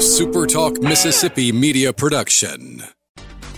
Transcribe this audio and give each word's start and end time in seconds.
a 0.00 0.02
SuperTalk 0.02 0.82
Mississippi 0.82 1.52
media 1.52 1.92
production. 1.92 2.82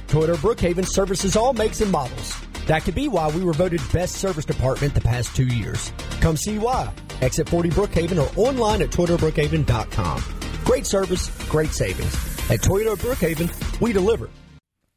Toyota 0.09 0.35
Brookhaven 0.35 0.85
services 0.85 1.37
all 1.37 1.53
makes 1.53 1.81
and 1.81 1.93
models. 1.93 2.37
That 2.67 2.83
could 2.83 2.97
be 2.97 3.07
why 3.07 3.31
we 3.31 3.45
were 3.45 3.53
voted 3.53 3.81
best 3.93 4.17
service 4.17 4.45
department 4.45 4.93
the 4.93 5.01
past 5.01 5.37
two 5.37 5.47
years. 5.47 5.93
Come 6.21 6.37
see 6.37 6.59
why. 6.59 6.93
Exit 7.21 7.49
40 7.49 7.71
Brookhaven 7.71 8.19
or 8.19 8.29
online 8.37 8.83
at 8.83 8.91
ToyotaBrookhaven.com. 8.91 10.25
Great 10.65 10.85
service, 10.85 11.31
great 11.49 11.71
savings. 11.71 12.13
At 12.51 12.59
Toyota 12.61 12.97
Brookhaven, 12.97 13.81
we 13.81 13.93
deliver. 13.93 14.29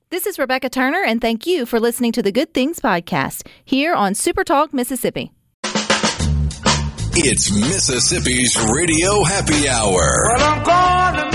This 0.09 0.25
is 0.25 0.39
Rebecca 0.39 0.69
Turner, 0.69 1.03
and 1.03 1.21
thank 1.21 1.45
you 1.45 1.67
for 1.67 1.79
listening 1.79 2.11
to 2.13 2.23
the 2.23 2.31
Good 2.31 2.55
Things 2.55 2.79
Podcast 2.79 3.47
here 3.63 3.93
on 3.93 4.15
Super 4.15 4.43
Talk 4.43 4.73
Mississippi. 4.73 5.31
It's 7.17 7.49
Mississippi's 7.49 8.57
Radio 8.73 9.23
Happy 9.23 9.69
Hour. 9.69 10.25
Well, 10.35 10.43
I'm 10.43 10.63
going 11.15 11.31
to 11.31 11.34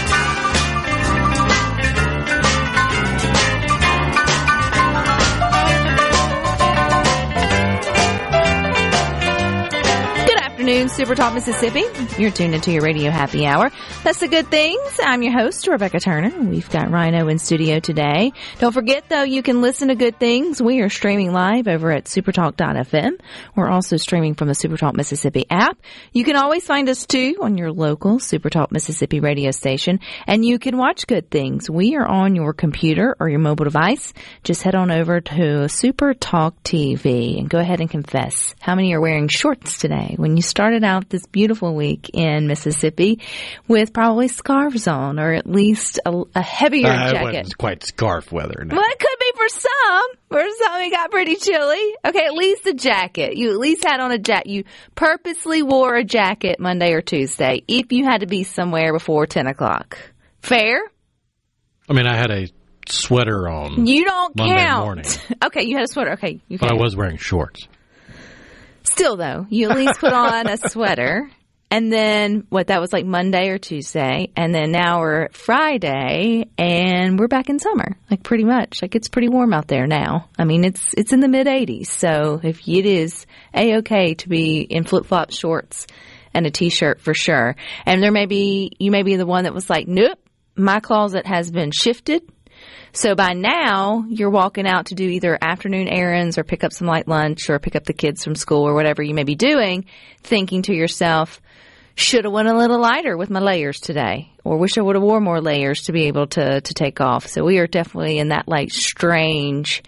Afternoon, 10.61 10.89
Super 10.89 11.15
Talk 11.15 11.33
Mississippi. 11.33 11.85
You're 12.21 12.29
tuned 12.29 12.53
into 12.53 12.71
your 12.71 12.83
radio 12.83 13.09
happy 13.09 13.47
hour. 13.47 13.71
That's 14.03 14.19
the 14.19 14.27
good 14.27 14.45
things. 14.51 14.99
I'm 15.01 15.23
your 15.23 15.33
host, 15.33 15.67
Rebecca 15.67 15.99
Turner. 15.99 16.29
We've 16.39 16.69
got 16.69 16.85
Ryno 16.89 17.31
in 17.31 17.39
studio 17.39 17.79
today. 17.79 18.31
Don't 18.59 18.71
forget, 18.71 19.09
though, 19.09 19.23
you 19.23 19.41
can 19.41 19.63
listen 19.63 19.87
to 19.87 19.95
good 19.95 20.19
things. 20.19 20.61
We 20.61 20.81
are 20.81 20.89
streaming 20.89 21.33
live 21.33 21.67
over 21.67 21.91
at 21.91 22.03
supertalk.fm. 22.03 23.13
We're 23.55 23.71
also 23.71 23.97
streaming 23.97 24.35
from 24.35 24.49
the 24.49 24.53
Supertalk 24.53 24.93
Mississippi 24.93 25.47
app. 25.49 25.79
You 26.13 26.23
can 26.23 26.35
always 26.35 26.63
find 26.63 26.87
us, 26.89 27.07
too, 27.07 27.37
on 27.41 27.57
your 27.57 27.71
local 27.71 28.19
Supertalk 28.19 28.71
Mississippi 28.71 29.19
radio 29.19 29.49
station. 29.49 29.99
And 30.27 30.45
you 30.45 30.59
can 30.59 30.77
watch 30.77 31.07
good 31.07 31.31
things. 31.31 31.71
We 31.71 31.95
are 31.95 32.05
on 32.05 32.35
your 32.35 32.53
computer 32.53 33.15
or 33.19 33.29
your 33.29 33.39
mobile 33.39 33.65
device. 33.65 34.13
Just 34.43 34.61
head 34.61 34.75
on 34.75 34.91
over 34.91 35.21
to 35.21 35.33
Supertalk 35.33 36.53
TV 36.63 37.39
and 37.39 37.49
go 37.49 37.57
ahead 37.57 37.79
and 37.79 37.89
confess 37.89 38.53
how 38.59 38.75
many 38.75 38.93
are 38.93 39.01
wearing 39.01 39.27
shorts 39.27 39.79
today 39.79 40.13
when 40.17 40.37
you 40.37 40.43
started 40.51 40.83
out 40.83 41.09
this 41.09 41.25
beautiful 41.25 41.73
week 41.73 42.11
in 42.13 42.45
Mississippi 42.45 43.19
with 43.67 43.93
probably 43.93 44.27
scarves 44.27 44.87
on, 44.87 45.19
or 45.19 45.33
at 45.33 45.47
least 45.47 45.99
a, 46.05 46.23
a 46.35 46.41
heavier 46.41 46.89
uh, 46.89 47.11
jacket. 47.11 47.45
It's 47.45 47.53
quite 47.55 47.83
scarf 47.83 48.31
weather. 48.31 48.63
Now. 48.63 48.75
Well, 48.75 48.85
it 48.85 48.99
could 48.99 49.19
be 49.19 49.31
for 49.35 49.49
some. 49.49 50.11
For 50.29 50.45
some, 50.59 50.81
it 50.81 50.91
got 50.91 51.09
pretty 51.09 51.37
chilly. 51.37 51.95
Okay, 52.05 52.25
at 52.25 52.33
least 52.33 52.67
a 52.67 52.73
jacket. 52.73 53.37
You 53.37 53.51
at 53.51 53.57
least 53.57 53.83
had 53.85 53.99
on 53.99 54.11
a 54.11 54.19
jacket. 54.19 54.47
You 54.47 54.63
purposely 54.93 55.63
wore 55.63 55.95
a 55.95 56.03
jacket 56.03 56.59
Monday 56.59 56.91
or 56.93 57.01
Tuesday 57.01 57.63
if 57.67 57.91
you 57.91 58.03
had 58.03 58.19
to 58.19 58.27
be 58.27 58.43
somewhere 58.43 58.93
before 58.93 59.25
10 59.25 59.47
o'clock. 59.47 59.97
Fair? 60.41 60.81
I 61.89 61.93
mean, 61.93 62.07
I 62.07 62.15
had 62.15 62.29
a 62.29 62.47
sweater 62.87 63.47
on. 63.47 63.87
You 63.87 64.05
don't 64.05 64.35
Monday 64.35 64.55
count. 64.55 64.83
morning. 64.83 65.05
okay, 65.45 65.63
you 65.63 65.77
had 65.77 65.85
a 65.85 65.87
sweater. 65.87 66.13
Okay, 66.13 66.41
you 66.47 66.57
But 66.57 66.71
I 66.71 66.75
was 66.75 66.95
wearing 66.95 67.17
shorts. 67.17 67.67
Still, 68.83 69.17
though, 69.17 69.45
you 69.49 69.69
at 69.69 69.77
least 69.77 69.99
put 69.99 70.13
on 70.13 70.47
a 70.47 70.57
sweater. 70.57 71.29
And 71.71 71.91
then 71.91 72.45
what 72.49 72.67
that 72.67 72.81
was 72.81 72.91
like 72.91 73.05
Monday 73.05 73.47
or 73.47 73.57
Tuesday. 73.57 74.29
And 74.35 74.53
then 74.53 74.71
now 74.71 74.99
we're 74.99 75.29
Friday 75.29 76.49
and 76.57 77.17
we're 77.17 77.29
back 77.29 77.49
in 77.49 77.59
summer. 77.59 77.95
Like 78.09 78.23
pretty 78.23 78.43
much. 78.43 78.81
Like 78.81 78.93
it's 78.93 79.07
pretty 79.07 79.29
warm 79.29 79.53
out 79.53 79.69
there 79.69 79.87
now. 79.87 80.27
I 80.37 80.43
mean, 80.43 80.65
it's, 80.65 80.93
it's 80.97 81.13
in 81.13 81.21
the 81.21 81.29
mid 81.29 81.47
80s. 81.47 81.87
So 81.87 82.41
if 82.43 82.67
it 82.67 82.85
is 82.85 83.25
a 83.55 83.77
okay 83.77 84.15
to 84.15 84.27
be 84.27 84.59
in 84.59 84.83
flip 84.83 85.05
flop 85.05 85.31
shorts 85.31 85.87
and 86.33 86.45
a 86.45 86.51
t 86.51 86.69
shirt 86.69 86.99
for 86.99 87.13
sure. 87.13 87.55
And 87.85 88.03
there 88.03 88.11
may 88.11 88.25
be, 88.25 88.73
you 88.77 88.91
may 88.91 89.03
be 89.03 89.15
the 89.15 89.25
one 89.25 89.45
that 89.45 89.53
was 89.53 89.69
like, 89.69 89.87
nope, 89.87 90.19
my 90.57 90.81
closet 90.81 91.25
has 91.25 91.49
been 91.51 91.71
shifted. 91.71 92.23
So 92.93 93.15
by 93.15 93.33
now, 93.33 94.05
you're 94.07 94.29
walking 94.29 94.67
out 94.67 94.87
to 94.87 94.95
do 94.95 95.07
either 95.07 95.37
afternoon 95.41 95.87
errands 95.87 96.37
or 96.37 96.43
pick 96.43 96.63
up 96.63 96.73
some 96.73 96.87
light 96.87 97.07
lunch 97.07 97.49
or 97.49 97.59
pick 97.59 97.75
up 97.75 97.85
the 97.85 97.93
kids 97.93 98.23
from 98.23 98.35
school 98.35 98.67
or 98.67 98.73
whatever 98.73 99.01
you 99.01 99.13
may 99.13 99.23
be 99.23 99.35
doing, 99.35 99.85
thinking 100.23 100.61
to 100.63 100.73
yourself, 100.73 101.41
should 101.95 102.25
have 102.25 102.33
went 102.33 102.47
a 102.47 102.57
little 102.57 102.79
lighter 102.79 103.17
with 103.17 103.29
my 103.29 103.39
layers 103.39 103.79
today, 103.79 104.31
or 104.43 104.57
wish 104.57 104.77
I 104.77 104.81
would 104.81 104.95
have 104.95 105.03
wore 105.03 105.21
more 105.21 105.41
layers 105.41 105.83
to 105.83 105.91
be 105.91 106.05
able 106.05 106.27
to 106.27 106.61
to 106.61 106.73
take 106.73 107.01
off. 107.01 107.27
So 107.27 107.43
we 107.43 107.59
are 107.59 107.67
definitely 107.67 108.17
in 108.17 108.29
that 108.29 108.47
like 108.47 108.71
strange. 108.71 109.83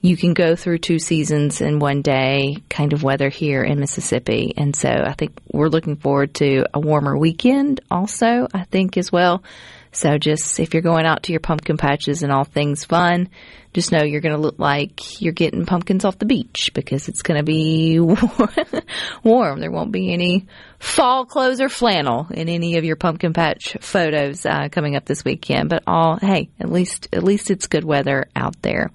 You 0.00 0.18
can 0.18 0.34
go 0.34 0.54
through 0.54 0.78
two 0.78 0.98
seasons 0.98 1.62
in 1.62 1.78
one 1.78 2.02
day 2.02 2.56
kind 2.68 2.92
of 2.92 3.02
weather 3.02 3.30
here 3.30 3.62
in 3.64 3.80
Mississippi. 3.80 4.52
And 4.54 4.76
so 4.76 4.90
I 4.90 5.14
think 5.14 5.32
we're 5.50 5.68
looking 5.68 5.96
forward 5.96 6.34
to 6.34 6.64
a 6.74 6.80
warmer 6.80 7.16
weekend 7.16 7.80
also, 7.90 8.46
I 8.52 8.64
think 8.64 8.98
as 8.98 9.10
well. 9.10 9.42
So 9.94 10.18
just 10.18 10.58
if 10.58 10.74
you're 10.74 10.82
going 10.82 11.06
out 11.06 11.24
to 11.24 11.32
your 11.32 11.40
pumpkin 11.40 11.76
patches 11.76 12.22
and 12.22 12.32
all 12.32 12.44
things 12.44 12.84
fun, 12.84 13.28
just 13.74 13.90
know 13.90 14.04
you're 14.04 14.20
going 14.20 14.34
to 14.34 14.40
look 14.40 14.58
like 14.58 15.20
you're 15.20 15.32
getting 15.32 15.66
pumpkins 15.66 16.04
off 16.04 16.18
the 16.18 16.26
beach 16.26 16.70
because 16.74 17.08
it's 17.08 17.22
going 17.22 17.38
to 17.38 17.44
be 17.44 17.98
warm. 19.24 19.60
There 19.60 19.70
won't 19.70 19.90
be 19.90 20.12
any 20.12 20.46
fall 20.78 21.24
clothes 21.24 21.60
or 21.60 21.68
flannel 21.68 22.28
in 22.30 22.48
any 22.48 22.76
of 22.76 22.84
your 22.84 22.94
pumpkin 22.94 23.32
patch 23.32 23.76
photos 23.80 24.46
uh, 24.46 24.68
coming 24.70 24.94
up 24.94 25.04
this 25.06 25.24
weekend. 25.24 25.70
But 25.70 25.82
all 25.88 26.16
hey, 26.16 26.50
at 26.60 26.70
least 26.70 27.08
at 27.12 27.24
least 27.24 27.50
it's 27.50 27.66
good 27.66 27.84
weather 27.84 28.26
out 28.36 28.60
there. 28.62 28.92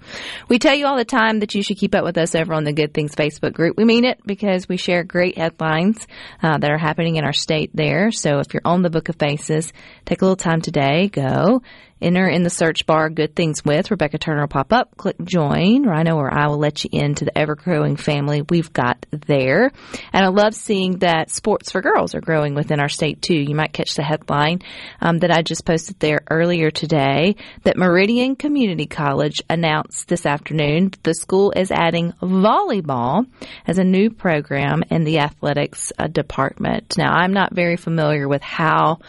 We 0.48 0.58
tell 0.58 0.74
you 0.74 0.86
all 0.86 0.96
the 0.96 1.04
time 1.04 1.40
that 1.40 1.54
you 1.54 1.62
should 1.62 1.76
keep 1.76 1.94
up 1.94 2.04
with 2.04 2.16
us 2.16 2.34
over 2.34 2.54
on 2.54 2.64
the 2.64 2.72
Good 2.72 2.94
Things 2.94 3.14
Facebook 3.14 3.52
group. 3.52 3.76
We 3.76 3.84
mean 3.84 4.06
it 4.06 4.20
because 4.24 4.66
we 4.66 4.78
share 4.78 5.04
great 5.04 5.36
headlines 5.36 6.06
uh, 6.42 6.56
that 6.56 6.70
are 6.70 6.78
happening 6.78 7.16
in 7.16 7.24
our 7.24 7.34
state 7.34 7.70
there. 7.74 8.12
So 8.12 8.38
if 8.38 8.54
you're 8.54 8.62
on 8.64 8.80
the 8.80 8.90
Book 8.90 9.10
of 9.10 9.16
Faces, 9.16 9.72
take 10.06 10.22
a 10.22 10.24
little 10.24 10.36
time 10.36 10.62
today. 10.62 11.08
Go 11.08 11.60
enter 12.00 12.26
in 12.26 12.42
the 12.42 12.50
search 12.50 12.86
bar 12.86 13.10
Good 13.10 13.34
Things 13.34 13.64
with 13.64 13.90
Rebecca 13.90 14.18
Turner 14.18 14.42
will 14.42 14.48
pop 14.48 14.72
up. 14.72 14.96
Click 14.96 15.16
join, 15.22 15.84
Ryno, 15.84 16.16
or 16.16 16.32
I 16.32 16.46
will 16.48 16.58
let 16.58 16.84
you 16.84 16.90
into 16.92 17.24
the 17.24 17.36
ever 17.36 17.54
growing 17.54 17.96
family 17.96 18.42
we've 18.42 18.72
got 18.72 19.04
there. 19.10 19.70
And 20.12 20.24
I 20.24 20.28
love 20.28 20.54
seeing 20.54 20.98
that 20.98 21.30
sports 21.30 21.70
for 21.70 21.80
girls 21.80 22.14
are 22.14 22.20
growing 22.20 22.54
within 22.54 22.80
our 22.80 22.88
state 22.88 23.22
too. 23.22 23.34
You 23.34 23.54
might 23.54 23.72
catch 23.72 23.94
the 23.94 24.02
headline 24.02 24.60
um, 25.00 25.18
that 25.18 25.30
I 25.30 25.42
just 25.42 25.64
posted 25.64 25.98
there 26.00 26.20
earlier 26.30 26.70
today 26.70 27.36
that 27.64 27.76
Meridian 27.76 28.36
Community 28.36 28.86
College 28.86 29.42
announced 29.48 30.08
this 30.08 30.26
afternoon 30.26 30.92
the 31.02 31.14
school 31.14 31.52
is 31.54 31.70
adding 31.70 32.12
volleyball 32.22 33.26
as 33.66 33.78
a 33.78 33.84
new 33.84 34.10
program 34.10 34.82
in 34.90 35.04
the 35.04 35.18
athletics 35.18 35.92
uh, 35.98 36.06
department. 36.06 36.96
Now, 36.96 37.12
I'm 37.12 37.32
not 37.32 37.54
very 37.54 37.76
familiar 37.76 38.28
with 38.28 38.42
how 38.42 39.00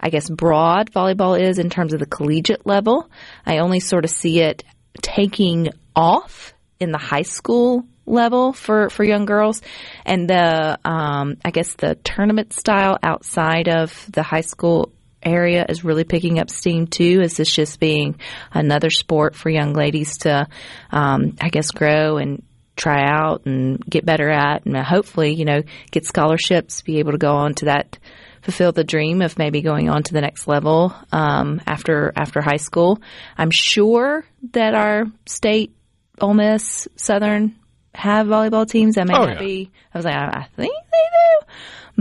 I 0.00 0.10
guess, 0.10 0.28
broad 0.28 0.90
volleyball 0.90 1.40
is 1.40 1.58
in 1.58 1.70
terms 1.70 1.92
of 1.92 2.00
the 2.00 2.06
collegiate 2.06 2.66
level. 2.66 3.10
I 3.44 3.58
only 3.58 3.80
sort 3.80 4.04
of 4.04 4.10
see 4.10 4.40
it 4.40 4.64
taking 5.02 5.68
off 5.94 6.54
in 6.78 6.90
the 6.90 6.98
high 6.98 7.22
school 7.22 7.84
level 8.06 8.52
for, 8.52 8.90
for 8.90 9.04
young 9.04 9.24
girls. 9.24 9.62
And 10.04 10.28
the, 10.28 10.78
um, 10.84 11.36
I 11.44 11.50
guess 11.50 11.74
the 11.74 11.94
tournament 11.96 12.52
style 12.52 12.98
outside 13.02 13.68
of 13.68 14.10
the 14.10 14.22
high 14.22 14.40
school 14.40 14.92
area 15.22 15.66
is 15.68 15.84
really 15.84 16.04
picking 16.04 16.38
up 16.38 16.50
steam 16.50 16.86
too. 16.86 17.20
Is 17.22 17.36
this 17.36 17.52
just 17.52 17.78
being 17.78 18.18
another 18.52 18.90
sport 18.90 19.36
for 19.36 19.50
young 19.50 19.74
ladies 19.74 20.18
to, 20.18 20.48
um, 20.90 21.36
I 21.40 21.50
guess, 21.50 21.70
grow 21.70 22.16
and 22.16 22.42
try 22.76 23.02
out 23.04 23.44
and 23.44 23.78
get 23.84 24.06
better 24.06 24.30
at 24.30 24.64
and 24.64 24.76
hopefully, 24.76 25.34
you 25.34 25.44
know, 25.44 25.62
get 25.90 26.06
scholarships, 26.06 26.80
be 26.80 26.98
able 26.98 27.12
to 27.12 27.18
go 27.18 27.34
on 27.34 27.54
to 27.56 27.66
that 27.66 27.98
fulfill 28.42 28.72
the 28.72 28.84
dream 28.84 29.22
of 29.22 29.38
maybe 29.38 29.60
going 29.62 29.88
on 29.88 30.02
to 30.04 30.12
the 30.12 30.20
next 30.20 30.46
level 30.46 30.94
um, 31.12 31.60
after 31.66 32.12
after 32.16 32.40
high 32.40 32.56
school. 32.58 33.00
I'm 33.36 33.50
sure 33.50 34.24
that 34.52 34.74
our 34.74 35.04
state, 35.26 35.74
Ole 36.20 36.34
Miss, 36.34 36.88
Southern 36.96 37.56
have 37.94 38.26
volleyball 38.26 38.68
teams. 38.68 38.94
That 38.94 39.06
may 39.08 39.14
Oh, 39.14 39.24
not 39.24 39.34
yeah. 39.34 39.38
be. 39.40 39.70
I 39.94 39.98
was 39.98 40.04
like, 40.04 40.14
I, 40.14 40.26
I 40.26 40.46
think 40.56 40.72
they 40.72 41.46
do, 41.46 41.46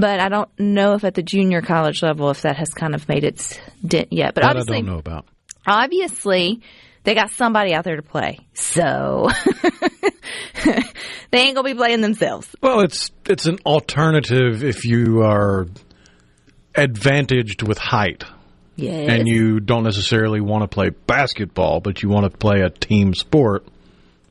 but 0.01 0.19
I 0.19 0.30
don't 0.30 0.50
know 0.59 0.94
if 0.94 1.03
at 1.03 1.15
the 1.15 1.24
junior 1.24 1.62
college 1.62 2.01
level 2.03 2.30
if 2.30 2.44
that 2.44 2.57
has 2.57 2.69
kind 2.74 2.94
of 2.95 3.07
made 3.09 3.24
its 3.24 3.59
dent 3.86 4.13
yet. 4.13 4.33
But 4.36 4.41
That 4.44 4.47
I 4.47 4.50
obviously, 4.59 4.81
don't 4.81 4.86
know 4.94 5.00
about. 5.00 5.25
obviously 5.65 6.62
they 7.03 7.15
got 7.15 7.31
somebody 7.31 7.74
out 7.74 7.86
there 7.86 7.95
to 7.95 8.01
play. 8.03 8.39
So 8.53 9.30
they 11.31 11.39
ain't 11.39 11.56
gonna 11.56 11.63
be 11.68 11.74
playing 11.74 12.01
themselves. 12.01 12.56
Well, 12.62 12.81
it's 12.81 13.12
it's 13.25 13.45
an 13.45 13.59
alternative 13.65 14.63
if 14.63 14.86
you 14.86 15.21
are 15.24 15.68
advantaged 16.81 17.61
with 17.67 17.77
height 17.77 18.23
Yes. 18.75 19.09
and 19.09 19.27
you 19.27 19.59
don't 19.59 19.83
necessarily 19.83 20.39
want 20.39 20.63
to 20.63 20.67
play 20.67 20.89
basketball, 20.89 21.81
but 21.81 22.01
you 22.01 22.09
want 22.09 22.31
to 22.31 22.37
play 22.37 22.61
a 22.61 22.69
team 22.69 23.13
sport. 23.13 23.65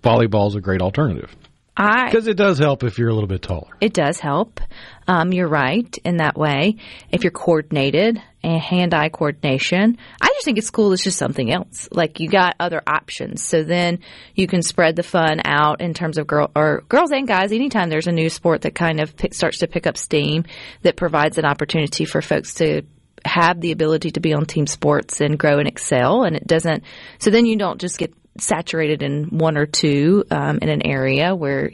Volleyball 0.03 0.49
is 0.49 0.55
a 0.55 0.61
great 0.61 0.81
alternative. 0.81 1.35
I 1.79 2.07
Because 2.07 2.27
it 2.27 2.37
does 2.37 2.59
help 2.59 2.83
if 2.83 2.99
you're 2.99 3.09
a 3.09 3.15
little 3.15 3.29
bit 3.29 3.41
taller. 3.43 3.69
it 3.81 3.95
does 3.95 4.19
help. 4.19 4.61
Um, 5.07 5.33
you're 5.33 5.49
right 5.49 5.97
in 6.05 6.17
that 6.19 6.37
way. 6.37 6.77
If 7.11 7.23
you're 7.23 7.31
coordinated 7.31 8.21
and 8.43 8.61
hand-eye 8.61 9.09
coordination, 9.11 9.97
I 10.21 10.27
just 10.27 10.45
think 10.45 10.59
it's 10.59 10.71
cool. 10.71 10.93
It's 10.93 11.05
just 11.05 11.19
something 11.19 11.51
else. 11.51 11.89
Like 11.93 12.19
you 12.19 12.29
got 12.29 12.57
other 12.59 12.83
options, 12.87 13.43
so 13.45 13.63
then 13.63 14.01
you 14.35 14.49
can 14.49 14.63
spread 14.63 14.97
the 14.97 15.03
fun 15.03 15.41
out 15.45 15.81
in 15.81 15.95
terms 15.95 16.19
of 16.19 16.27
girl 16.27 16.51
or 16.55 16.83
girls 16.89 17.13
and 17.13 17.29
guys. 17.29 17.53
Anytime 17.53 17.89
there's 17.91 18.09
a 18.09 18.13
new 18.13 18.29
sport 18.29 18.63
that 18.63 18.75
kind 18.75 19.01
of 19.01 19.17
pick, 19.17 19.33
starts 19.33 19.59
to 19.59 19.69
pick 19.69 19.87
up 19.87 19.97
steam, 19.97 20.45
that 20.83 20.97
provides 20.97 21.39
an 21.39 21.45
opportunity 21.45 22.05
for 22.05 22.21
folks 22.21 22.55
to 22.55 22.83
have 23.25 23.61
the 23.61 23.73
ability 23.73 24.11
to 24.13 24.21
be 24.21 24.35
on 24.35 24.45
team 24.47 24.67
sports 24.67 25.21
and 25.21 25.39
grow 25.39 25.59
and 25.59 25.69
excel, 25.69 26.25
and 26.25 26.37
it 26.37 26.47
doesn't. 26.47 26.85
So 27.19 27.31
then 27.31 27.47
you 27.47 27.57
don't 27.57 27.81
just 27.81 27.99
get 27.99 28.13
saturated 28.39 29.03
in 29.03 29.25
one 29.39 29.57
or 29.57 29.67
two 29.67 30.25
um, 30.31 30.59
in 30.61 30.69
an 30.69 30.87
area 30.87 31.35
where 31.35 31.71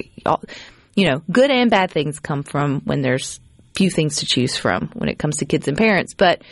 you 0.94 1.08
know 1.08 1.22
good 1.30 1.50
and 1.50 1.70
bad 1.70 1.90
things 1.90 2.20
come 2.20 2.42
from 2.42 2.80
when 2.82 3.02
there's 3.02 3.40
few 3.74 3.90
things 3.90 4.18
to 4.18 4.26
choose 4.26 4.56
from 4.56 4.88
when 4.94 5.08
it 5.08 5.18
comes 5.18 5.38
to 5.38 5.44
kids 5.44 5.66
and 5.68 5.76
parents 5.76 6.14
but 6.14 6.42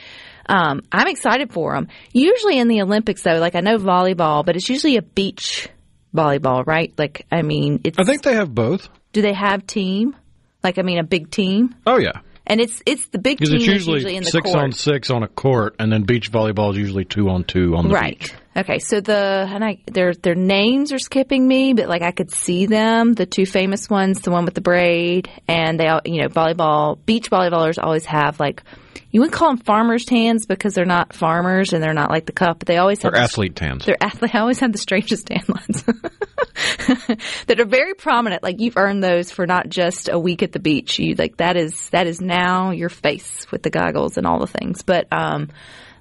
um, 0.46 0.82
i'm 0.90 1.06
excited 1.06 1.52
for 1.52 1.74
them 1.74 1.88
usually 2.12 2.58
in 2.58 2.68
the 2.68 2.82
olympics 2.82 3.22
though 3.22 3.38
like 3.38 3.54
i 3.54 3.60
know 3.60 3.78
volleyball 3.78 4.44
but 4.44 4.56
it's 4.56 4.68
usually 4.68 4.96
a 4.96 5.02
beach 5.02 5.68
volleyball 6.14 6.66
right 6.66 6.92
like 6.98 7.26
i 7.30 7.42
mean 7.42 7.80
it's 7.84 7.98
I 7.98 8.04
think 8.04 8.22
they 8.22 8.34
have 8.34 8.54
both. 8.54 8.88
do 9.12 9.22
they 9.22 9.32
have 9.32 9.66
team 9.66 10.16
like 10.64 10.78
i 10.78 10.82
mean 10.82 10.98
a 10.98 11.04
big 11.04 11.30
team 11.30 11.74
Oh 11.86 11.98
yeah, 11.98 12.20
and 12.46 12.60
it's 12.60 12.82
it's 12.86 13.06
the 13.06 13.18
big 13.18 13.38
because 13.38 13.50
team 13.50 13.58
it's 13.58 13.66
usually, 13.66 13.96
usually 13.96 14.16
in 14.16 14.24
the 14.24 14.30
six 14.30 14.50
court. 14.50 14.64
on 14.64 14.72
six 14.72 15.10
on 15.10 15.22
a 15.22 15.28
court, 15.28 15.76
and 15.78 15.92
then 15.92 16.02
beach 16.02 16.30
volleyball 16.30 16.72
is 16.72 16.76
usually 16.76 17.04
two 17.04 17.28
on 17.28 17.44
two 17.44 17.76
on 17.76 17.88
the 17.88 17.94
right. 17.94 18.18
beach. 18.18 18.34
Okay, 18.54 18.80
so 18.80 19.00
the 19.00 19.46
and 19.48 19.64
I 19.64 19.78
their 19.86 20.12
their 20.12 20.34
names 20.34 20.92
are 20.92 20.98
skipping 20.98 21.46
me, 21.48 21.72
but 21.72 21.88
like 21.88 22.02
I 22.02 22.10
could 22.10 22.30
see 22.30 22.66
them. 22.66 23.14
The 23.14 23.24
two 23.24 23.46
famous 23.46 23.88
ones, 23.88 24.20
the 24.20 24.30
one 24.30 24.44
with 24.44 24.54
the 24.54 24.60
braid, 24.60 25.30
and 25.48 25.80
they 25.80 25.88
all 25.88 26.02
you 26.04 26.20
know 26.20 26.28
volleyball 26.28 26.98
beach 27.06 27.30
volleyballers 27.30 27.82
always 27.82 28.04
have 28.04 28.38
like 28.40 28.62
you 29.10 29.20
wouldn't 29.20 29.34
call 29.34 29.48
them 29.48 29.58
farmers' 29.58 30.08
hands 30.08 30.44
because 30.46 30.74
they're 30.74 30.84
not 30.84 31.14
farmers 31.14 31.72
and 31.72 31.82
they're 31.82 31.94
not 31.94 32.10
like 32.10 32.26
the 32.26 32.32
cup, 32.32 32.58
but 32.58 32.68
they 32.68 32.76
always 32.76 33.00
have 33.02 33.12
They're 33.12 33.20
the- 33.20 33.24
athlete 33.24 33.56
tans. 33.56 33.86
They're 33.86 33.96
athlete. 34.02 34.34
I 34.34 34.40
always 34.40 34.60
have 34.60 34.72
the 34.72 34.78
strangest 34.78 35.26
tan 35.26 35.44
lines 35.48 35.82
that 37.46 37.58
are 37.58 37.64
very 37.64 37.94
prominent. 37.94 38.42
Like 38.42 38.60
you've 38.60 38.76
earned 38.76 39.02
those 39.02 39.30
for 39.30 39.46
not 39.46 39.68
just 39.70 40.08
a 40.10 40.18
week 40.18 40.42
at 40.42 40.52
the 40.52 40.58
beach. 40.60 40.98
You 40.98 41.14
like 41.14 41.38
that 41.38 41.56
is 41.56 41.88
that 41.90 42.06
is 42.06 42.20
now 42.20 42.70
your 42.70 42.88
face 42.90 43.46
with 43.50 43.62
the 43.62 43.70
goggles 43.70 44.18
and 44.18 44.26
all 44.26 44.40
the 44.40 44.46
things. 44.46 44.82
But 44.82 45.06
um, 45.10 45.48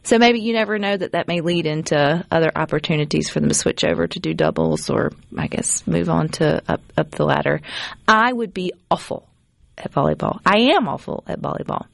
so 0.04 0.18
maybe 0.18 0.40
you 0.40 0.54
never 0.54 0.80
know 0.80 0.96
that 0.98 1.12
that 1.12 1.28
may 1.28 1.42
lead 1.42 1.66
into 1.66 2.26
other 2.32 2.52
opportunities 2.56 3.30
for 3.30 3.40
them 3.40 3.50
to 3.50 3.56
switch 3.56 3.84
over 3.84 4.08
to 4.08 4.20
do 4.20 4.34
doubles 4.34 4.90
or 4.90 5.12
I 5.38 5.48
guess 5.48 5.86
move 5.86 6.10
on 6.10 6.30
to 6.30 6.62
up 6.68 6.82
up 6.98 7.12
the 7.12 7.26
ladder. 7.26 7.62
I 8.08 8.32
would 8.34 8.54
be 8.54 8.74
awful 8.90 9.28
at 9.78 9.92
volleyball. 9.92 10.40
I 10.46 10.74
am 10.76 10.88
awful 10.88 11.24
at 11.28 11.42
volleyball. 11.42 11.86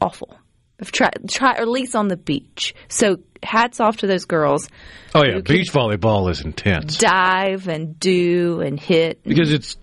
Awful. 0.00 0.36
I've 0.80 0.90
tried, 0.90 1.28
try 1.30 1.52
or 1.52 1.62
at 1.62 1.68
least 1.68 1.94
on 1.94 2.08
the 2.08 2.16
beach. 2.16 2.74
So 2.88 3.18
hats 3.42 3.78
off 3.78 3.98
to 3.98 4.06
those 4.06 4.24
girls 4.24 4.68
Oh 5.14 5.22
yeah, 5.22 5.40
beach 5.40 5.70
volleyball 5.72 6.30
is 6.30 6.40
intense 6.40 6.96
dive 6.96 7.68
and 7.68 8.00
do 8.00 8.60
and 8.60 8.80
hit. 8.80 9.22
because 9.22 9.52
it's 9.52 9.76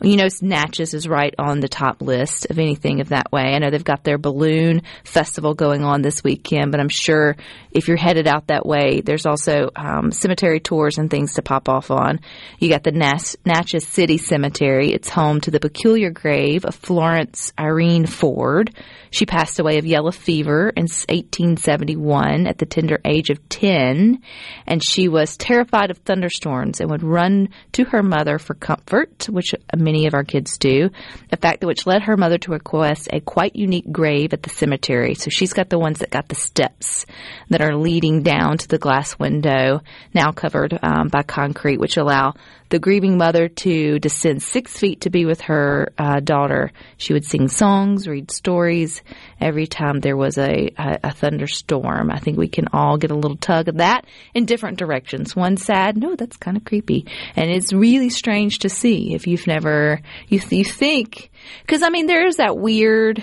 You 0.00 0.16
know, 0.16 0.26
Natchez 0.40 0.94
is 0.94 1.06
right 1.06 1.34
on 1.38 1.60
the 1.60 1.68
top 1.68 2.00
list 2.00 2.46
of 2.50 2.58
anything 2.58 3.00
of 3.00 3.10
that 3.10 3.30
way. 3.30 3.54
I 3.54 3.58
know 3.58 3.68
they've 3.70 3.84
got 3.84 4.02
their 4.02 4.16
balloon 4.18 4.82
festival 5.04 5.54
going 5.54 5.84
on 5.84 6.02
this 6.02 6.24
weekend, 6.24 6.72
but 6.72 6.80
I'm 6.80 6.88
sure 6.88 7.36
if 7.70 7.86
you're 7.86 7.98
headed 7.98 8.26
out 8.26 8.46
that 8.48 8.64
way, 8.64 9.02
there's 9.02 9.26
also 9.26 9.68
um, 9.76 10.10
cemetery 10.10 10.60
tours 10.60 10.96
and 10.98 11.10
things 11.10 11.34
to 11.34 11.42
pop 11.42 11.68
off 11.68 11.90
on. 11.90 12.20
You 12.58 12.70
got 12.70 12.82
the 12.82 12.92
Natchez 12.92 13.86
City 13.86 14.16
Cemetery. 14.18 14.92
It's 14.92 15.10
home 15.10 15.40
to 15.42 15.50
the 15.50 15.60
peculiar 15.60 16.08
grave 16.10 16.64
of 16.64 16.74
Florence 16.74 17.52
Irene 17.58 18.06
Ford. 18.06 18.74
She 19.10 19.26
passed 19.26 19.60
away 19.60 19.76
of 19.78 19.84
yellow 19.84 20.10
fever 20.10 20.70
in 20.70 20.84
1871 20.84 22.21
at 22.22 22.58
the 22.58 22.66
tender 22.66 23.00
age 23.04 23.30
of 23.30 23.48
10, 23.48 24.22
and 24.66 24.82
she 24.82 25.08
was 25.08 25.36
terrified 25.36 25.90
of 25.90 25.98
thunderstorms 25.98 26.80
and 26.80 26.90
would 26.90 27.02
run 27.02 27.48
to 27.72 27.84
her 27.84 28.02
mother 28.02 28.38
for 28.38 28.54
comfort, 28.54 29.28
which 29.28 29.54
many 29.76 30.06
of 30.06 30.14
our 30.14 30.24
kids 30.24 30.58
do, 30.58 30.90
a 31.30 31.36
fact 31.36 31.64
which 31.64 31.86
led 31.86 32.02
her 32.02 32.16
mother 32.16 32.38
to 32.38 32.50
request 32.52 33.08
a 33.12 33.20
quite 33.20 33.56
unique 33.56 33.90
grave 33.90 34.32
at 34.32 34.42
the 34.42 34.50
cemetery. 34.50 35.14
So 35.14 35.30
she's 35.30 35.52
got 35.52 35.68
the 35.68 35.78
ones 35.78 35.98
that 36.00 36.10
got 36.10 36.28
the 36.28 36.34
steps 36.34 37.06
that 37.50 37.62
are 37.62 37.76
leading 37.76 38.22
down 38.22 38.58
to 38.58 38.68
the 38.68 38.78
glass 38.78 39.18
window, 39.18 39.80
now 40.14 40.32
covered 40.32 40.78
um, 40.82 41.08
by 41.08 41.22
concrete, 41.22 41.80
which 41.80 41.96
allow 41.96 42.34
the 42.72 42.78
grieving 42.78 43.18
mother 43.18 43.48
to 43.48 43.98
descend 43.98 44.42
six 44.42 44.78
feet 44.78 45.02
to 45.02 45.10
be 45.10 45.26
with 45.26 45.42
her 45.42 45.92
uh, 45.98 46.20
daughter. 46.20 46.72
She 46.96 47.12
would 47.12 47.26
sing 47.26 47.48
songs, 47.48 48.08
read 48.08 48.30
stories 48.30 49.02
every 49.38 49.66
time 49.66 50.00
there 50.00 50.16
was 50.16 50.38
a, 50.38 50.72
a, 50.78 50.98
a 51.04 51.10
thunderstorm. 51.12 52.10
I 52.10 52.18
think 52.18 52.38
we 52.38 52.48
can 52.48 52.68
all 52.72 52.96
get 52.96 53.10
a 53.10 53.14
little 53.14 53.36
tug 53.36 53.68
of 53.68 53.76
that 53.76 54.06
in 54.32 54.46
different 54.46 54.78
directions. 54.78 55.36
One 55.36 55.58
sad, 55.58 55.98
no, 55.98 56.16
that's 56.16 56.38
kind 56.38 56.56
of 56.56 56.64
creepy, 56.64 57.04
and 57.36 57.50
it's 57.50 57.74
really 57.74 58.08
strange 58.08 58.60
to 58.60 58.70
see 58.70 59.14
if 59.14 59.26
you've 59.26 59.46
never 59.46 60.00
you 60.28 60.40
you 60.48 60.64
think 60.64 61.30
because 61.60 61.82
I 61.82 61.90
mean 61.90 62.06
there 62.06 62.26
is 62.26 62.36
that 62.36 62.56
weird 62.56 63.22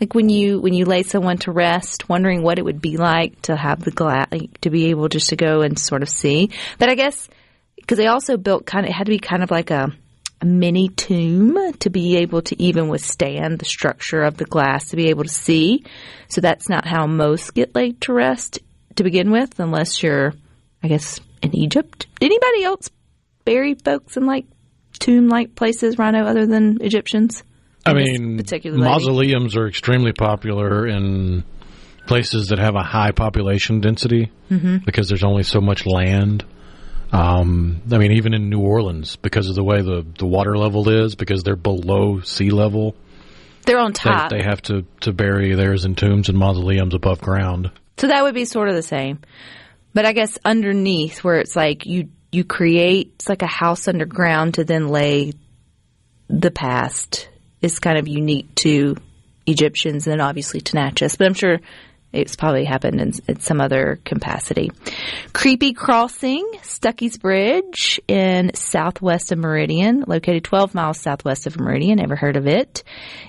like 0.00 0.14
when 0.14 0.30
you 0.30 0.58
when 0.58 0.72
you 0.72 0.86
lay 0.86 1.02
someone 1.02 1.36
to 1.38 1.52
rest, 1.52 2.08
wondering 2.08 2.42
what 2.42 2.58
it 2.58 2.64
would 2.64 2.80
be 2.80 2.96
like 2.96 3.42
to 3.42 3.56
have 3.56 3.84
the 3.84 3.90
glass 3.90 4.28
to 4.62 4.70
be 4.70 4.86
able 4.86 5.08
just 5.08 5.28
to 5.28 5.36
go 5.36 5.60
and 5.60 5.78
sort 5.78 6.02
of 6.02 6.08
see. 6.08 6.48
But 6.78 6.88
I 6.88 6.94
guess 6.94 7.28
because 7.84 7.98
they 7.98 8.06
also 8.06 8.38
built 8.38 8.64
kind 8.64 8.86
of 8.86 8.90
it 8.90 8.94
had 8.94 9.04
to 9.04 9.12
be 9.12 9.18
kind 9.18 9.42
of 9.42 9.50
like 9.50 9.70
a, 9.70 9.92
a 10.40 10.46
mini 10.46 10.88
tomb 10.88 11.56
to 11.80 11.90
be 11.90 12.16
able 12.16 12.40
to 12.42 12.62
even 12.62 12.88
withstand 12.88 13.58
the 13.58 13.66
structure 13.66 14.22
of 14.22 14.38
the 14.38 14.46
glass 14.46 14.88
to 14.88 14.96
be 14.96 15.10
able 15.10 15.24
to 15.24 15.28
see. 15.28 15.84
So 16.28 16.40
that's 16.40 16.68
not 16.70 16.86
how 16.86 17.06
most 17.06 17.54
get 17.54 17.74
laid 17.74 18.00
to 18.02 18.14
rest 18.14 18.60
to 18.96 19.04
begin 19.04 19.30
with, 19.30 19.60
unless 19.60 20.02
you're, 20.02 20.32
I 20.82 20.88
guess, 20.88 21.20
in 21.42 21.54
Egypt. 21.54 22.06
Did 22.20 22.26
anybody 22.26 22.64
else 22.64 22.90
bury 23.44 23.74
folks 23.74 24.16
in 24.16 24.24
like 24.24 24.46
tomb 24.98 25.28
like 25.28 25.54
places, 25.54 25.96
Ryno, 25.96 26.26
other 26.26 26.46
than 26.46 26.78
Egyptians? 26.80 27.42
I 27.86 27.92
mean, 27.92 28.40
mausoleums 28.64 29.58
are 29.58 29.68
extremely 29.68 30.12
popular 30.12 30.86
in 30.86 31.44
places 32.06 32.48
that 32.48 32.58
have 32.58 32.76
a 32.76 32.82
high 32.82 33.10
population 33.10 33.80
density 33.80 34.30
Mm-hmm. 34.50 34.78
because 34.84 35.08
there's 35.08 35.24
only 35.24 35.42
so 35.42 35.60
much 35.60 35.86
land. 35.86 36.44
Um, 37.14 37.82
I 37.92 37.98
mean, 37.98 38.12
even 38.12 38.34
in 38.34 38.50
New 38.50 38.60
Orleans, 38.60 39.16
because 39.16 39.48
of 39.48 39.54
the 39.54 39.62
way 39.62 39.82
the, 39.82 40.04
the 40.18 40.26
water 40.26 40.58
level 40.58 40.88
is, 40.88 41.14
because 41.14 41.44
they're 41.44 41.54
below 41.54 42.20
sea 42.20 42.50
level, 42.50 42.96
They're 43.66 43.78
on 43.78 43.92
they, 43.92 43.98
top. 43.98 44.30
they 44.30 44.42
have 44.42 44.60
to, 44.62 44.84
to 45.02 45.12
bury 45.12 45.54
theirs 45.54 45.84
in 45.84 45.94
tombs 45.94 46.28
and 46.28 46.36
mausoleums 46.36 46.92
above 46.92 47.20
ground. 47.20 47.70
So 47.98 48.08
that 48.08 48.24
would 48.24 48.34
be 48.34 48.44
sort 48.44 48.68
of 48.68 48.74
the 48.74 48.82
same. 48.82 49.20
But 49.92 50.06
I 50.06 50.12
guess 50.12 50.38
underneath 50.44 51.22
where 51.22 51.38
it's 51.38 51.54
like 51.54 51.86
you 51.86 52.08
you 52.32 52.42
create 52.42 53.12
it's 53.14 53.28
like 53.28 53.42
a 53.42 53.46
house 53.46 53.86
underground 53.86 54.54
to 54.54 54.64
then 54.64 54.88
lay 54.88 55.34
the 56.28 56.50
past 56.50 57.28
is 57.62 57.78
kind 57.78 57.96
of 57.96 58.08
unique 58.08 58.52
to 58.56 58.96
Egyptians 59.46 60.08
and 60.08 60.20
obviously 60.20 60.60
to 60.62 60.74
Natchez. 60.74 61.14
But 61.14 61.28
I'm 61.28 61.34
sure 61.34 61.60
it's 62.14 62.36
probably 62.36 62.64
happened 62.64 63.00
in, 63.00 63.12
in 63.28 63.40
some 63.40 63.60
other 63.60 63.98
capacity. 64.04 64.70
Creepy 65.32 65.72
Crossing, 65.72 66.46
Stuckey's 66.62 67.18
Bridge 67.18 68.00
in 68.06 68.54
southwest 68.54 69.32
of 69.32 69.38
Meridian, 69.38 70.04
located 70.06 70.44
12 70.44 70.74
miles 70.74 71.00
southwest 71.00 71.46
of 71.46 71.58
Meridian. 71.58 72.00
Ever 72.00 72.16
heard 72.16 72.36
of 72.36 72.46
it? 72.46 72.84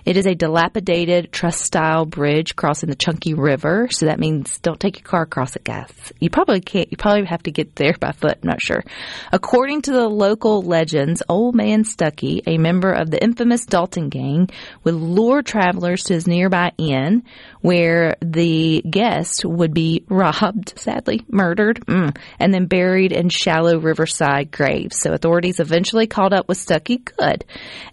It 0.06 0.18
is 0.18 0.28
a 0.28 0.36
dilapidated 0.36 1.32
truss 1.32 1.60
style 1.60 2.06
bridge 2.06 2.56
crossing 2.56 2.90
the 2.90 2.96
Chunky 2.96 3.34
River. 3.34 3.88
So 3.90 4.06
that 4.06 4.20
means 4.20 4.60
don't 4.60 4.80
take 4.80 5.00
your 5.00 5.08
car 5.08 5.24
across 5.24 5.56
it, 5.56 5.64
guys. 5.64 5.92
You 6.20 6.30
probably 6.30 6.62
can't. 6.62 6.92
You 6.92 6.98
probably 6.98 7.26
have 7.26 7.44
to 7.44 7.52
get 7.52 7.76
there 7.76 7.96
by 8.00 8.12
foot. 8.12 8.40
I'm 8.44 8.50
not 8.50 8.62
sure. 8.62 8.84
According 9.32 9.84
to 9.84 9.92
the 9.92 10.08
local 10.08 10.62
legends, 10.62 11.24
Old 11.28 11.56
Man 11.56 11.84
Stuckey, 11.84 12.42
a 12.46 12.58
member 12.58 12.92
of 12.92 13.10
the 13.10 13.22
infamous 13.22 13.66
Dalton 13.66 14.10
gang, 14.10 14.50
would 14.84 14.94
lure 14.94 15.42
travelers 15.42 16.04
to 16.04 16.14
his 16.14 16.28
nearby 16.28 16.72
inn 16.78 17.24
where 17.66 18.16
the 18.22 18.84
guest 18.88 19.44
would 19.44 19.74
be 19.74 20.04
robbed, 20.08 20.78
sadly, 20.78 21.26
murdered, 21.28 21.84
mm, 21.88 22.16
and 22.40 22.54
then 22.54 22.68
buried 22.68 23.12
in 23.12 23.28
shallow 23.28 23.80
riverside 23.80 24.52
graves. 24.52 25.00
So 25.00 25.14
authorities 25.14 25.60
eventually 25.60 26.06
caught 26.06 26.32
up 26.32 26.48
with 26.48 26.60
Stuckey 26.60 27.04
Good. 27.04 27.44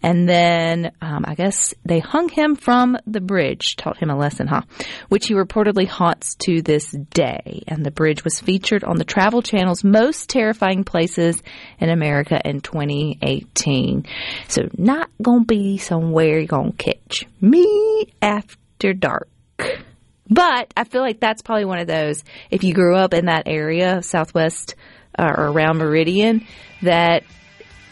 And 0.02 0.28
then, 0.28 0.92
um, 1.00 1.24
I 1.26 1.34
guess 1.34 1.72
they 1.86 2.00
hung 2.00 2.28
him 2.28 2.54
from 2.54 2.98
the 3.06 3.22
bridge, 3.22 3.76
taught 3.76 3.96
him 3.96 4.10
a 4.10 4.16
lesson, 4.16 4.46
huh? 4.46 4.60
Which 5.08 5.28
he 5.28 5.34
reportedly 5.34 5.86
haunts 5.86 6.34
to 6.44 6.60
this 6.60 6.90
day. 6.90 7.62
And 7.66 7.82
the 7.82 7.90
bridge 7.90 8.24
was 8.24 8.40
featured 8.40 8.84
on 8.84 8.98
the 8.98 9.06
Travel 9.06 9.40
Channel's 9.40 9.82
most 9.82 10.28
terrifying 10.28 10.84
places 10.84 11.42
in 11.78 11.88
America 11.88 12.38
in 12.44 12.60
2018. 12.60 14.04
So 14.48 14.68
not 14.76 15.08
gonna 15.22 15.46
be 15.46 15.78
somewhere 15.78 16.40
you're 16.40 16.46
gonna 16.46 16.72
catch 16.72 17.24
me 17.40 18.12
after 18.20 18.92
dark. 18.92 19.28
But 19.58 20.72
I 20.76 20.84
feel 20.84 21.02
like 21.02 21.20
that's 21.20 21.42
probably 21.42 21.64
one 21.66 21.78
of 21.78 21.86
those, 21.86 22.22
if 22.50 22.64
you 22.64 22.72
grew 22.72 22.96
up 22.96 23.12
in 23.12 23.26
that 23.26 23.42
area, 23.46 24.02
Southwest 24.02 24.76
uh, 25.18 25.24
or 25.36 25.48
around 25.48 25.78
Meridian, 25.78 26.46
that 26.82 27.24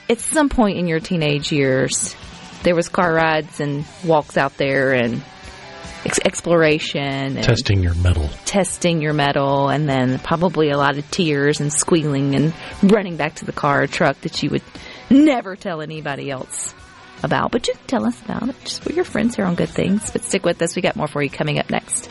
at 0.08 0.18
some 0.20 0.48
point 0.48 0.78
in 0.78 0.86
your 0.86 1.00
teenage 1.00 1.52
years, 1.52 2.14
there 2.62 2.74
was 2.74 2.88
car 2.88 3.12
rides 3.12 3.60
and 3.60 3.84
walks 4.04 4.36
out 4.38 4.56
there 4.56 4.92
and 4.92 5.22
ex- 6.06 6.20
exploration 6.24 7.02
and 7.02 7.42
Testing 7.42 7.82
your 7.82 7.94
mettle. 7.96 8.28
testing 8.46 9.02
your 9.02 9.12
mettle 9.12 9.68
and 9.68 9.88
then 9.88 10.18
probably 10.18 10.70
a 10.70 10.76
lot 10.78 10.96
of 10.96 11.10
tears 11.10 11.60
and 11.60 11.70
squealing 11.72 12.34
and 12.34 12.54
running 12.82 13.16
back 13.16 13.34
to 13.36 13.44
the 13.44 13.52
car 13.52 13.82
or 13.82 13.86
truck 13.86 14.18
that 14.22 14.42
you 14.42 14.50
would 14.50 14.62
never 15.10 15.56
tell 15.56 15.80
anybody 15.82 16.30
else 16.30 16.74
about. 17.22 17.52
But 17.52 17.68
you 17.68 17.74
can 17.74 17.86
tell 17.86 18.06
us 18.06 18.20
about 18.22 18.48
it. 18.48 18.56
Just 18.64 18.84
with 18.84 18.96
your 18.96 19.04
friends 19.04 19.36
here 19.36 19.44
on 19.44 19.54
Good 19.54 19.68
Things. 19.68 20.10
But 20.10 20.22
stick 20.22 20.44
with 20.44 20.60
us. 20.62 20.76
We 20.76 20.82
got 20.82 20.96
more 20.96 21.08
for 21.08 21.22
you 21.22 21.30
coming 21.30 21.58
up 21.58 21.70
next. 21.70 22.10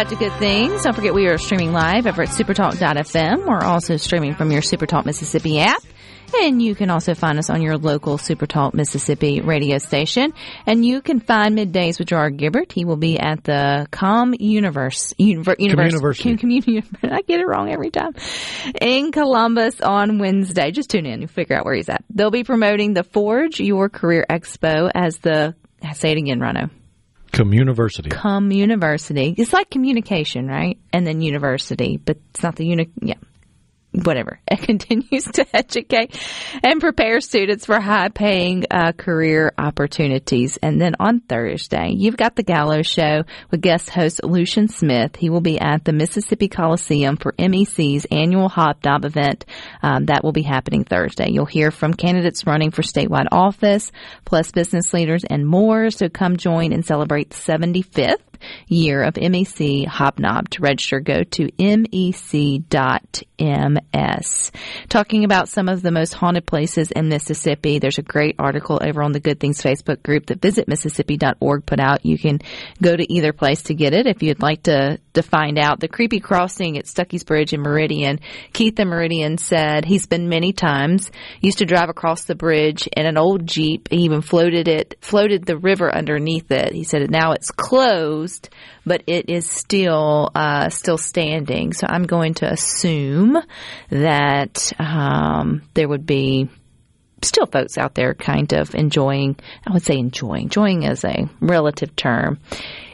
back 0.00 0.08
to 0.08 0.16
Good 0.16 0.32
Things. 0.38 0.82
Don't 0.84 0.94
forget 0.94 1.12
we 1.12 1.26
are 1.26 1.36
streaming 1.36 1.74
live 1.74 2.06
over 2.06 2.22
at 2.22 2.30
supertalk.fm. 2.30 3.46
We're 3.46 3.62
also 3.62 3.98
streaming 3.98 4.34
from 4.34 4.50
your 4.50 4.62
Supertalk 4.62 5.04
Mississippi 5.04 5.60
app. 5.60 5.82
And 6.40 6.62
you 6.62 6.74
can 6.74 6.88
also 6.88 7.12
find 7.12 7.38
us 7.38 7.50
on 7.50 7.60
your 7.60 7.76
local 7.76 8.16
Supertalk 8.16 8.72
Mississippi 8.72 9.42
radio 9.42 9.76
station. 9.76 10.32
And 10.64 10.86
you 10.86 11.02
can 11.02 11.20
find 11.20 11.54
middays 11.54 11.98
with 11.98 12.08
Gerard 12.08 12.38
Gibert. 12.38 12.72
He 12.72 12.86
will 12.86 12.96
be 12.96 13.18
at 13.18 13.44
the 13.44 13.88
Com 13.90 14.34
Universe, 14.38 15.12
Univer, 15.20 15.54
Universe, 15.58 15.92
Communiversity. 15.92 16.38
Community. 16.38 16.82
I 17.02 17.20
get 17.20 17.40
it 17.40 17.46
wrong 17.46 17.70
every 17.70 17.90
time. 17.90 18.14
In 18.80 19.12
Columbus 19.12 19.82
on 19.82 20.18
Wednesday. 20.18 20.70
Just 20.70 20.88
tune 20.88 21.04
in. 21.04 21.20
You'll 21.20 21.28
figure 21.28 21.58
out 21.58 21.66
where 21.66 21.74
he's 21.74 21.90
at. 21.90 22.02
They'll 22.08 22.30
be 22.30 22.44
promoting 22.44 22.94
the 22.94 23.04
Forge 23.04 23.60
Your 23.60 23.90
Career 23.90 24.24
Expo 24.30 24.90
as 24.94 25.18
the, 25.18 25.54
say 25.92 26.12
it 26.12 26.16
again, 26.16 26.40
Ryno. 27.32 27.44
Communiversity. 27.44 28.10
Come 28.10 28.50
University. 28.52 29.34
It's 29.36 29.52
like 29.52 29.70
communication, 29.70 30.46
right? 30.46 30.78
And 30.92 31.06
then 31.06 31.20
university, 31.20 31.96
but 31.96 32.18
it's 32.30 32.42
not 32.42 32.56
the 32.56 32.66
uni. 32.66 32.90
Yeah. 33.00 33.14
Whatever. 33.92 34.38
It 34.46 34.62
continues 34.62 35.24
to 35.24 35.46
educate 35.52 36.16
and 36.62 36.80
prepare 36.80 37.20
students 37.20 37.66
for 37.66 37.80
high 37.80 38.08
paying 38.08 38.64
uh, 38.70 38.92
career 38.92 39.52
opportunities. 39.58 40.58
And 40.58 40.80
then 40.80 40.94
on 41.00 41.20
Thursday, 41.20 41.92
you've 41.96 42.16
got 42.16 42.36
the 42.36 42.44
Gallo 42.44 42.82
Show 42.82 43.24
with 43.50 43.60
guest 43.60 43.90
host 43.90 44.22
Lucien 44.22 44.68
Smith. 44.68 45.16
He 45.16 45.28
will 45.28 45.40
be 45.40 45.58
at 45.58 45.84
the 45.84 45.92
Mississippi 45.92 46.46
Coliseum 46.46 47.16
for 47.16 47.34
MEC's 47.36 48.06
annual 48.12 48.48
Hobnob 48.48 49.04
event. 49.04 49.44
Um, 49.82 50.06
that 50.06 50.22
will 50.22 50.32
be 50.32 50.42
happening 50.42 50.84
Thursday. 50.84 51.30
You'll 51.30 51.46
hear 51.46 51.72
from 51.72 51.94
candidates 51.94 52.46
running 52.46 52.70
for 52.70 52.82
statewide 52.82 53.28
office, 53.32 53.90
plus 54.24 54.52
business 54.52 54.92
leaders 54.92 55.24
and 55.24 55.46
more. 55.46 55.90
So 55.90 56.08
come 56.08 56.36
join 56.36 56.72
and 56.72 56.86
celebrate 56.86 57.30
the 57.30 57.36
75th 57.36 58.29
year 58.66 59.02
of 59.02 59.14
MEC 59.14 59.86
Hobnob. 59.86 60.48
To 60.50 60.62
register, 60.62 61.00
go 61.00 61.22
to 61.22 61.50
mec.ms. 61.58 62.32
Talking 64.88 65.24
about 65.24 65.48
some 65.48 65.68
of 65.68 65.82
the 65.82 65.90
most 65.90 66.14
haunted 66.14 66.46
places 66.46 66.90
in 66.90 67.08
Mississippi, 67.08 67.78
there's 67.78 67.98
a 67.98 68.02
great 68.02 68.36
article 68.38 68.78
over 68.82 69.02
on 69.02 69.12
the 69.12 69.20
Good 69.20 69.40
Things 69.40 69.60
Facebook 69.60 70.02
group 70.02 70.26
that 70.26 70.40
visitmississippi.org 70.40 71.66
put 71.66 71.80
out. 71.80 72.04
You 72.04 72.18
can 72.18 72.40
go 72.82 72.94
to 72.94 73.12
either 73.12 73.32
place 73.32 73.62
to 73.64 73.74
get 73.74 73.94
it 73.94 74.06
if 74.06 74.22
you'd 74.22 74.42
like 74.42 74.64
to, 74.64 74.98
to 75.14 75.22
find 75.22 75.58
out. 75.58 75.80
The 75.80 75.88
creepy 75.88 76.20
crossing 76.20 76.78
at 76.78 76.86
Stuckey's 76.86 77.24
Bridge 77.24 77.52
in 77.52 77.60
Meridian, 77.60 78.20
Keith 78.52 78.78
in 78.78 78.88
Meridian 78.88 79.38
said 79.38 79.84
he's 79.84 80.06
been 80.06 80.28
many 80.28 80.52
times, 80.52 81.10
used 81.40 81.58
to 81.58 81.66
drive 81.66 81.88
across 81.88 82.24
the 82.24 82.34
bridge 82.34 82.88
in 82.96 83.06
an 83.06 83.18
old 83.18 83.46
Jeep. 83.46 83.88
He 83.90 84.04
even 84.04 84.22
floated 84.22 84.68
it, 84.68 84.96
floated 85.00 85.44
the 85.44 85.56
river 85.56 85.94
underneath 85.94 86.50
it. 86.50 86.72
He 86.72 86.84
said 86.84 87.10
now 87.10 87.32
it's 87.32 87.50
closed, 87.50 88.29
but 88.84 89.02
it 89.06 89.28
is 89.28 89.48
still, 89.48 90.30
uh, 90.34 90.68
still 90.68 90.98
standing. 90.98 91.72
So 91.72 91.86
I'm 91.88 92.04
going 92.04 92.34
to 92.34 92.50
assume 92.50 93.38
that, 93.90 94.72
um, 94.78 95.62
there 95.74 95.88
would 95.88 96.06
be 96.06 96.48
still 97.22 97.46
folks 97.46 97.76
out 97.76 97.94
there 97.94 98.14
kind 98.14 98.52
of 98.52 98.74
enjoying, 98.74 99.36
I 99.66 99.72
would 99.72 99.82
say 99.82 99.98
enjoying, 99.98 100.44
enjoying 100.44 100.84
is 100.84 101.04
a 101.04 101.28
relative 101.40 101.94
term, 101.94 102.38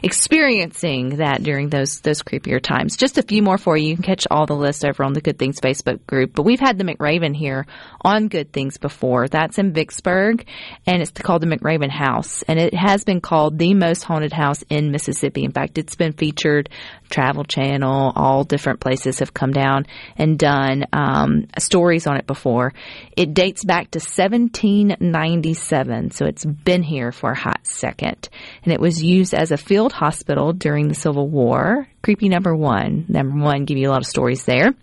experiencing 0.03 1.17
that 1.17 1.43
during 1.43 1.69
those, 1.69 2.01
those 2.01 2.21
creepier 2.21 2.61
times. 2.61 2.97
Just 2.97 3.17
a 3.17 3.23
few 3.23 3.41
more 3.41 3.57
for 3.57 3.77
you. 3.77 3.89
You 3.89 3.95
can 3.95 4.03
catch 4.03 4.27
all 4.29 4.45
the 4.45 4.55
list 4.55 4.85
over 4.85 5.03
on 5.03 5.13
the 5.13 5.21
Good 5.21 5.39
Things 5.39 5.59
Facebook 5.59 6.05
group. 6.07 6.33
But 6.33 6.43
we've 6.43 6.59
had 6.59 6.77
the 6.77 6.83
McRaven 6.83 7.35
here 7.35 7.65
on 8.01 8.27
Good 8.27 8.51
Things 8.51 8.77
before. 8.77 9.27
That's 9.27 9.57
in 9.57 9.73
Vicksburg 9.73 10.45
and 10.85 11.01
it's 11.01 11.11
called 11.11 11.41
the 11.41 11.47
McRaven 11.47 11.89
House 11.89 12.43
and 12.43 12.59
it 12.59 12.73
has 12.73 13.03
been 13.03 13.21
called 13.21 13.57
the 13.57 13.73
most 13.73 14.03
haunted 14.03 14.33
house 14.33 14.63
in 14.69 14.91
Mississippi. 14.91 15.43
In 15.43 15.51
fact, 15.51 15.77
it's 15.77 15.95
been 15.95 16.13
featured 16.13 16.69
Travel 17.09 17.43
Channel, 17.43 18.13
all 18.15 18.43
different 18.43 18.79
places 18.79 19.19
have 19.19 19.33
come 19.33 19.51
down 19.51 19.85
and 20.17 20.37
done 20.37 20.85
um, 20.93 21.47
stories 21.57 22.07
on 22.07 22.17
it 22.17 22.27
before. 22.27 22.73
It 23.15 23.33
dates 23.33 23.63
back 23.63 23.91
to 23.91 23.99
1797, 23.99 26.11
so 26.11 26.25
it's 26.25 26.45
been 26.45 26.83
here 26.83 27.11
for 27.11 27.31
a 27.31 27.37
hot 27.37 27.65
second. 27.65 28.29
And 28.63 28.73
it 28.73 28.81
was 28.81 29.03
used 29.03 29.33
as 29.33 29.51
a 29.51 29.57
field 29.57 29.86
hospital 29.93 30.53
during 30.53 30.87
the 30.87 30.95
Civil 30.95 31.27
War. 31.27 31.87
Creepy 32.01 32.29
number 32.29 32.55
one. 32.55 33.05
Number 33.07 33.43
one, 33.43 33.65
give 33.65 33.77
you 33.77 33.89
a 33.89 33.91
lot 33.91 34.01
of 34.01 34.07
stories 34.07 34.45
there. 34.45 34.73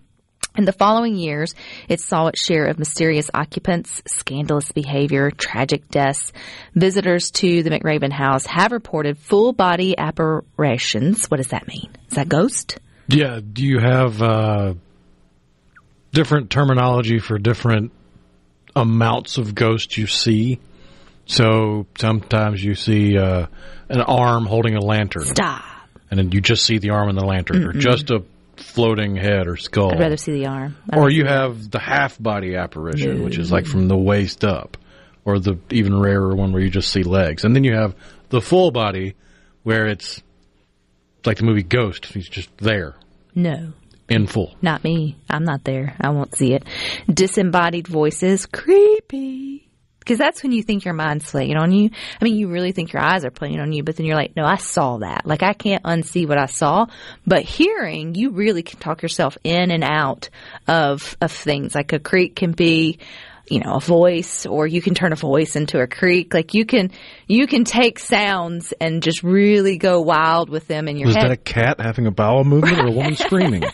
In 0.57 0.65
the 0.65 0.73
following 0.73 1.17
years, 1.17 1.53
it 1.89 2.01
saw 2.01 2.29
its 2.29 2.41
share 2.41 2.67
of 2.67 2.79
mysterious 2.79 3.29
occupants, 3.35 4.03
scandalous 4.07 4.71
behavior, 4.71 5.33
tragic 5.33 5.89
deaths. 5.89 6.33
Visitors 6.75 7.33
to 7.33 7.65
the 7.65 7.71
McRaven 7.71 8.13
house 8.13 8.47
have 8.47 8.71
reported 8.71 9.19
full 9.19 9.53
body 9.53 9.99
apparitions. 9.99 11.29
What 11.29 11.39
does 11.39 11.49
that 11.49 11.67
mean? 11.67 11.91
Is 12.09 12.17
that 12.17 12.29
ghost? 12.29 12.79
Yeah. 13.09 13.41
Do 13.41 13.65
you 13.65 13.81
have 13.81 14.23
uh, 14.23 14.75
different 16.13 16.51
terminology 16.51 17.19
for 17.19 17.37
different 17.39 17.91
amounts 18.77 19.39
of 19.39 19.57
ghosts 19.57 19.99
you 19.99 20.07
see? 20.07 20.61
So 21.27 21.87
sometimes 21.99 22.63
you 22.63 22.75
see 22.75 23.17
uh, 23.19 23.47
an 23.89 24.01
arm 24.03 24.45
holding 24.47 24.77
a 24.77 24.81
lantern, 24.81 25.25
Stop. 25.25 25.63
and 26.11 26.19
then 26.19 26.33
you 26.33 26.41
just 26.41 26.65
see 26.65 26.79
the 26.79 26.91
arm 26.91 27.09
and 27.09 27.19
the 27.19 27.25
lantern, 27.25 27.65
or 27.65 27.73
just 27.73 28.11
a 28.11 28.23
floating 28.57 29.17
head 29.17 29.47
or 29.49 29.57
skull. 29.57 29.93
I'd 29.93 30.01
rather 30.01 30.17
see 30.17 30.33
the 30.33 30.47
arm. 30.47 30.77
Or 30.93 31.11
you 31.11 31.25
have 31.25 31.71
the 31.71 31.79
half 31.79 32.23
body 32.23 32.57
apparition, 32.57 33.23
which 33.25 33.39
is 33.39 33.51
like 33.51 33.67
from 33.67 33.89
the 33.89 33.97
waist 33.97 34.45
up, 34.45 34.77
or 35.25 35.39
the 35.39 35.59
even 35.71 35.99
rarer 35.99 36.35
one 36.37 36.53
where 36.53 36.63
you 36.63 36.71
just 36.71 36.91
see 36.93 37.03
legs, 37.03 37.45
and 37.45 37.55
then 37.57 37.65
you 37.65 37.75
have 37.75 37.95
the 38.29 38.41
full 38.41 38.71
body 38.71 39.15
where 39.63 39.87
it's 39.87 40.23
like 41.25 41.39
the 41.39 41.45
movie 41.45 41.63
Ghost. 41.63 42.05
He's 42.07 42.29
just 42.29 42.55
there 42.59 42.97
No. 43.35 43.73
in 44.11 44.27
full. 44.27 44.55
Not 44.61 44.85
me. 44.85 45.17
I'm 45.31 45.45
not 45.45 45.65
there. 45.65 45.97
I 46.01 46.11
won't 46.11 46.37
see 46.37 46.53
it. 46.53 46.65
Disembodied 47.13 47.89
voices. 47.89 48.45
Creepy. 48.47 49.64
Because 50.05 50.19
that's 50.19 50.43
when 50.43 50.53
you 50.53 50.63
think 50.63 50.85
your 50.85 50.93
mind's 50.93 51.31
playing 51.31 51.57
on 51.57 51.73
you. 51.73 51.89
I 52.21 52.25
mean, 52.25 52.37
you 52.37 52.49
really 52.49 52.73
think 52.73 52.93
your 52.93 53.01
eyes 53.01 53.25
are 53.25 53.31
playing 53.31 53.59
on 53.59 53.73
you, 53.73 53.83
but 53.83 53.97
then 53.97 54.05
you're 54.05 54.17
like, 54.17 54.37
no, 54.37 54.45
I 54.45 54.57
saw 54.57 54.99
that. 54.99 55.25
Like, 55.25 55.43
I 55.43 55.55
can't 55.55 55.83
unsee 55.83 56.29
what 56.29 56.37
I 56.37 56.45
saw. 56.45 56.87
But 57.27 57.43
hearing, 57.43 58.15
you 58.15 58.31
really 58.31 58.63
can 58.63 58.79
talk 58.79 59.01
yourself 59.01 59.39
in 59.45 59.71
and 59.71 59.83
out 59.83 60.29
of, 60.69 61.17
of 61.23 61.33
things. 61.33 61.75
Like 61.75 61.95
a 61.95 61.99
creak 61.99 62.37
can 62.37 62.53
be, 62.53 62.99
you 63.49 63.61
know, 63.61 63.77
a 63.77 63.81
voice, 63.81 64.45
or 64.45 64.67
you 64.67 64.83
can 64.83 64.95
turn 64.95 65.15
a 65.15 65.17
voice 65.17 65.57
into 65.57 65.81
a 65.81 65.87
creak. 65.87 66.35
Like 66.35 66.53
you 66.53 66.67
can, 66.67 66.91
you 67.27 67.47
can 67.47 67.65
take 67.65 67.99
sounds 67.99 68.75
and 68.79 69.03
just 69.03 69.23
really 69.23 69.79
go 69.79 70.03
wild 70.03 70.51
with 70.51 70.67
them 70.67 70.87
in 70.87 70.99
your 70.99 71.07
Was 71.07 71.17
head. 71.17 71.25
that 71.25 71.33
a 71.33 71.37
cat 71.37 71.81
having 71.81 72.07
a 72.07 72.11
bowel 72.11 72.45
movement 72.45 72.79
or 72.79 72.89
a 72.89 72.93
woman 72.93 73.17
screaming? 73.17 73.65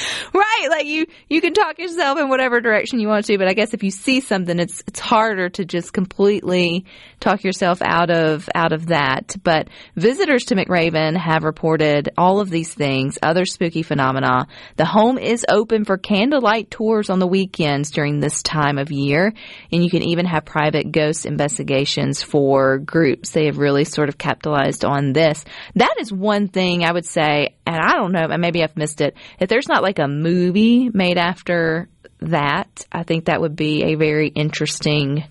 Right, 0.34 0.68
like 0.70 0.86
you 0.86 1.06
you 1.28 1.40
can 1.40 1.54
talk 1.54 1.78
yourself 1.78 2.18
in 2.18 2.28
whatever 2.28 2.60
direction 2.60 3.00
you 3.00 3.08
want 3.08 3.26
to, 3.26 3.38
but 3.38 3.48
I 3.48 3.54
guess 3.54 3.74
if 3.74 3.82
you 3.82 3.90
see 3.90 4.20
something 4.20 4.58
it's 4.58 4.82
it's 4.86 5.00
harder 5.00 5.48
to 5.50 5.64
just 5.64 5.92
completely 5.92 6.84
talk 7.18 7.44
yourself 7.44 7.80
out 7.82 8.10
of 8.10 8.48
out 8.54 8.72
of 8.72 8.86
that. 8.86 9.34
But 9.42 9.68
visitors 9.96 10.44
to 10.44 10.54
McRaven 10.54 11.16
have 11.16 11.44
reported 11.44 12.10
all 12.16 12.40
of 12.40 12.50
these 12.50 12.72
things, 12.72 13.18
other 13.22 13.44
spooky 13.44 13.82
phenomena. 13.82 14.46
The 14.76 14.84
home 14.84 15.18
is 15.18 15.44
open 15.48 15.84
for 15.84 15.98
candlelight 15.98 16.70
tours 16.70 17.10
on 17.10 17.18
the 17.18 17.26
weekends 17.26 17.90
during 17.90 18.20
this 18.20 18.42
time 18.42 18.78
of 18.78 18.90
year, 18.90 19.32
and 19.72 19.82
you 19.84 19.90
can 19.90 20.02
even 20.02 20.26
have 20.26 20.44
private 20.44 20.92
ghost 20.92 21.26
investigations 21.26 22.22
for 22.22 22.78
groups. 22.78 23.30
They 23.30 23.46
have 23.46 23.58
really 23.58 23.84
sort 23.84 24.08
of 24.08 24.18
capitalized 24.18 24.84
on 24.84 25.12
this. 25.12 25.44
That 25.74 25.94
is 25.98 26.12
one 26.12 26.48
thing 26.48 26.84
I 26.84 26.92
would 26.92 27.06
say, 27.06 27.56
and 27.66 27.76
I 27.76 27.92
don't 27.94 28.12
know, 28.12 28.28
maybe 28.38 28.62
I've 28.62 28.76
missed 28.76 29.00
it. 29.00 29.14
If 29.38 29.48
there's 29.48 29.68
not 29.68 29.82
like 29.82 29.89
a 29.98 30.08
movie 30.08 30.88
made 30.88 31.18
after 31.18 31.88
that, 32.20 32.86
I 32.92 33.02
think 33.02 33.26
that 33.26 33.40
would 33.40 33.56
be 33.56 33.84
a 33.84 33.94
very 33.94 34.28
interesting 34.28 35.24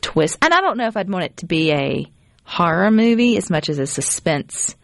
twist. 0.00 0.38
And 0.42 0.54
I 0.54 0.60
don't 0.60 0.78
know 0.78 0.86
if 0.86 0.96
I'd 0.96 1.10
want 1.10 1.24
it 1.24 1.36
to 1.38 1.46
be 1.46 1.72
a 1.72 2.06
horror 2.44 2.90
movie 2.90 3.36
as 3.36 3.50
much 3.50 3.68
as 3.68 3.78
a 3.78 3.86
suspense 3.86 4.76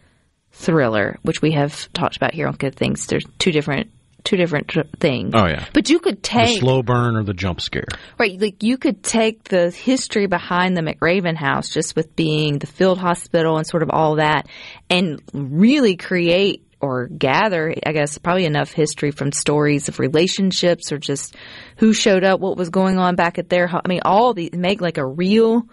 thriller, 0.51 1.17
which 1.23 1.41
we 1.41 1.53
have 1.53 1.91
talked 1.93 2.17
about 2.17 2.33
here 2.33 2.47
on 2.47 2.55
Good 2.55 2.75
Things. 2.75 3.07
There's 3.07 3.25
two 3.39 3.51
different 3.51 3.89
two 4.23 4.37
different 4.37 4.69
tr- 4.69 4.81
things. 4.99 5.31
Oh, 5.35 5.45
yeah. 5.47 5.65
But 5.73 5.89
you 5.89 5.99
could 5.99 6.23
take 6.23 6.55
the 6.55 6.59
slow 6.59 6.81
burn 6.81 7.15
or 7.15 7.23
the 7.23 7.33
jump 7.33 7.59
scare? 7.59 7.87
Right, 8.17 8.39
like 8.39 8.63
you 8.63 8.77
could 8.77 9.03
take 9.03 9.43
the 9.43 9.69
history 9.69 10.27
behind 10.27 10.77
the 10.77 10.81
McRaven 10.81 11.35
house 11.35 11.69
just 11.69 11.95
with 11.95 12.15
being 12.15 12.59
the 12.59 12.67
field 12.67 12.99
hospital 12.99 13.57
and 13.57 13.67
sort 13.67 13.83
of 13.83 13.89
all 13.91 14.15
that 14.15 14.47
and 14.89 15.21
really 15.33 15.97
create 15.97 16.65
or 16.83 17.07
gather, 17.07 17.73
I 17.85 17.93
guess, 17.93 18.17
probably 18.17 18.45
enough 18.45 18.71
history 18.73 19.11
from 19.11 19.31
stories 19.31 19.87
of 19.87 19.99
relationships 19.99 20.91
or 20.91 20.97
just 20.97 21.35
who 21.77 21.93
showed 21.93 22.23
up, 22.23 22.39
what 22.41 22.57
was 22.57 22.69
going 22.69 22.97
on 22.99 23.15
back 23.15 23.39
at 23.39 23.47
their, 23.49 23.67
ho- 23.67 23.81
I 23.83 23.87
mean, 23.87 24.01
all 24.03 24.33
these, 24.33 24.51
make 24.51 24.81
like 24.81 24.97
a 24.97 25.05
real, 25.05 25.63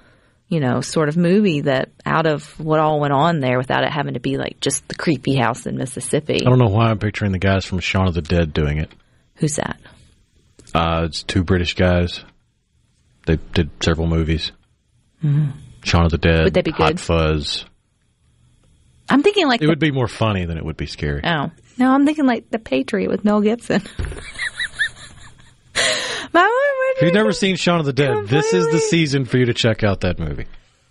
you 0.49 0.61
know, 0.61 0.81
sort 0.81 1.09
of 1.09 1.17
movie 1.17 1.62
that 1.62 1.90
out 2.07 2.26
of 2.26 2.59
what 2.61 2.79
all 2.81 3.00
went 3.00 3.12
on 3.12 3.40
there 3.40 3.59
without 3.59 3.83
it 3.85 3.90
having 3.93 4.14
to 4.14 4.21
be 4.21 4.37
like 4.38 4.61
just 4.61 4.87
the 4.88 4.95
creepy 4.95 5.35
house 5.37 5.67
in 5.67 5.76
Mississippi. 5.76 6.47
I 6.47 6.49
don't 6.49 6.59
know 6.59 6.69
why 6.71 6.90
I'm 6.90 6.99
picturing 6.99 7.33
the 7.33 7.38
guys 7.38 7.64
from 7.64 7.80
Shaun 7.80 8.06
of 8.08 8.15
the 8.15 8.23
Dead 8.23 8.52
doing 8.52 8.78
it. 8.78 8.91
Who's 9.35 9.56
that? 9.56 9.78
Uh, 10.75 11.02
it's 11.06 11.23
two 11.25 11.43
British 11.45 11.75
guys. 11.75 12.25
They 13.26 13.37
did 13.52 13.71
several 13.82 14.06
movies. 14.06 14.52
Shaun 15.23 16.04
of 16.04 16.11
the 16.11 16.19
Dead, 16.19 16.30
Mm-hmm. 16.32 16.45
Would 16.45 16.54
they 16.54 16.63
be 16.63 16.71
Hot 16.71 16.89
good? 16.93 17.00
Fuzz. 17.00 17.65
I'm 19.11 19.23
thinking 19.23 19.49
like 19.49 19.61
It 19.61 19.67
would 19.67 19.79
be 19.79 19.91
more 19.91 20.09
funny 20.09 20.45
than 20.45 20.57
it 20.57 20.65
would 20.65 20.77
be 20.77 20.87
scary. 20.87 21.21
Oh. 21.25 21.51
No, 21.79 21.91
I'm 21.93 22.07
thinking 22.07 22.27
like 22.27 22.49
The 22.51 22.59
Patriot 22.59 23.11
with 23.11 23.25
Mel 23.25 23.41
Gibson. 23.41 23.83
My 26.33 26.43
one 26.43 26.97
If 26.97 27.03
you've 27.03 27.15
never 27.15 27.33
seen 27.33 27.57
Shaun 27.57 27.81
of 27.81 27.87
the 27.87 27.93
Dead, 27.93 28.29
this 28.29 28.53
is 28.53 28.67
the 28.71 28.79
season 28.79 29.25
for 29.25 29.37
you 29.39 29.47
to 29.47 29.55
check 29.55 29.83
out 29.83 30.03
that 30.03 30.19
movie. 30.19 30.47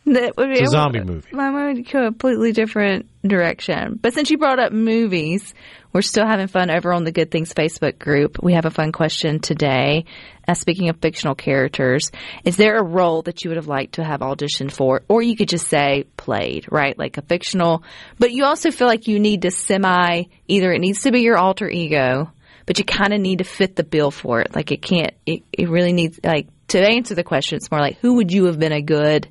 that 0.14 0.38
would 0.38 0.50
be 0.50 0.60
It's 0.60 0.70
a 0.70 0.72
zombie 0.72 1.04
movie. 1.04 1.30
My 1.32 1.52
mind 1.52 1.78
would 1.78 1.92
go 1.92 2.00
a 2.00 2.06
completely 2.06 2.52
different 2.52 3.08
direction. 3.22 4.00
But 4.02 4.14
since 4.14 4.32
you 4.32 4.38
brought 4.40 4.60
up 4.60 4.72
movies, 4.72 5.54
we're 5.94 6.02
still 6.02 6.26
having 6.26 6.48
fun 6.48 6.72
over 6.72 6.92
on 6.92 7.04
the 7.04 7.12
Good 7.12 7.30
Things 7.30 7.54
Facebook 7.54 8.00
group. 8.00 8.42
We 8.42 8.54
have 8.54 8.66
a 8.66 8.72
fun 8.72 8.92
question 8.92 9.40
today. 9.40 10.06
Uh, 10.48 10.56
speaking 10.56 10.90
of 10.90 10.98
fictional 10.98 11.36
characters, 11.36 12.12
is 12.44 12.58
there 12.58 12.78
a 12.78 12.84
role 12.84 13.22
that 13.24 13.44
you 13.44 13.52
would 13.52 13.58
have 13.58 13.68
liked 13.68 13.96
to 13.96 14.04
have 14.04 14.22
auditioned 14.22 14.72
for? 14.72 15.04
Or 15.08 15.22
you 15.22 15.36
could 15.36 15.50
just 15.50 15.68
say 15.68 16.06
played, 16.18 16.66
right? 16.72 16.98
Like 16.98 17.18
a 17.18 17.22
fictional, 17.22 17.84
but 18.18 18.32
you 18.32 18.46
also 18.46 18.72
feel 18.72 18.88
like 18.88 19.08
you 19.08 19.20
need 19.20 19.44
to 19.44 19.52
semi, 19.52 20.24
either 20.48 20.72
it 20.72 20.80
needs 20.80 21.04
to 21.04 21.12
be 21.12 21.22
your 21.22 21.38
alter 21.38 21.70
ego, 21.70 22.32
but 22.66 22.80
you 22.80 22.86
kind 22.86 23.14
of 23.14 23.22
need 23.22 23.40
to 23.40 23.44
fit 23.44 23.76
the 23.76 23.84
bill 23.84 24.10
for 24.10 24.42
it. 24.42 24.56
Like 24.56 24.72
it 24.72 24.82
can't, 24.82 25.14
it, 25.28 25.44
it 25.52 25.70
really 25.70 25.94
needs, 25.94 26.20
like, 26.24 26.48
to 26.70 26.82
answer 26.82 27.14
the 27.14 27.24
question, 27.24 27.58
it's 27.58 27.70
more 27.70 27.82
like 27.82 27.98
who 28.00 28.16
would 28.16 28.32
you 28.32 28.46
have 28.46 28.58
been 28.58 28.72
a 28.72 28.82
good 28.82 29.28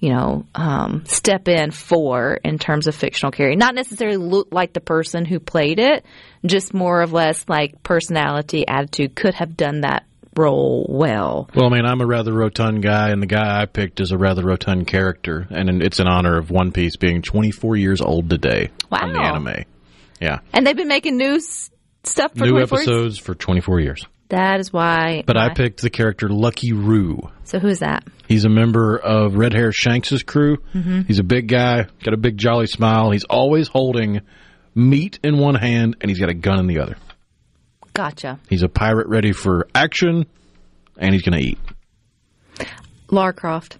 you 0.00 0.10
know, 0.10 0.44
um, 0.54 1.04
step 1.06 1.48
in 1.48 1.70
for 1.70 2.34
in 2.44 2.58
terms 2.58 2.86
of 2.86 2.94
fictional 2.94 3.30
character. 3.32 3.56
Not 3.56 3.74
necessarily 3.74 4.16
look 4.18 4.48
like 4.52 4.72
the 4.74 4.80
person 4.80 5.24
who 5.24 5.40
played 5.40 5.78
it, 5.78 6.04
just 6.44 6.74
more 6.74 7.00
or 7.00 7.06
less 7.06 7.44
like 7.48 7.82
personality, 7.82 8.66
attitude 8.68 9.14
could 9.14 9.34
have 9.34 9.56
done 9.56 9.80
that 9.82 10.04
role 10.36 10.84
well. 10.88 11.48
Well, 11.54 11.66
I 11.66 11.76
mean, 11.76 11.86
I'm 11.86 12.00
a 12.00 12.06
rather 12.06 12.32
rotund 12.32 12.82
guy, 12.82 13.10
and 13.10 13.22
the 13.22 13.26
guy 13.26 13.62
I 13.62 13.66
picked 13.66 14.00
is 14.00 14.10
a 14.10 14.18
rather 14.18 14.42
rotund 14.42 14.86
character, 14.88 15.46
and 15.50 15.80
it's 15.82 16.00
in 16.00 16.08
honor 16.08 16.36
of 16.38 16.50
One 16.50 16.72
Piece 16.72 16.96
being 16.96 17.22
24 17.22 17.76
years 17.76 18.00
old 18.00 18.28
today 18.28 18.70
on 18.90 19.12
the 19.12 19.18
Wow. 19.20 19.34
anime. 19.36 19.64
Yeah, 20.20 20.38
And 20.52 20.66
they've 20.66 20.76
been 20.76 20.88
making 20.88 21.16
new 21.16 21.36
s- 21.36 21.70
stuff 22.02 22.32
for 22.32 22.44
new 22.44 22.50
24 22.50 22.78
years? 22.78 22.88
episodes 22.88 23.18
for 23.18 23.34
24 23.34 23.80
years. 23.80 24.04
That 24.28 24.58
is 24.60 24.72
why. 24.72 25.22
But 25.26 25.36
I 25.36 25.48
why- 25.48 25.54
picked 25.54 25.82
the 25.82 25.90
character 25.90 26.28
Lucky 26.28 26.72
Roo. 26.72 27.30
So 27.44 27.58
who 27.58 27.68
is 27.68 27.80
that? 27.80 28.04
He's 28.26 28.44
a 28.44 28.48
member 28.48 28.96
of 28.96 29.34
Red 29.36 29.52
Hair 29.52 29.72
Shanks's 29.72 30.22
crew. 30.22 30.56
Mm-hmm. 30.74 31.02
He's 31.02 31.18
a 31.18 31.22
big 31.24 31.46
guy, 31.48 31.84
got 32.02 32.14
a 32.14 32.16
big 32.16 32.38
jolly 32.38 32.66
smile. 32.66 33.10
He's 33.10 33.24
always 33.24 33.68
holding 33.68 34.22
meat 34.74 35.18
in 35.22 35.38
one 35.38 35.54
hand, 35.54 35.96
and 36.00 36.10
he's 36.10 36.18
got 36.18 36.30
a 36.30 36.34
gun 36.34 36.58
in 36.58 36.66
the 36.66 36.78
other. 36.80 36.96
Gotcha. 37.92 38.40
He's 38.48 38.62
a 38.62 38.68
pirate 38.68 39.06
ready 39.08 39.32
for 39.32 39.68
action, 39.74 40.24
and 40.98 41.12
he's 41.14 41.22
going 41.22 41.38
to 41.40 41.46
eat. 41.48 41.58
Lara 43.10 43.32
Croft. 43.34 43.78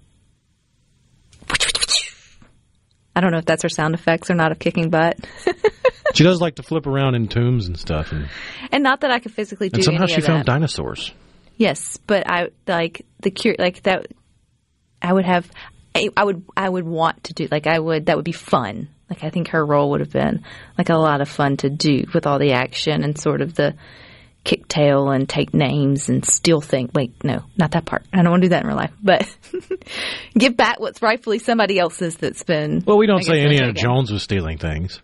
I 3.17 3.21
don't 3.21 3.31
know 3.31 3.39
if 3.39 3.45
that's 3.45 3.63
her 3.63 3.69
sound 3.69 3.95
effects 3.95 4.31
or 4.31 4.35
not 4.35 4.53
of 4.53 4.59
kicking 4.59 4.91
butt. 4.91 5.19
She 6.15 6.23
does 6.23 6.41
like 6.41 6.57
to 6.57 6.63
flip 6.63 6.87
around 6.87 7.17
in 7.17 7.29
tombs 7.29 7.67
and 7.67 7.79
stuff, 7.79 8.13
and, 8.13 8.29
and 8.71 8.83
not 8.85 9.01
that 9.01 9.11
I 9.11 9.19
could 9.19 9.33
physically 9.33 9.69
do 9.69 9.77
and 9.79 9.85
somehow 9.85 10.07
she 10.07 10.21
of 10.21 10.25
found 10.25 10.41
that. 10.41 10.47
dinosaurs. 10.47 11.13
Yes, 11.57 11.97
but 12.07 12.29
I 12.31 12.49
like 12.67 13.05
the 13.21 13.31
cure 13.31 13.57
like 13.59 13.83
that. 13.83 14.07
I 15.03 15.13
would 15.13 15.25
have, 15.25 15.51
I 15.95 16.25
would, 16.25 16.45
I 16.57 16.69
would 16.69 16.85
want 16.85 17.25
to 17.25 17.35
do 17.35 17.49
like 17.51 17.67
I 17.67 17.79
would. 17.79 18.07
That 18.07 18.17
would 18.17 18.25
be 18.25 18.33
fun. 18.33 18.89
Like 19.11 19.25
I 19.25 19.31
think 19.31 19.49
her 19.49 19.65
role 19.65 19.91
would 19.91 20.01
have 20.01 20.13
been 20.13 20.45
like 20.79 20.89
a 20.89 20.97
lot 20.97 21.21
of 21.21 21.29
fun 21.29 21.57
to 21.59 21.71
do 21.71 22.05
with 22.15 22.27
all 22.27 22.39
the 22.39 22.53
action 22.53 23.03
and 23.03 23.19
sort 23.19 23.41
of 23.41 23.55
the 23.55 23.75
kick 24.45 24.69
tail 24.69 25.11
and 25.11 25.29
take 25.29 25.55
names 25.55 26.09
and 26.09 26.25
steal 26.25 26.61
things. 26.61 26.91
Wait, 26.95 27.25
no, 27.25 27.45
not 27.57 27.73
that 27.73 27.87
part. 27.87 28.05
I 28.13 28.19
don't 28.23 28.31
want 28.31 28.43
to 28.43 28.49
do 28.49 28.51
that 28.51 28.63
in 28.63 28.69
real 28.69 28.77
life. 28.77 28.93
But 29.03 29.37
give 30.39 30.57
back 30.57 30.79
what's 30.79 31.03
rightfully 31.03 31.39
somebody 31.39 31.79
else's 31.79 32.17
that's 32.17 32.43
been. 32.45 32.85
Well, 32.87 32.99
we 32.99 33.07
don't 33.07 33.19
guess, 33.19 33.29
say 33.29 33.43
Indiana. 33.43 33.73
Jones 33.73 34.13
was 34.13 34.23
stealing 34.23 34.59
things. 34.59 35.01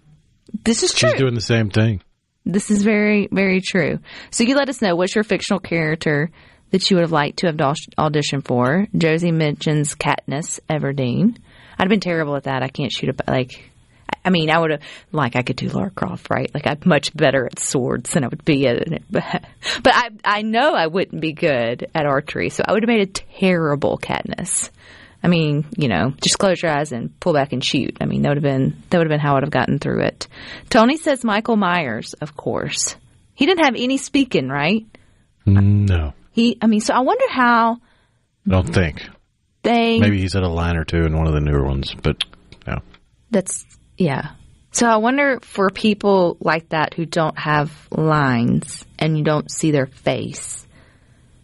This 0.65 0.83
is 0.83 0.93
true. 0.93 1.11
She's 1.11 1.19
doing 1.19 1.35
the 1.35 1.41
same 1.41 1.71
thing. 1.71 2.03
This 2.45 2.71
is 2.71 2.83
very, 2.83 3.29
very 3.31 3.61
true. 3.61 3.99
So 4.31 4.45
you 4.45 4.55
let 4.57 4.69
us 4.69 4.81
know 4.83 4.97
what's 4.97 5.15
your 5.15 5.25
fictional 5.25 5.61
character 5.61 6.31
that 6.71 6.91
you 6.91 6.97
would 6.97 7.03
have 7.03 7.13
liked 7.13 7.41
to 7.41 7.47
have 7.47 7.57
auditioned 7.57 8.47
for. 8.47 8.87
Josie 8.97 9.33
mentions 9.33 9.95
Katniss 9.95 10.61
Everdeen. 10.69 11.37
I'd 11.79 11.85
have 11.85 11.89
been 11.89 12.01
terrible 12.01 12.37
at 12.37 12.45
that. 12.45 12.63
I 12.63 12.69
can't 12.69 12.93
shoot 12.93 13.11
a 13.11 13.31
like. 13.31 13.71
I 14.25 14.31
mean, 14.31 14.51
I 14.51 14.59
would 14.59 14.71
have 14.71 14.83
like 15.13 15.37
I 15.37 15.43
could 15.43 15.57
do 15.57 15.69
Lara 15.69 15.91
Croft, 15.91 16.29
right? 16.31 16.51
Like 16.55 16.67
I'm 16.67 16.79
much 16.85 17.15
better 17.17 17.47
at 17.47 17.59
swords 17.59 18.11
than 18.13 18.25
I 18.25 18.29
would 18.29 18.45
be 18.45 18.67
at 18.67 18.77
it. 18.77 19.03
But, 19.11 19.25
but 19.83 19.95
I 19.95 20.11
I 20.25 20.43
know 20.43 20.73
I 20.75 20.87
wouldn't 20.87 21.21
be 21.21 21.33
good 21.33 21.89
at 21.95 22.07
archery, 22.07 22.51
so 22.51 22.63
I 22.67 22.73
would 22.73 22.83
have 22.83 22.89
made 22.89 23.09
a 23.09 23.13
terrible 23.39 23.99
Katniss. 23.99 24.71
I 25.23 25.29
mean, 25.29 25.67
you 25.77 25.89
know, 25.89 26.15
just 26.23 26.39
close 26.39 26.63
your 26.63 26.73
eyes 26.73 26.93
and 26.93 27.19
pull 27.21 27.35
back 27.35 27.53
and 27.53 27.63
shoot. 27.63 27.99
I 28.01 28.07
mean, 28.07 28.23
that 28.23 28.31
would 28.31 28.39
have 28.39 28.43
been 28.43 28.83
that 28.89 28.99
would 28.99 29.07
have 29.07 29.11
been 29.13 29.21
how 29.21 29.33
I 29.33 29.35
would 29.35 29.43
have 29.45 29.51
gotten 29.51 29.79
through 29.79 30.01
it. 30.05 30.29
Tony 30.71 30.97
says 30.97 31.25
Michael 31.25 31.57
Myers, 31.57 32.15
of 32.15 32.37
course. 32.37 32.97
He 33.35 33.47
didn't 33.47 33.65
have 33.65 33.75
any 33.77 33.97
speaking, 33.99 34.49
right? 34.49 34.85
No, 35.47 36.13
He, 36.33 36.59
I 36.61 36.67
mean, 36.67 36.81
so 36.81 36.95
I 36.95 37.01
wonder 37.01 37.25
how 37.31 37.79
I 38.47 38.51
don't 38.51 38.73
think. 38.73 39.03
they. 39.63 39.99
Maybe 39.99 40.21
he 40.21 40.29
said 40.29 40.43
a 40.43 40.49
line 40.49 40.77
or 40.77 40.85
two 40.85 41.05
in 41.05 41.17
one 41.17 41.27
of 41.27 41.33
the 41.33 41.41
newer 41.41 41.65
ones, 41.65 41.95
but 42.03 42.23
no. 42.67 42.79
That's 43.31 43.65
yeah. 44.01 44.31
So 44.73 44.87
I 44.87 44.97
wonder 44.97 45.41
for 45.41 45.69
people 45.71 46.37
like 46.41 46.69
that 46.71 46.95
who 46.95 47.05
don't 47.05 47.39
have 47.39 47.73
lines 47.91 48.85
and 48.99 49.19
you 49.19 49.25
don't 49.25 49.51
see 49.51 49.73
their 49.73 49.87
face, 49.87 50.67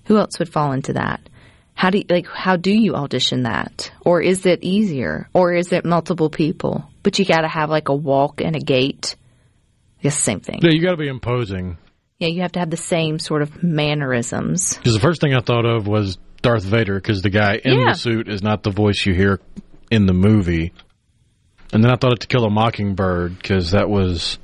who 0.05 0.17
else 0.17 0.39
would 0.39 0.53
fall 0.53 0.73
into 0.73 0.93
that? 0.95 1.21
How 1.75 1.91
do 1.91 1.99
you, 1.99 2.05
like 2.09 2.27
how 2.27 2.57
do 2.57 2.73
you 2.73 2.95
audition 2.95 3.43
that? 3.43 3.91
Or 4.01 4.23
is 4.23 4.47
it 4.47 4.63
easier? 4.63 5.29
Or 5.35 5.53
is 5.53 5.73
it 5.73 5.85
multiple 5.85 6.31
people? 6.31 6.89
But 7.03 7.19
you 7.19 7.25
got 7.25 7.41
to 7.43 7.49
have 7.49 7.69
like 7.69 7.89
a 7.89 7.95
walk 7.95 8.41
and 8.41 8.57
a 8.57 8.61
gait. 8.61 9.17
I 9.99 10.03
guess 10.05 10.19
same 10.19 10.41
thing. 10.41 10.61
Yeah, 10.63 10.71
you 10.71 10.81
got 10.81 10.93
to 10.93 10.97
be 10.97 11.09
imposing. 11.09 11.79
Yeah, 12.19 12.29
you 12.29 12.43
have 12.43 12.53
to 12.53 12.61
have 12.61 12.71
the 12.71 12.77
same 12.79 13.19
sort 13.19 13.43
of 13.43 13.63
mannerisms. 13.63 14.77
Because 14.79 14.95
the 14.95 15.01
first 15.01 15.21
thing 15.21 15.35
I 15.35 15.41
thought 15.41 15.67
of 15.67 15.87
was 15.87 16.17
Darth 16.41 16.65
Vader, 16.65 16.95
because 16.95 17.23
the 17.23 17.31
guy 17.31 17.57
in 17.63 17.81
Yeah. 17.81 17.93
the 17.93 17.99
suit 17.99 18.29
is 18.29 18.43
not 18.43 18.63
the 18.63 18.71
voice 18.71 19.05
you 19.05 19.13
hear 19.15 19.41
in 19.91 20.07
the 20.07 20.15
movie. 20.15 20.73
And 21.73 21.83
then 21.83 21.91
I 21.91 21.97
thought 21.97 22.13
of 22.13 22.19
To 22.21 22.27
Kill 22.27 22.45
a 22.45 22.51
Mockingbird, 22.51 23.37
because 23.37 23.73
that 23.73 23.89
was. 23.89 24.39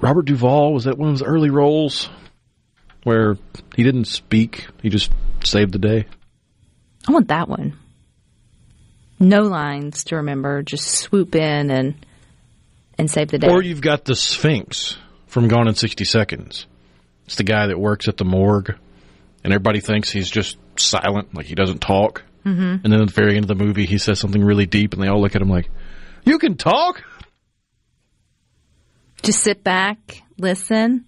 Robert 0.00 0.26
Duvall? 0.26 0.72
Was 0.72 0.84
that 0.84 0.98
one 0.98 1.08
of 1.08 1.14
his 1.14 1.22
early 1.22 1.50
roles? 1.50 2.08
Where 3.04 3.36
he 3.76 3.82
didn't 3.82 4.06
speak, 4.06 4.66
he 4.80 4.88
just 4.88 5.12
saved 5.44 5.72
the 5.72 5.78
day? 5.78 6.06
I 7.06 7.12
want 7.12 7.28
that 7.28 7.48
one. 7.48 7.78
No 9.20 9.42
lines 9.42 10.04
to 10.04 10.16
remember, 10.16 10.62
just 10.62 10.86
swoop 10.86 11.34
in 11.34 11.70
and 11.70 11.94
and 12.98 13.10
save 13.10 13.28
the 13.28 13.38
day. 13.38 13.48
Or 13.48 13.62
you've 13.62 13.80
got 13.80 14.04
the 14.04 14.16
Sphinx 14.16 14.96
from 15.26 15.48
Gone 15.48 15.68
in 15.68 15.74
60 15.74 16.04
Seconds. 16.04 16.66
It's 17.26 17.36
the 17.36 17.44
guy 17.44 17.66
that 17.66 17.78
works 17.78 18.08
at 18.08 18.16
the 18.16 18.24
morgue, 18.24 18.74
and 19.42 19.52
everybody 19.52 19.80
thinks 19.80 20.10
he's 20.10 20.30
just 20.30 20.56
silent, 20.76 21.34
like 21.34 21.46
he 21.46 21.54
doesn't 21.54 21.80
talk. 21.80 22.22
Mm-hmm. 22.44 22.84
And 22.84 22.92
then 22.92 23.00
at 23.00 23.08
the 23.08 23.14
very 23.14 23.36
end 23.36 23.44
of 23.50 23.58
the 23.58 23.64
movie, 23.64 23.86
he 23.86 23.98
says 23.98 24.18
something 24.18 24.42
really 24.42 24.66
deep, 24.66 24.92
and 24.92 25.02
they 25.02 25.08
all 25.08 25.20
look 25.20 25.34
at 25.34 25.42
him 25.42 25.48
like, 25.48 25.70
You 26.24 26.38
can 26.38 26.56
talk? 26.56 27.02
just 29.24 29.42
sit 29.42 29.64
back, 29.64 30.22
listen. 30.38 31.06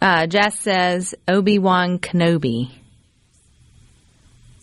Uh, 0.00 0.26
Jess 0.26 0.58
says 0.60 1.14
Obi 1.28 1.58
Wan 1.58 1.98
Kenobi 1.98 2.70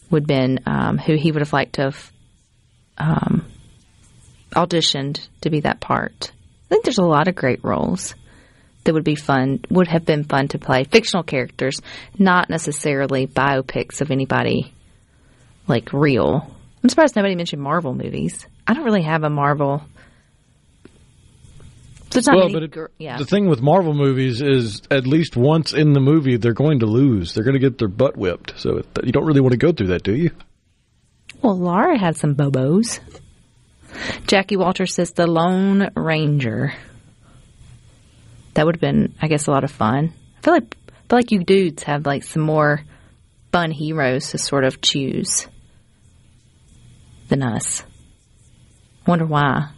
would 0.10 0.24
have 0.24 0.28
been 0.28 0.60
um, 0.66 0.98
who 0.98 1.16
he 1.16 1.32
would 1.32 1.42
have 1.42 1.54
liked 1.54 1.74
to 1.74 1.84
have 1.84 2.12
um, 2.98 3.46
auditioned 4.52 5.28
to 5.42 5.50
be 5.50 5.60
that 5.62 5.80
part. 5.82 6.32
I 6.32 6.70
think 6.70 6.86
there's 6.86 6.98
a 6.98 7.04
lot 7.04 7.28
of 7.28 7.36
great 7.36 7.64
roles 7.64 8.16
that 8.86 8.94
would 8.94 9.04
be 9.04 9.16
fun, 9.16 9.60
would 9.70 9.90
have 9.90 10.06
been 10.06 10.24
fun 10.24 10.48
to 10.50 10.60
play. 10.60 10.86
Fictional 10.86 11.24
characters, 11.24 11.82
not 12.18 12.50
necessarily 12.50 13.28
biopics 13.28 14.00
of 14.00 14.10
anybody 14.10 14.74
like 15.68 15.92
real. 15.92 16.56
I'm 16.82 16.90
surprised 16.90 17.18
nobody 17.18 17.36
mentioned 17.36 17.62
Marvel 17.62 17.94
movies. 17.94 18.48
I 18.68 18.74
don't 18.74 18.84
really 18.84 19.04
have 19.04 19.24
a 19.24 19.30
Marvel. 19.30 19.82
There's 22.10 22.28
not 22.28 22.36
well, 22.36 22.50
many 22.50 22.68
but 22.68 22.78
it, 22.78 22.92
yeah. 22.98 23.18
the 23.18 23.26
thing 23.26 23.48
with 23.48 23.62
Marvel 23.62 23.94
movies 23.94 24.42
is 24.42 24.82
at 24.90 25.06
least 25.06 25.36
once 25.36 25.74
in 25.74 25.94
the 25.94 26.00
movie, 26.00 26.38
they're 26.38 26.54
going 26.54 26.80
to 26.80 26.86
lose. 26.86 27.34
They're 27.34 27.44
going 27.44 27.54
to 27.54 27.60
get 27.60 27.78
their 27.78 27.88
butt 27.88 28.18
whipped. 28.18 28.54
So 28.58 28.78
it, 28.78 28.88
you 29.04 29.12
don't 29.12 29.26
really 29.26 29.42
want 29.42 29.52
to 29.52 29.58
go 29.58 29.72
through 29.72 29.88
that, 29.88 30.04
do 30.04 30.16
you? 30.16 30.32
Well, 31.42 31.58
Laura 31.58 31.98
had 31.98 32.18
some 32.18 32.36
bobos. 32.36 33.00
Jackie 34.26 34.58
Walter 34.58 34.86
says 34.86 35.12
the 35.12 35.28
Lone 35.28 35.90
Ranger. 35.96 36.74
That 38.54 38.66
would 38.66 38.76
have 38.76 38.82
been, 38.82 39.14
I 39.22 39.28
guess, 39.28 39.48
a 39.48 39.52
lot 39.52 39.64
of 39.64 39.72
fun. 39.72 40.14
I 40.38 40.42
feel 40.42 40.54
like, 40.54 40.78
I 40.88 40.92
feel 41.10 41.20
like 41.20 41.32
you 41.32 41.44
dudes 41.44 41.84
have 41.84 42.06
like 42.06 42.24
some 42.24 42.42
more 42.42 42.82
fun 43.52 43.72
heroes 43.72 44.32
to 44.32 44.38
sort 44.38 44.64
of 44.64 44.82
choose 44.82 45.48
than 47.30 47.44
us. 47.44 47.84
Wonder 49.08 49.26
why? 49.26 49.70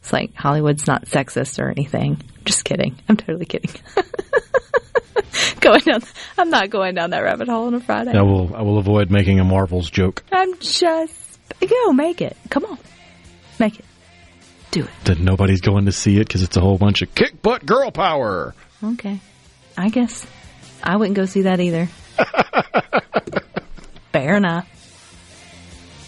It's 0.00 0.12
like 0.12 0.34
Hollywood's 0.34 0.86
not 0.86 1.06
sexist 1.06 1.58
or 1.58 1.70
anything. 1.70 2.20
Just 2.44 2.64
kidding. 2.64 2.96
I'm 3.08 3.16
totally 3.16 3.46
kidding. 3.46 3.70
going 5.60 5.80
down. 5.80 6.02
I'm 6.36 6.50
not 6.50 6.68
going 6.68 6.94
down 6.94 7.10
that 7.10 7.20
rabbit 7.22 7.48
hole 7.48 7.66
on 7.66 7.74
a 7.74 7.80
Friday. 7.80 8.12
I 8.12 8.22
will. 8.22 8.54
I 8.54 8.60
will 8.62 8.78
avoid 8.78 9.10
making 9.10 9.40
a 9.40 9.44
Marvels 9.44 9.88
joke. 9.90 10.22
I'm 10.30 10.58
just 10.58 11.38
go 11.60 11.92
make 11.92 12.20
it. 12.20 12.36
Come 12.50 12.66
on, 12.66 12.78
make 13.58 13.78
it. 13.78 13.84
Do 14.70 14.84
it. 14.84 14.90
Then 15.04 15.24
nobody's 15.24 15.62
going 15.62 15.86
to 15.86 15.92
see 15.92 16.16
it 16.16 16.26
because 16.26 16.42
it's 16.42 16.56
a 16.56 16.60
whole 16.60 16.76
bunch 16.76 17.00
of 17.00 17.14
kick 17.14 17.40
butt 17.40 17.64
girl 17.64 17.90
power. 17.90 18.54
Okay. 18.82 19.20
I 19.78 19.88
guess 19.88 20.26
I 20.82 20.96
wouldn't 20.96 21.16
go 21.16 21.24
see 21.24 21.42
that 21.42 21.60
either. 21.60 21.88
Fair 24.12 24.36
enough. 24.36 24.68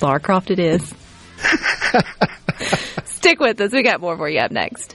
Lara 0.03 0.21
Croft 0.21 0.51
it 0.51 0.59
is. 0.59 0.95
Stick 3.27 3.41
with 3.41 3.61
us. 3.61 3.73
We 3.73 3.83
got 3.83 4.01
more 4.01 4.17
for 4.17 4.29
you 4.29 4.39
up 4.39 4.53
next. 4.53 4.95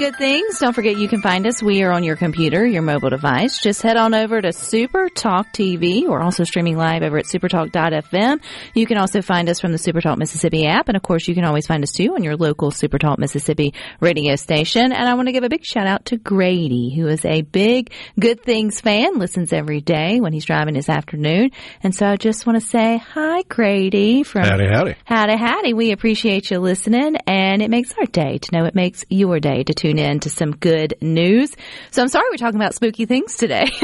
Good 0.00 0.16
Things. 0.16 0.58
Don't 0.58 0.72
forget 0.72 0.96
you 0.96 1.08
can 1.08 1.20
find 1.20 1.46
us. 1.46 1.62
We 1.62 1.82
are 1.82 1.92
on 1.92 2.04
your 2.04 2.16
computer, 2.16 2.64
your 2.64 2.80
mobile 2.80 3.10
device. 3.10 3.60
Just 3.62 3.82
head 3.82 3.98
on 3.98 4.14
over 4.14 4.40
to 4.40 4.50
Super 4.50 5.10
Talk 5.10 5.52
TV. 5.52 6.08
We're 6.08 6.22
also 6.22 6.42
streaming 6.44 6.78
live 6.78 7.02
over 7.02 7.18
at 7.18 7.26
supertalk.fm. 7.26 8.40
You 8.72 8.86
can 8.86 8.96
also 8.96 9.20
find 9.20 9.50
us 9.50 9.60
from 9.60 9.72
the 9.72 9.78
Super 9.78 10.00
Talk 10.00 10.16
Mississippi 10.16 10.66
app. 10.66 10.88
And 10.88 10.96
of 10.96 11.02
course, 11.02 11.28
you 11.28 11.34
can 11.34 11.44
always 11.44 11.66
find 11.66 11.82
us 11.82 11.92
too 11.92 12.14
on 12.14 12.24
your 12.24 12.38
local 12.38 12.70
Super 12.70 12.96
Talk 12.98 13.18
Mississippi 13.18 13.74
radio 14.00 14.36
station. 14.36 14.90
And 14.90 15.06
I 15.06 15.12
want 15.12 15.28
to 15.28 15.32
give 15.32 15.44
a 15.44 15.50
big 15.50 15.66
shout 15.66 15.86
out 15.86 16.06
to 16.06 16.16
Grady, 16.16 16.94
who 16.96 17.06
is 17.06 17.22
a 17.26 17.42
big 17.42 17.92
Good 18.18 18.42
Things 18.42 18.80
fan, 18.80 19.18
listens 19.18 19.52
every 19.52 19.82
day 19.82 20.18
when 20.18 20.32
he's 20.32 20.46
driving 20.46 20.76
his 20.76 20.88
afternoon. 20.88 21.50
And 21.82 21.94
so 21.94 22.06
I 22.06 22.16
just 22.16 22.46
want 22.46 22.58
to 22.58 22.66
say 22.66 22.96
hi, 22.96 23.42
Grady 23.50 24.22
from 24.22 24.44
Howdy, 24.44 24.66
howdy. 24.66 24.94
Howdy, 25.04 25.36
howdy. 25.36 25.74
We 25.74 25.92
appreciate 25.92 26.50
you 26.50 26.58
listening, 26.58 27.16
and 27.26 27.60
it 27.60 27.68
makes 27.68 27.92
our 27.98 28.06
day 28.06 28.38
to 28.38 28.56
know 28.56 28.64
it 28.64 28.74
makes 28.74 29.04
your 29.10 29.40
day 29.40 29.62
to 29.62 29.74
tune 29.74 29.89
in 29.98 30.20
to 30.20 30.30
some 30.30 30.52
good 30.52 30.94
news. 31.00 31.50
So 31.90 32.02
I'm 32.02 32.08
sorry 32.08 32.26
we're 32.30 32.36
talking 32.36 32.60
about 32.60 32.74
spooky 32.74 33.06
things 33.06 33.36
today. 33.36 33.66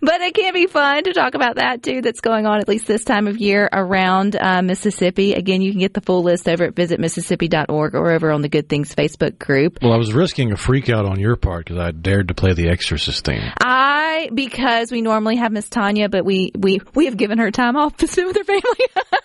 but 0.00 0.20
it 0.20 0.34
can 0.34 0.54
be 0.54 0.66
fun 0.66 1.04
to 1.04 1.12
talk 1.12 1.34
about 1.34 1.56
that 1.56 1.82
too. 1.82 2.02
That's 2.02 2.20
going 2.20 2.46
on 2.46 2.58
at 2.60 2.68
least 2.68 2.86
this 2.86 3.04
time 3.04 3.26
of 3.26 3.38
year 3.38 3.68
around 3.72 4.36
uh, 4.36 4.62
Mississippi. 4.62 5.34
Again, 5.34 5.62
you 5.62 5.70
can 5.70 5.80
get 5.80 5.94
the 5.94 6.00
full 6.00 6.22
list 6.22 6.48
over 6.48 6.64
at 6.64 6.74
visitmississippi.org 6.74 7.94
or 7.94 8.10
over 8.10 8.30
on 8.30 8.42
the 8.42 8.48
Good 8.48 8.68
Things 8.68 8.94
Facebook 8.94 9.38
group. 9.38 9.78
Well, 9.82 9.92
I 9.92 9.96
was 9.96 10.12
risking 10.12 10.52
a 10.52 10.56
freak 10.56 10.88
out 10.88 11.04
on 11.04 11.20
your 11.20 11.36
part 11.36 11.66
because 11.66 11.78
I 11.78 11.90
dared 11.90 12.28
to 12.28 12.34
play 12.34 12.52
the 12.52 12.68
Exorcist 12.68 13.24
theme. 13.24 13.42
I 13.60 14.30
because 14.32 14.90
we 14.90 15.02
normally 15.02 15.36
have 15.36 15.52
Miss 15.52 15.68
Tanya, 15.68 16.08
but 16.08 16.24
we 16.24 16.52
we 16.56 16.80
we 16.94 17.06
have 17.06 17.16
given 17.16 17.38
her 17.38 17.50
time 17.50 17.76
off 17.76 17.96
to 17.98 18.06
spend 18.16 18.28
with 18.28 18.36
her 18.36 18.44
family. 18.44 18.62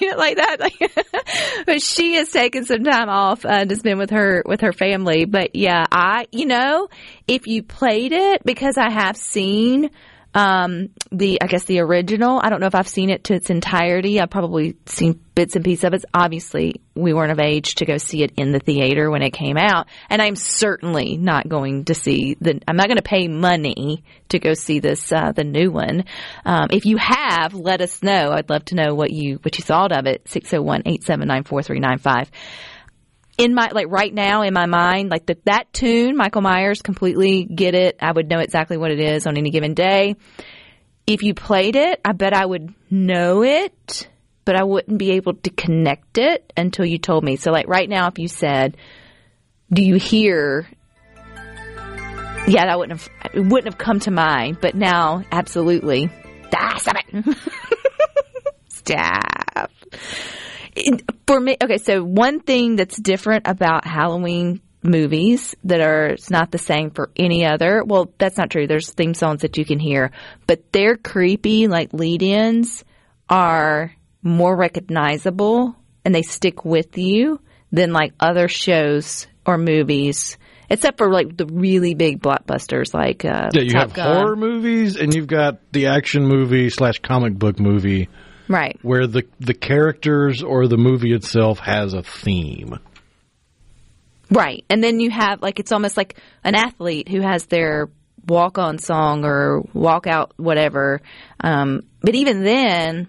Mean 0.00 0.10
it 0.12 0.18
like 0.18 0.36
that. 0.36 0.70
But 1.66 1.80
she 1.82 2.14
has 2.14 2.30
taken 2.30 2.64
some 2.64 2.84
time 2.84 3.08
off 3.08 3.44
uh, 3.44 3.64
to 3.64 3.76
spend 3.76 3.98
with 3.98 4.10
her 4.10 4.42
with 4.44 4.60
her 4.60 4.72
family. 4.72 5.24
But 5.24 5.56
yeah, 5.56 5.84
I 5.90 6.26
you 6.30 6.46
know 6.46 6.88
if 7.26 7.46
you 7.46 7.62
played 7.62 8.12
it 8.12 8.44
because 8.44 8.76
I 8.76 8.90
have 8.90 9.16
seen 9.16 9.90
um, 10.34 10.90
the 11.12 11.40
I 11.40 11.46
guess 11.46 11.62
the 11.64 11.80
original. 11.80 12.40
I 12.42 12.50
don't 12.50 12.60
know 12.60 12.66
if 12.66 12.74
I've 12.74 12.88
seen 12.88 13.08
it 13.10 13.24
to 13.24 13.34
its 13.34 13.50
entirety. 13.50 14.20
I've 14.20 14.30
probably 14.30 14.76
seen 14.86 15.20
bits 15.34 15.54
and 15.54 15.64
pieces 15.64 15.84
of 15.84 15.94
it. 15.94 16.04
Obviously, 16.12 16.80
we 16.94 17.14
weren't 17.14 17.30
of 17.30 17.38
age 17.38 17.76
to 17.76 17.86
go 17.86 17.98
see 17.98 18.24
it 18.24 18.32
in 18.36 18.50
the 18.52 18.58
theater 18.58 19.10
when 19.10 19.22
it 19.22 19.30
came 19.30 19.56
out, 19.56 19.86
and 20.10 20.20
I'm 20.20 20.36
certainly 20.36 21.16
not 21.16 21.48
going 21.48 21.84
to 21.86 21.94
see 21.94 22.36
the. 22.40 22.60
I'm 22.66 22.76
not 22.76 22.88
going 22.88 22.96
to 22.96 23.02
pay 23.02 23.28
money 23.28 24.02
to 24.30 24.40
go 24.40 24.54
see 24.54 24.80
this 24.80 25.12
uh, 25.12 25.30
the 25.32 25.44
new 25.44 25.70
one. 25.70 26.04
Um, 26.44 26.68
if 26.72 26.84
you 26.84 26.96
have, 26.96 27.54
let 27.54 27.80
us 27.80 28.02
know. 28.02 28.32
I'd 28.32 28.50
love 28.50 28.64
to 28.66 28.74
know 28.74 28.94
what 28.94 29.12
you 29.12 29.38
what 29.42 29.56
you 29.56 29.64
thought 29.64 29.92
of 29.92 30.06
it. 30.06 30.24
601-879-4395 30.24 32.28
in 33.36 33.54
my 33.54 33.70
like 33.72 33.86
right 33.88 34.12
now 34.12 34.42
in 34.42 34.54
my 34.54 34.66
mind 34.66 35.10
like 35.10 35.26
the, 35.26 35.36
that 35.44 35.72
tune 35.72 36.16
michael 36.16 36.42
myers 36.42 36.82
completely 36.82 37.44
get 37.44 37.74
it. 37.74 37.96
I 38.00 38.12
would 38.12 38.28
know 38.28 38.38
exactly 38.38 38.76
what 38.76 38.90
it 38.90 39.00
is 39.00 39.26
on 39.26 39.36
any 39.36 39.50
given 39.50 39.74
day. 39.74 40.16
If 41.06 41.22
you 41.22 41.34
played 41.34 41.76
it 41.76 42.00
i 42.04 42.12
bet 42.12 42.32
i 42.32 42.44
would 42.44 42.72
know 42.90 43.42
it 43.42 44.08
but 44.44 44.56
i 44.56 44.62
wouldn't 44.62 44.98
be 44.98 45.12
able 45.12 45.34
to 45.34 45.50
connect 45.50 46.18
it 46.18 46.52
until 46.56 46.84
you 46.84 46.98
told 46.98 47.24
me. 47.24 47.36
So 47.36 47.50
like 47.50 47.68
right 47.68 47.88
now 47.88 48.08
if 48.08 48.18
you 48.18 48.28
said 48.28 48.76
do 49.72 49.82
you 49.82 49.96
hear? 49.96 50.68
Yeah 52.46 52.66
that 52.66 52.78
wouldn't 52.78 53.00
have 53.00 53.34
it 53.34 53.40
wouldn't 53.40 53.64
have 53.64 53.78
come 53.78 54.00
to 54.00 54.10
mind 54.10 54.58
but 54.60 54.74
now 54.74 55.24
absolutely. 55.32 56.10
Stop 56.50 56.96
it. 57.12 57.36
Stop 58.68 59.70
it- 60.76 61.02
for 61.26 61.40
me, 61.40 61.56
okay, 61.62 61.78
so 61.78 62.02
one 62.04 62.40
thing 62.40 62.76
that's 62.76 62.96
different 63.00 63.46
about 63.46 63.86
Halloween 63.86 64.60
movies 64.82 65.56
that 65.64 65.80
are 65.80 66.08
it's 66.08 66.28
not 66.30 66.50
the 66.50 66.58
same 66.58 66.90
for 66.90 67.10
any 67.16 67.46
other. 67.46 67.82
Well, 67.86 68.12
that's 68.18 68.36
not 68.36 68.50
true. 68.50 68.66
There's 68.66 68.90
theme 68.90 69.14
songs 69.14 69.40
that 69.40 69.56
you 69.56 69.64
can 69.64 69.78
hear, 69.78 70.10
but 70.46 70.72
their 70.72 70.96
creepy 70.96 71.68
like 71.68 71.92
lead-ins 71.94 72.84
are 73.30 73.92
more 74.22 74.54
recognizable 74.54 75.74
and 76.04 76.14
they 76.14 76.22
stick 76.22 76.64
with 76.64 76.98
you 76.98 77.40
than 77.72 77.92
like 77.92 78.12
other 78.20 78.48
shows 78.48 79.26
or 79.46 79.56
movies. 79.58 80.36
Except 80.70 80.96
for 80.98 81.10
like 81.10 81.36
the 81.36 81.46
really 81.46 81.94
big 81.94 82.20
blockbusters 82.20 82.94
like 82.94 83.24
uh, 83.24 83.50
Yeah, 83.52 83.62
you 83.62 83.70
Top 83.70 83.80
have 83.88 83.92
Gun. 83.94 84.16
horror 84.16 84.36
movies 84.36 84.96
and 84.96 85.14
you've 85.14 85.26
got 85.26 85.60
the 85.72 85.86
action 85.86 86.26
movie 86.26 86.68
slash 86.70 86.98
comic 87.00 87.34
book 87.38 87.58
movie 87.60 88.08
right? 88.48 88.78
where 88.82 89.06
the 89.06 89.24
the 89.40 89.54
characters 89.54 90.42
or 90.42 90.66
the 90.68 90.76
movie 90.76 91.12
itself 91.12 91.58
has 91.60 91.94
a 91.94 92.02
theme. 92.02 92.78
Right. 94.30 94.64
And 94.70 94.82
then 94.82 95.00
you 95.00 95.10
have 95.10 95.42
like 95.42 95.60
it's 95.60 95.72
almost 95.72 95.96
like 95.96 96.16
an 96.42 96.54
athlete 96.54 97.08
who 97.08 97.20
has 97.20 97.46
their 97.46 97.88
walk 98.26 98.58
on 98.58 98.78
song 98.78 99.24
or 99.24 99.60
walk 99.74 100.06
out 100.06 100.32
whatever. 100.36 101.00
Um, 101.40 101.82
but 102.00 102.14
even 102.14 102.42
then, 102.42 103.08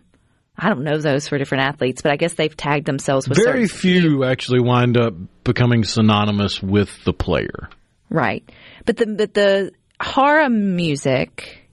I 0.58 0.69
don't 0.69 0.84
know 0.84 0.98
those 1.00 1.28
for 1.28 1.38
different 1.38 1.63
athletes, 1.63 2.02
but 2.02 2.12
I 2.12 2.17
guess 2.17 2.34
they've 2.34 2.56
tagged 2.56 2.86
themselves 2.86 3.28
with 3.28 3.38
Very 3.43 3.67
few 3.67 4.24
actually 4.26 4.60
wind 4.62 4.98
up 4.98 5.13
becoming 5.43 5.84
synonymous 5.84 6.62
with 6.62 7.04
the 7.06 7.13
player. 7.13 7.69
right. 8.10 8.43
But 8.86 8.98
the 8.98 9.06
but 9.08 9.34
the 9.34 9.71
horror 10.00 10.50
music, 10.50 11.64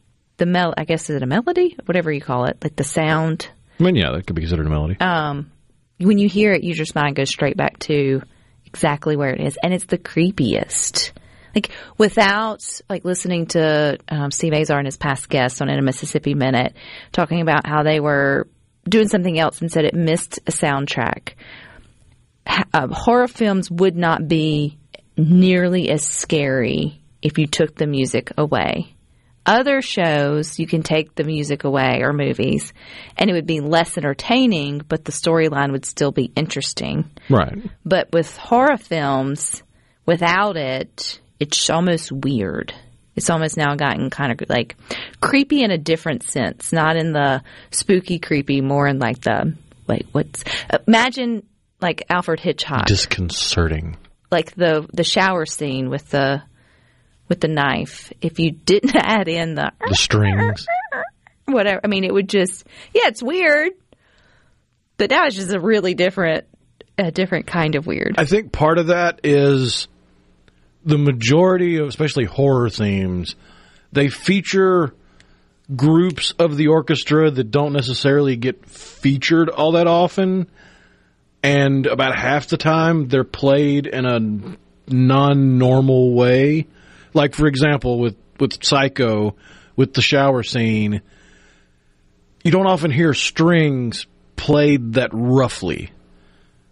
the 0.42 0.46
mel 0.46 0.74
I 0.76 0.84
guess 0.84 1.08
is 1.08 1.14
it 1.16 1.22
a 1.22 1.26
melody? 1.26 1.76
Whatever 1.84 2.10
you 2.10 2.20
call 2.20 2.46
it, 2.46 2.58
like 2.64 2.74
the 2.74 2.82
sound. 2.82 3.48
I 3.78 3.84
mean, 3.84 3.94
yeah, 3.94 4.10
that 4.10 4.26
could 4.26 4.34
be 4.34 4.42
considered 4.42 4.66
a 4.66 4.70
melody. 4.70 4.98
Um, 4.98 5.52
when 5.98 6.18
you 6.18 6.28
hear 6.28 6.52
it, 6.52 6.64
your 6.64 6.74
just 6.74 6.96
mind 6.96 7.14
goes 7.14 7.30
straight 7.30 7.56
back 7.56 7.78
to 7.80 8.22
exactly 8.66 9.14
where 9.14 9.30
it 9.30 9.40
is, 9.40 9.56
and 9.62 9.72
it's 9.72 9.84
the 9.84 9.98
creepiest. 9.98 11.12
Like 11.54 11.70
without 11.96 12.66
like 12.90 13.04
listening 13.04 13.46
to 13.48 13.98
um, 14.08 14.32
Steve 14.32 14.52
Azar 14.52 14.78
and 14.78 14.86
his 14.86 14.96
past 14.96 15.28
guests 15.28 15.60
on 15.60 15.68
In 15.68 15.78
a 15.78 15.82
Mississippi 15.82 16.34
Minute 16.34 16.74
talking 17.12 17.40
about 17.40 17.64
how 17.64 17.84
they 17.84 18.00
were 18.00 18.48
doing 18.88 19.06
something 19.06 19.38
else 19.38 19.60
and 19.60 19.70
said 19.70 19.84
it 19.84 19.94
missed 19.94 20.40
a 20.46 20.50
soundtrack. 20.50 21.34
Uh, 22.74 22.88
horror 22.88 23.28
films 23.28 23.70
would 23.70 23.94
not 23.94 24.26
be 24.26 24.76
nearly 25.16 25.88
as 25.88 26.02
scary 26.02 27.00
if 27.20 27.38
you 27.38 27.46
took 27.46 27.76
the 27.76 27.86
music 27.86 28.32
away. 28.36 28.96
Other 29.44 29.82
shows, 29.82 30.58
you 30.58 30.66
can 30.66 30.82
take 30.82 31.14
the 31.14 31.24
music 31.24 31.64
away 31.64 32.00
or 32.02 32.12
movies, 32.12 32.72
and 33.16 33.28
it 33.28 33.32
would 33.32 33.46
be 33.46 33.60
less 33.60 33.98
entertaining, 33.98 34.82
but 34.86 35.04
the 35.04 35.12
storyline 35.12 35.72
would 35.72 35.84
still 35.84 36.12
be 36.12 36.30
interesting. 36.36 37.10
right. 37.28 37.58
But 37.84 38.12
with 38.12 38.36
horror 38.36 38.76
films, 38.76 39.62
without 40.06 40.56
it, 40.56 41.20
it's 41.40 41.68
almost 41.70 42.12
weird. 42.12 42.72
It's 43.16 43.30
almost 43.30 43.56
now 43.56 43.74
gotten 43.74 44.10
kind 44.10 44.32
of 44.32 44.48
like 44.48 44.76
creepy 45.20 45.62
in 45.62 45.70
a 45.70 45.78
different 45.78 46.22
sense, 46.22 46.72
not 46.72 46.96
in 46.96 47.12
the 47.12 47.42
spooky 47.70 48.18
creepy, 48.18 48.60
more 48.60 48.86
in 48.86 48.98
like 49.00 49.20
the 49.22 49.54
like 49.88 50.06
what's 50.12 50.44
imagine 50.86 51.44
like 51.80 52.04
Alfred 52.08 52.38
Hitchcock, 52.40 52.86
Disconcerting. 52.86 53.96
like 54.30 54.54
the 54.54 54.88
the 54.94 55.04
shower 55.04 55.44
scene 55.46 55.90
with 55.90 56.08
the 56.10 56.42
with 57.32 57.40
the 57.40 57.48
knife. 57.48 58.12
If 58.20 58.38
you 58.38 58.50
didn't 58.50 58.94
add 58.94 59.26
in 59.26 59.54
the 59.54 59.72
The 59.88 59.94
strings. 59.94 60.66
whatever, 61.46 61.80
I 61.82 61.86
mean, 61.86 62.04
it 62.04 62.12
would 62.12 62.28
just 62.28 62.66
yeah, 62.92 63.06
it's 63.06 63.22
weird, 63.22 63.72
but 64.98 65.08
now 65.08 65.24
it's 65.24 65.36
just 65.36 65.50
a 65.50 65.58
really 65.58 65.94
different 65.94 66.44
a 66.98 67.10
different 67.10 67.46
kind 67.46 67.74
of 67.74 67.86
weird. 67.86 68.16
I 68.18 68.26
think 68.26 68.52
part 68.52 68.76
of 68.76 68.88
that 68.88 69.20
is 69.24 69.88
the 70.84 70.98
majority 70.98 71.78
of 71.78 71.88
especially 71.88 72.26
horror 72.26 72.68
themes, 72.68 73.34
they 73.92 74.08
feature 74.08 74.92
groups 75.74 76.32
of 76.38 76.58
the 76.58 76.66
orchestra 76.66 77.30
that 77.30 77.50
don't 77.50 77.72
necessarily 77.72 78.36
get 78.36 78.66
featured 78.66 79.48
all 79.48 79.72
that 79.72 79.86
often. 79.86 80.50
And 81.42 81.86
about 81.86 82.14
half 82.14 82.48
the 82.48 82.58
time 82.58 83.08
they're 83.08 83.24
played 83.24 83.86
in 83.86 84.04
a 84.04 84.92
non 84.92 85.56
normal 85.56 86.12
way. 86.12 86.66
Like 87.14 87.34
for 87.34 87.46
example 87.46 87.98
with, 87.98 88.16
with 88.38 88.62
Psycho, 88.64 89.36
with 89.76 89.94
the 89.94 90.02
shower 90.02 90.42
scene, 90.42 91.02
you 92.44 92.50
don't 92.50 92.66
often 92.66 92.90
hear 92.90 93.14
strings 93.14 94.06
played 94.36 94.94
that 94.94 95.10
roughly 95.12 95.92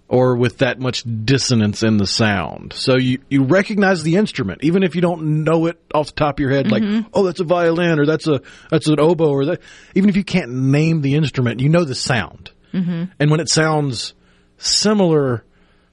or 0.08 0.34
with 0.34 0.58
that 0.58 0.80
much 0.80 1.04
dissonance 1.24 1.84
in 1.84 1.96
the 1.96 2.06
sound. 2.06 2.72
So 2.72 2.96
you, 2.96 3.20
you 3.30 3.44
recognize 3.44 4.02
the 4.02 4.16
instrument, 4.16 4.64
even 4.64 4.82
if 4.82 4.96
you 4.96 5.00
don't 5.00 5.44
know 5.44 5.66
it 5.66 5.80
off 5.94 6.08
the 6.08 6.12
top 6.14 6.34
of 6.34 6.40
your 6.40 6.50
head, 6.50 6.68
like, 6.68 6.82
oh, 7.14 7.22
that's 7.22 7.38
a 7.38 7.44
violin 7.44 8.00
or 8.00 8.06
that's 8.06 8.26
a, 8.26 8.40
that's 8.70 8.88
an 8.88 8.98
oboe 8.98 9.30
or 9.30 9.46
that, 9.46 9.60
even 9.94 10.10
if 10.10 10.16
you 10.16 10.24
can't 10.24 10.50
name 10.50 11.00
the 11.00 11.14
instrument, 11.14 11.60
you 11.60 11.68
know 11.68 11.84
the 11.84 11.94
sound. 11.94 12.50
Mm-hmm. 12.72 13.04
And 13.20 13.30
when 13.30 13.38
it 13.38 13.48
sounds 13.48 14.14
similar 14.58 15.44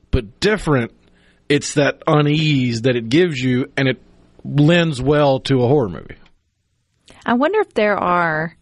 but 0.09 0.39
different, 0.39 0.93
it's 1.47 1.75
that 1.75 2.01
unease 2.07 2.81
that 2.81 2.95
it 2.95 3.09
gives 3.09 3.39
you 3.39 3.71
and 3.77 3.87
it 3.87 4.01
lends 4.47 5.01
well 5.01 5.39
to 5.41 5.63
a 5.63 5.67
horror 5.67 5.89
movie. 5.89 6.15
I 7.25 7.33
wonder 7.33 7.59
if 7.59 7.73
there 7.73 7.97
are, 7.97 8.55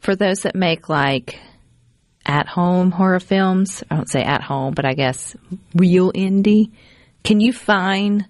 for 0.00 0.14
those 0.14 0.40
that 0.40 0.54
make 0.54 0.88
like 0.88 1.38
at 2.26 2.46
home 2.46 2.90
horror 2.90 3.20
films, 3.20 3.82
I 3.90 3.96
don't 3.96 4.10
say 4.10 4.22
at 4.22 4.42
home, 4.42 4.74
but 4.74 4.84
I 4.84 4.94
guess 4.94 5.36
real 5.74 6.12
indie, 6.12 6.70
can 7.22 7.40
you 7.40 7.52
find 7.52 8.26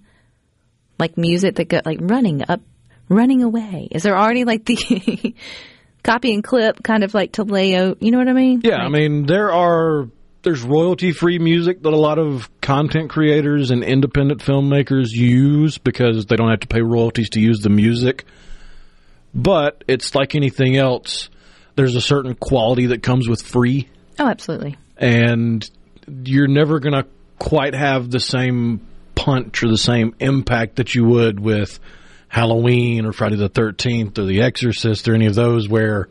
like 0.99 1.17
music 1.17 1.57
that 1.57 1.69
go 1.69 1.81
like 1.85 1.99
running 2.01 2.45
up, 2.49 2.61
running 3.09 3.43
away? 3.43 3.89
Is 3.91 4.03
there 4.03 4.17
already 4.17 4.45
like 4.45 4.65
the 4.65 5.35
copy 6.03 6.35
and 6.35 6.45
clip 6.45 6.83
kind 6.83 7.03
of 7.03 7.15
like 7.15 7.33
to 7.33 7.45
lay 7.45 7.75
out, 7.77 8.03
you 8.03 8.11
know 8.11 8.19
what 8.19 8.29
I 8.29 8.33
mean? 8.33 8.61
Yeah, 8.65 8.77
I 8.77 8.89
mean 8.89 9.27
there 9.27 9.53
are 9.53 10.09
there's 10.45 10.63
royalty 10.63 11.11
free 11.13 11.39
music 11.39 11.83
that 11.83 11.93
a 11.93 11.97
lot 11.97 12.19
of 12.19 12.49
content 12.61 13.11
creators 13.11 13.71
and 13.71 13.83
independent 13.83 14.41
filmmakers 14.41 15.09
use 15.11 15.79
because 15.79 16.27
they 16.27 16.37
don't 16.37 16.51
have 16.51 16.61
to 16.61 16.67
pay 16.69 16.81
royalties 16.83 17.31
to 17.31 17.41
use 17.41 17.59
the 17.61 17.71
music. 17.71 18.25
But 19.35 19.83
it's 19.89 20.15
like 20.15 20.35
anything 20.35 20.77
else. 20.77 21.29
There's 21.77 21.97
a 21.97 22.01
certain 22.01 22.35
quality 22.35 22.87
that 22.87 23.03
comes 23.03 23.29
with 23.29 23.43
free 23.43 23.89
Oh, 24.19 24.29
absolutely. 24.29 24.77
and 24.97 25.69
you're 26.25 26.47
never 26.47 26.79
going 26.79 26.93
to 26.95 27.07
quite 27.39 27.75
have 27.75 28.11
the 28.11 28.21
same 28.21 28.87
punch 29.17 29.63
or 29.65 29.69
the 29.69 29.79
same 29.79 30.15
impact 30.21 30.77
that 30.77 30.95
you 30.95 31.05
would 31.05 31.41
with 31.41 31.81
Halloween 32.29 33.07
or 33.07 33.13
Friday 33.13 33.37
the 33.37 33.49
13th 33.51 34.19
or 34.19 34.25
The 34.27 34.43
Exorcist 34.43 35.09
or 35.09 35.15
any 35.15 35.27
of 35.27 35.35
those 35.35 35.69
where 35.69 36.09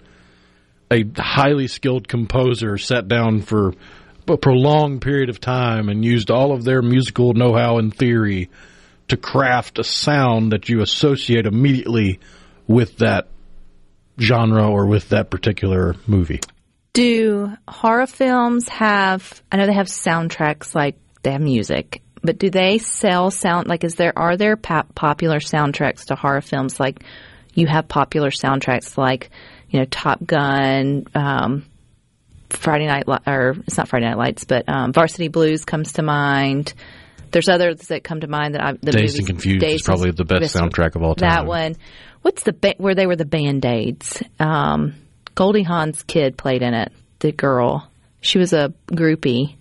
a 0.92 1.06
highly 1.18 1.68
skilled 1.68 2.08
composer 2.08 2.78
sat 2.78 3.08
down 3.08 3.42
for 3.42 3.74
a 4.28 4.38
prolonged 4.38 5.02
period 5.02 5.30
of 5.30 5.40
time 5.40 5.90
and 5.90 6.04
used 6.04 6.32
all 6.32 6.52
of 6.52 6.64
their 6.64 6.82
musical 6.82 7.34
know-how 7.34 7.78
and 7.78 7.96
theory 7.96 8.50
to 9.10 9.18
craft 9.18 9.80
a 9.80 9.84
sound 9.84 10.52
that 10.52 10.70
you 10.70 10.82
associate 10.82 11.46
immediately 11.46 12.20
with 12.68 12.98
that 12.98 13.28
genre 14.20 14.70
or 14.70 14.86
with 14.86 15.10
that 15.10 15.30
particular 15.30 15.96
movie. 16.08 16.40
Do 16.94 17.52
horror 17.68 18.08
films 18.08 18.70
have? 18.70 19.42
I 19.52 19.58
know 19.58 19.66
they 19.66 19.74
have 19.74 19.88
soundtracks, 19.88 20.76
like 20.76 20.96
they 21.24 21.32
have 21.32 21.42
music, 21.42 22.04
but 22.22 22.38
do 22.38 22.50
they 22.50 22.78
sell 22.78 23.32
sound? 23.32 23.68
Like, 23.68 23.84
is 23.84 23.96
there 23.96 24.18
are 24.18 24.38
there 24.38 24.56
pop- 24.56 24.94
popular 24.94 25.40
soundtracks 25.40 26.06
to 26.06 26.16
horror 26.16 26.42
films? 26.42 26.80
Like, 26.80 27.04
you 27.54 27.68
have 27.68 27.88
popular 27.88 28.30
soundtracks 28.30 28.98
like, 28.98 29.32
you 29.70 29.80
know, 29.80 29.86
Top 29.86 30.24
Gun, 30.24 31.06
um, 31.16 31.66
Friday 32.56 32.88
Night, 32.88 33.06
or 33.28 33.56
it's 33.68 33.78
not 33.78 33.88
Friday 33.88 34.06
Night 34.06 34.18
Lights, 34.18 34.44
but 34.46 34.68
um, 34.68 34.94
Varsity 34.94 35.28
Blues 35.28 35.66
comes 35.66 35.94
to 35.94 36.04
mind. 36.04 36.74
There's 37.32 37.50
others 37.50 37.88
that 37.88 38.04
come 38.04 38.22
to 38.22 38.28
mind 38.28 38.54
that 38.54 38.64
I. 38.64 38.74
The 38.74 38.92
Dazed 38.92 38.96
movies, 38.96 39.18
and 39.20 39.28
Confused 39.28 39.64
is 39.66 39.82
probably 39.82 40.12
the 40.12 40.26
best 40.26 40.56
soundtrack 40.56 40.96
of 40.96 41.04
all 41.04 41.16
time. 41.16 41.30
That 41.30 41.46
one. 41.46 41.76
What's 42.22 42.44
the 42.44 42.54
ba- 42.54 42.76
where 42.78 42.96
they 42.96 43.06
were 43.06 43.16
the 43.16 43.26
band 43.26 43.66
aids? 43.66 44.22
Um, 44.40 44.96
Goldie 45.36 45.64
Hawn's 45.64 46.04
kid 46.04 46.38
played 46.38 46.62
in 46.62 46.74
it. 46.74 46.92
The 47.20 47.32
girl, 47.32 47.90
she 48.22 48.38
was 48.38 48.54
a 48.54 48.74
groupie. 48.88 49.56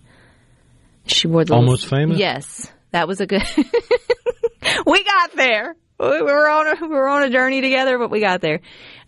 She 1.05 1.27
wore 1.27 1.43
the 1.43 1.53
Almost 1.55 1.87
Famous? 1.87 2.17
Yes, 2.17 2.71
that 2.91 3.07
was 3.07 3.19
a 3.19 3.25
good. 3.25 3.43
we 4.85 5.03
got 5.03 5.35
there. 5.35 5.75
We 5.99 6.21
were 6.21 6.49
on 6.49 6.67
a, 6.67 6.81
we 6.81 6.87
were 6.87 7.09
on 7.09 7.23
a 7.23 7.29
journey 7.29 7.61
together, 7.61 7.97
but 7.97 8.09
we 8.09 8.21
got 8.21 8.39
there. 8.41 8.61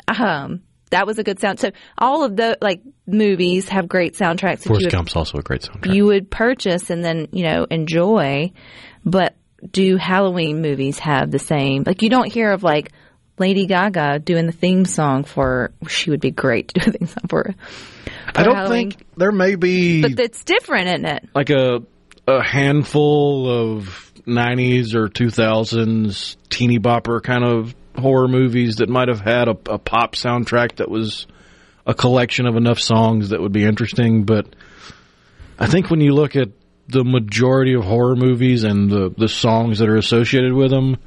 Um, 0.07 0.61
that 0.91 1.07
was 1.07 1.17
a 1.19 1.23
good 1.23 1.39
sound. 1.39 1.59
So 1.59 1.71
all 1.97 2.23
of 2.23 2.35
the 2.35 2.57
like 2.61 2.81
movies 3.07 3.69
have 3.69 3.87
great 3.87 4.13
soundtracks. 4.15 4.59
that 4.59 4.65
you 4.65 4.69
Forrest 4.69 4.85
would- 4.85 4.93
Gump's 4.93 5.15
also 5.15 5.37
a 5.39 5.41
great 5.41 5.61
soundtrack. 5.63 5.93
you 5.93 6.05
would 6.05 6.29
purchase 6.29 6.89
and 6.89 7.03
then 7.03 7.27
you 7.31 7.43
know 7.43 7.65
enjoy 7.69 8.51
but 9.05 9.35
do 9.71 9.97
halloween 9.97 10.61
movies 10.61 10.99
have 10.99 11.31
the 11.31 11.39
same 11.39 11.83
like 11.85 12.01
you 12.03 12.09
don't 12.09 12.31
hear 12.31 12.51
of 12.51 12.61
like 12.63 12.91
lady 13.39 13.65
gaga 13.65 14.19
doing 14.19 14.45
the 14.45 14.51
theme 14.51 14.85
song 14.85 15.23
for 15.23 15.71
she 15.87 16.09
would 16.11 16.19
be 16.19 16.29
great 16.31 16.67
to 16.73 16.79
do 16.79 16.91
the 16.91 16.97
theme 16.97 17.07
song 17.07 17.23
for 17.29 17.55
I 18.35 18.43
don't 18.43 18.55
Halloween. 18.55 18.91
think 18.91 19.05
there 19.17 19.31
may 19.31 19.55
be 19.55 20.01
but 20.03 20.19
it's 20.19 20.43
different 20.43 20.87
isn't 20.87 21.05
it 21.05 21.29
like 21.33 21.49
a 21.49 21.81
a 22.27 22.43
handful 22.43 23.49
of 23.73 24.11
90s 24.27 24.95
or 24.95 25.07
2000s 25.09 26.35
teeny 26.49 26.79
bopper 26.79 27.21
kind 27.21 27.43
of 27.43 27.75
horror 27.97 28.27
movies 28.27 28.77
that 28.77 28.89
might 28.89 29.07
have 29.07 29.21
had 29.21 29.47
a, 29.47 29.57
a 29.69 29.77
pop 29.77 30.15
soundtrack 30.15 30.77
that 30.77 30.89
was 30.89 31.27
a 31.85 31.93
collection 31.93 32.47
of 32.47 32.55
enough 32.55 32.79
songs 32.79 33.29
that 33.29 33.41
would 33.41 33.51
be 33.51 33.63
interesting 33.63 34.23
but 34.23 34.47
I 35.57 35.67
think 35.67 35.89
when 35.89 36.01
you 36.01 36.13
look 36.13 36.35
at 36.35 36.49
the 36.87 37.03
majority 37.03 37.73
of 37.73 37.83
horror 37.83 38.15
movies 38.15 38.63
and 38.63 38.89
the 38.89 39.13
the 39.17 39.27
songs 39.27 39.79
that 39.79 39.89
are 39.89 39.97
associated 39.97 40.53
with 40.53 40.71
them 40.71 40.97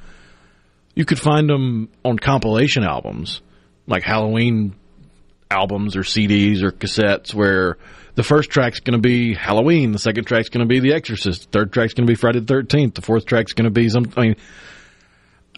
you 0.94 1.04
could 1.04 1.18
find 1.18 1.48
them 1.48 1.88
on 2.04 2.18
compilation 2.18 2.82
albums 2.82 3.40
like 3.86 4.02
Halloween 4.02 4.74
albums 5.50 5.96
or 5.96 6.00
CDs 6.00 6.62
or 6.62 6.70
cassettes 6.70 7.32
where 7.32 7.78
the 8.14 8.22
first 8.22 8.50
track's 8.50 8.80
going 8.80 9.00
to 9.00 9.08
be 9.08 9.34
Halloween, 9.34 9.92
the 9.92 9.98
second 9.98 10.24
track's 10.24 10.48
going 10.48 10.66
to 10.66 10.68
be 10.68 10.80
The 10.80 10.92
Exorcist, 10.92 11.42
the 11.42 11.58
third 11.58 11.72
track's 11.72 11.94
going 11.94 12.06
to 12.06 12.10
be 12.10 12.16
Friday 12.16 12.40
the 12.40 12.52
13th, 12.52 12.94
the 12.94 13.02
fourth 13.02 13.26
track's 13.26 13.52
going 13.52 13.64
to 13.64 13.70
be 13.70 13.88
some 13.88 14.12
I 14.16 14.20
mean 14.22 14.36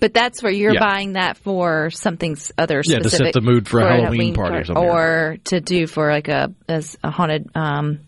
but 0.01 0.13
that's 0.15 0.43
where 0.43 0.53
you're 0.53 0.75
Yeah. 0.75 0.81
buying 0.81 1.13
that 1.13 1.37
for 1.37 1.91
something 1.91 2.37
other 2.59 2.83
Yeah, 2.85 2.99
to 2.99 3.05
set 3.11 3.19
specific 3.19 3.35
the 3.35 3.41
mood 3.43 3.69
for 3.69 3.81
a 3.81 3.89
Halloween 3.89 4.35
party 4.35 4.59
or 4.59 4.65
something. 4.65 4.85
or 4.85 5.37
to 5.45 5.61
do 5.61 5.87
for 5.87 6.11
like 6.11 6.29
a 6.29 6.53
as 6.69 6.97
a 7.05 7.11
haunted 7.11 7.49
um 7.55 8.01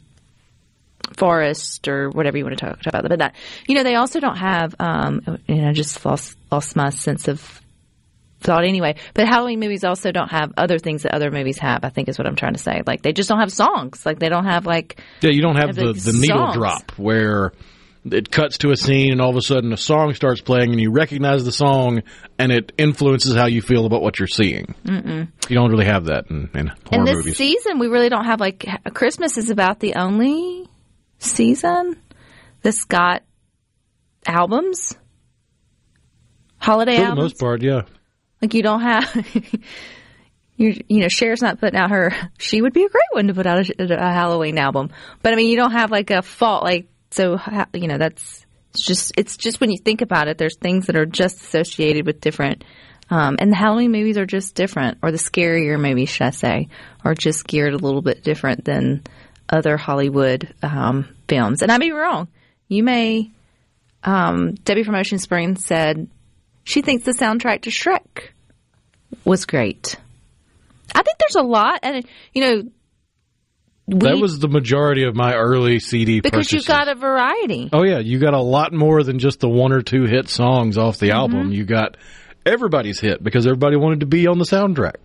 forest 1.17 1.89
or 1.89 2.09
whatever 2.11 2.39
you 2.39 2.45
want 2.45 2.59
to 2.59 2.65
talk, 2.65 2.81
talk 2.81 2.95
about 2.95 3.09
but 3.09 3.19
that 3.19 3.35
you 3.67 3.75
know 3.75 3.83
they 3.83 3.97
also 3.97 4.19
don't 4.19 4.37
have 4.39 4.75
um 4.79 5.21
you 5.47 5.57
know 5.57 5.73
just 5.73 6.03
lost 6.07 6.37
lost 6.51 6.75
my 6.75 6.89
sense 6.89 7.29
of 7.29 7.61
thought 8.41 8.65
anyway 8.65 8.95
but 9.15 9.29
halloween 9.29 9.61
movies 9.61 9.85
also 9.85 10.11
don't 10.11 10.31
have 10.31 10.53
other 10.57 10.79
things 10.79 11.03
that 11.03 11.15
other 11.15 11.31
movies 11.31 11.59
have 11.59 11.85
i 11.85 11.91
think 11.91 12.09
is 12.09 12.19
what 12.19 12.27
i'm 12.27 12.35
trying 12.35 12.55
to 12.55 12.59
say 12.59 12.83
like 12.87 13.03
they 13.03 13.13
just 13.13 13.29
don't 13.29 13.39
have 13.41 13.53
songs 13.53 14.05
like 14.07 14.19
they 14.19 14.29
don't 14.31 14.47
have 14.47 14.65
like 14.67 15.01
Yeah, 15.21 15.31
you 15.31 15.43
don't 15.43 15.57
have 15.57 15.75
the, 15.77 15.83
Everything's 15.83 16.05
the 16.07 16.13
needle 16.15 16.47
songs. 16.47 16.55
drop 16.57 16.91
where 16.93 17.53
it 18.05 18.31
cuts 18.31 18.59
to 18.59 18.71
a 18.71 18.77
scene 18.77 19.13
and 19.13 19.21
all 19.21 19.31
of 19.31 19.37
a 19.37 19.43
sudden 19.43 19.73
a 19.73 19.77
song 19.77 20.13
starts 20.15 20.41
playing 20.41 20.71
and 20.73 20.81
you 20.81 20.91
recognize 20.91 21.45
the 21.45 21.53
song 21.53 22.03
and 22.39 22.51
it 22.51 22.73
influences 22.77 23.35
how 23.37 23.47
you 23.47 23.63
feel 23.63 23.87
about 23.87 24.03
what 24.03 24.19
you're 24.19 24.27
seeing. 24.27 24.75
Mm-mm. 24.85 25.29
You 25.49 25.55
don't 25.55 25.71
really 25.71 25.85
have 25.87 26.07
that 26.07 26.29
in, 26.29 26.51
in 26.55 26.73
horror 26.91 27.05
this 27.05 27.17
movies. 27.17 27.37
season 27.37 27.79
we 27.79 27.87
really 27.87 28.09
don't 28.09 28.25
have 28.25 28.41
like 28.41 28.67
christmas 28.95 29.39
is 29.39 29.51
about 29.51 29.79
the 29.79 29.95
only 29.95 30.67
season 31.19 31.97
that's 32.63 32.85
got 32.85 33.23
albums 34.27 34.95
holiday 36.59 36.97
For 36.97 37.07
the 37.11 37.15
most 37.17 37.39
part, 37.39 37.63
yeah. 37.63 37.83
like 38.41 38.55
you 38.55 38.63
don't 38.63 38.81
have 38.83 39.15
you 40.57 40.75
you 40.89 41.01
know 41.01 41.09
Cher's 41.09 41.43
not 41.43 41.59
putting 41.61 41.79
out 41.79 41.91
her 41.91 42.13
she 42.39 42.61
would 42.61 42.73
be 42.73 42.85
a 42.85 42.89
great 42.89 43.03
one 43.13 43.29
to 43.29 43.35
put 43.35 43.47
out 43.47 43.69
a, 43.69 43.83
a 43.95 44.13
Halloween 44.13 44.59
album 44.59 44.91
but 45.23 45.33
I 45.33 45.37
mean 45.37 45.49
you 45.49 45.57
don't 45.57 45.73
have 45.73 45.91
like 45.91 46.11
a 46.11 46.23
fault 46.23 46.63
like 46.65 46.89
so 47.13 47.39
you 47.75 47.89
know 47.89 47.99
that's 47.99 48.47
just 48.75 49.13
it's 49.17 49.37
just 49.37 49.61
when 49.61 49.71
you 49.71 49.79
think 49.79 50.01
about 50.01 50.29
it 50.29 50.39
there's 50.39 50.57
things 50.57 50.87
that 50.87 50.97
are 50.97 51.07
just 51.07 51.41
associated 51.41 52.07
with 52.07 52.21
different 52.21 52.65
um, 53.11 53.37
and 53.39 53.53
the 53.53 53.57
Halloween 53.57 53.93
movies 53.93 54.17
are 54.17 54.27
just 54.27 54.55
different 54.55 54.99
or 55.03 55.11
the 55.11 55.19
scarier 55.19 55.79
movies 55.79 56.09
should 56.09 56.27
I 56.27 56.31
say 56.31 56.69
are 57.05 57.15
just 57.15 57.47
geared 57.47 57.75
a 57.75 57.79
little 57.79 58.03
bit 58.03 58.25
different 58.25 58.65
than 58.65 59.03
other 59.49 59.77
Hollywood 59.77 60.55
um, 60.63 61.09
films 61.29 61.63
and 61.63 61.71
I 61.71 61.79
may 61.79 61.89
be 61.89 61.93
wrong 61.93 62.29
you 62.69 62.83
may 62.83 63.31
um, 64.05 64.55
Debbie 64.55 64.83
from 64.83 64.95
Ocean 64.95 65.19
Springs 65.19 65.65
said 65.65 66.09
she 66.65 66.83
thinks 66.83 67.05
the 67.05 67.13
soundtrack 67.13 67.63
to 67.63 67.71
Shrek 67.71 68.31
was 69.25 69.45
great. 69.45 69.97
I 70.95 71.03
think 71.03 71.19
there's 71.19 71.37
a 71.37 71.43
lot, 71.43 71.81
and 71.83 72.07
you 72.33 72.43
know, 72.43 72.63
we, 73.87 73.99
that 73.99 74.19
was 74.19 74.39
the 74.39 74.49
majority 74.49 75.05
of 75.05 75.15
my 75.17 75.35
early 75.35 75.79
CD 75.81 76.21
because 76.21 76.47
purchases. 76.47 76.53
you've 76.53 76.67
got 76.67 76.89
a 76.89 76.95
variety. 76.95 77.69
Oh 77.73 77.83
yeah, 77.85 77.99
you 77.99 78.19
got 78.19 78.35
a 78.35 78.41
lot 78.41 78.73
more 78.73 79.03
than 79.03 79.19
just 79.19 79.41
the 79.41 79.49
one 79.49 79.73
or 79.73 79.83
two 79.83 80.05
hit 80.05 80.29
songs 80.29 80.79
off 80.79 80.99
the 80.99 81.09
Mm-hmm. 81.09 81.17
album. 81.17 81.53
You 81.53 81.65
got 81.65 81.97
everybody's 82.47 83.01
hit 83.01 83.23
because 83.23 83.47
everybody 83.47 83.77
wanted 83.77 84.01
to 84.01 84.07
be 84.07 84.27
on 84.27 84.39
the 84.39 84.45
soundtrack. 84.45 84.97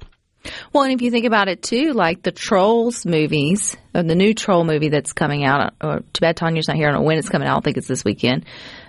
Well, 0.71 0.83
and 0.83 0.93
if 0.93 1.01
you 1.01 1.11
think 1.11 1.25
about 1.25 1.49
it 1.49 1.61
too, 1.61 1.91
like 1.91 2.21
the 2.21 2.31
Trolls 2.31 3.05
movies, 3.05 3.75
or 3.93 4.03
the 4.03 4.15
new 4.15 4.33
Troll 4.33 4.63
movie 4.63 4.87
that's 4.89 5.11
coming 5.11 5.43
out, 5.43 5.73
or 5.81 5.99
too 6.13 6.21
bad 6.21 6.37
Tanya's 6.37 6.67
not 6.69 6.77
here. 6.77 6.87
I 6.87 6.91
don't 6.91 7.01
know 7.01 7.05
when 7.07 7.17
it's 7.17 7.27
coming 7.27 7.47
out. 7.47 7.51
I 7.51 7.55
don't 7.55 7.63
think 7.65 7.77
it's 7.77 7.87
this 7.87 8.05
weekend. 8.05 8.45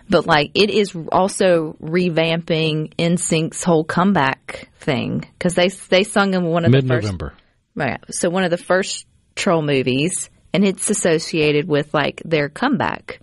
But 0.08 0.24
like, 0.26 0.52
it 0.54 0.70
is 0.70 0.94
also 1.10 1.76
revamping 1.82 2.94
NSYNC's 2.96 3.64
whole 3.64 3.82
comeback 3.84 4.68
thing 4.78 5.20
because 5.20 5.54
they 5.54 5.68
they 5.88 6.04
sung 6.04 6.34
in 6.34 6.44
one 6.44 6.64
of 6.64 6.70
the 6.70 6.76
Mid 6.78 6.86
first 6.86 7.02
November. 7.04 7.34
Right. 7.74 7.98
So 8.10 8.30
one 8.30 8.44
of 8.44 8.50
the 8.50 8.56
first 8.56 9.06
troll 9.38 9.62
movies, 9.62 10.28
and 10.52 10.64
it's 10.64 10.90
associated 10.90 11.66
with 11.66 11.94
like 11.94 12.20
their 12.24 12.48
comeback 12.48 13.20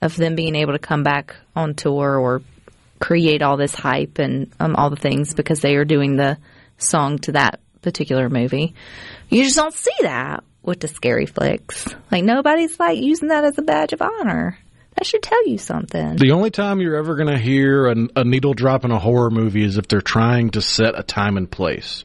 of 0.00 0.16
them 0.16 0.34
being 0.34 0.54
able 0.54 0.72
to 0.72 0.78
come 0.78 1.02
back 1.02 1.36
on 1.54 1.74
tour 1.74 2.16
or 2.18 2.42
create 2.98 3.42
all 3.42 3.56
this 3.56 3.74
hype 3.74 4.18
and 4.18 4.50
um, 4.58 4.76
all 4.76 4.90
the 4.90 4.96
things 4.96 5.34
because 5.34 5.60
they 5.60 5.74
are 5.76 5.84
doing 5.84 6.16
the 6.16 6.38
song 6.78 7.18
to 7.18 7.32
that 7.32 7.60
particular 7.82 8.28
movie. 8.28 8.74
You 9.28 9.44
just 9.44 9.56
don't 9.56 9.74
see 9.74 9.92
that 10.00 10.44
with 10.62 10.80
the 10.80 10.88
scary 10.88 11.26
flicks. 11.26 11.86
Like 12.10 12.24
nobody's 12.24 12.78
like 12.78 12.98
using 12.98 13.28
that 13.28 13.44
as 13.44 13.58
a 13.58 13.62
badge 13.62 13.92
of 13.92 14.02
honor. 14.02 14.58
That 14.96 15.06
should 15.06 15.22
tell 15.22 15.46
you 15.46 15.58
something. 15.58 16.16
The 16.16 16.32
only 16.32 16.50
time 16.50 16.80
you're 16.80 16.96
ever 16.96 17.16
going 17.16 17.28
to 17.28 17.38
hear 17.38 17.86
a, 17.86 17.96
a 18.16 18.24
needle 18.24 18.54
drop 18.54 18.84
in 18.84 18.90
a 18.90 18.98
horror 18.98 19.30
movie 19.30 19.62
is 19.62 19.76
if 19.76 19.88
they're 19.88 20.00
trying 20.00 20.50
to 20.50 20.62
set 20.62 20.98
a 20.98 21.02
time 21.02 21.36
and 21.36 21.50
place. 21.50 22.04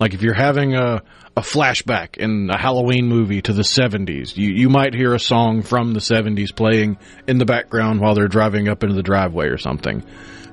Like 0.00 0.14
if 0.14 0.22
you're 0.22 0.34
having 0.34 0.74
a, 0.74 1.02
a 1.36 1.40
flashback 1.40 2.16
in 2.16 2.48
a 2.50 2.58
Halloween 2.58 3.08
movie 3.08 3.42
to 3.42 3.52
the 3.52 3.62
70s, 3.62 4.36
you, 4.36 4.50
you 4.50 4.68
might 4.68 4.94
hear 4.94 5.14
a 5.14 5.18
song 5.18 5.62
from 5.62 5.92
the 5.92 6.00
70s 6.00 6.54
playing 6.54 6.96
in 7.26 7.38
the 7.38 7.44
background 7.44 8.00
while 8.00 8.14
they're 8.14 8.28
driving 8.28 8.68
up 8.68 8.82
into 8.84 8.94
the 8.94 9.02
driveway 9.02 9.46
or 9.46 9.58
something, 9.58 10.04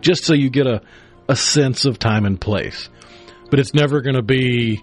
just 0.02 0.24
so 0.24 0.34
you 0.34 0.50
get 0.50 0.66
a, 0.66 0.82
a 1.30 1.36
sense 1.36 1.86
of 1.86 2.00
time 2.00 2.26
and 2.26 2.42
place. 2.42 2.90
But 3.52 3.60
it's 3.60 3.74
never 3.74 4.02
going 4.02 4.16
to 4.16 4.24
be 4.24 4.82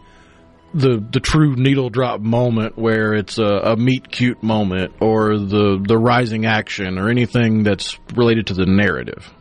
the 0.74 1.02
the 1.11 1.20
true 1.20 1.56
needle 1.56 1.88
drop 1.88 2.20
moment 2.20 2.76
where 2.76 3.14
it's 3.14 3.38
a, 3.38 3.42
a 3.42 3.76
meet 3.76 4.11
cute 4.11 4.42
moment 4.42 4.92
or 5.00 5.38
the 5.38 5.82
the 5.82 5.96
rising 5.96 6.44
action 6.44 6.98
or 6.98 7.08
anything 7.08 7.62
that's 7.62 7.98
related 8.14 8.48
to 8.48 8.54
the 8.54 8.66
narrative. 8.66 9.32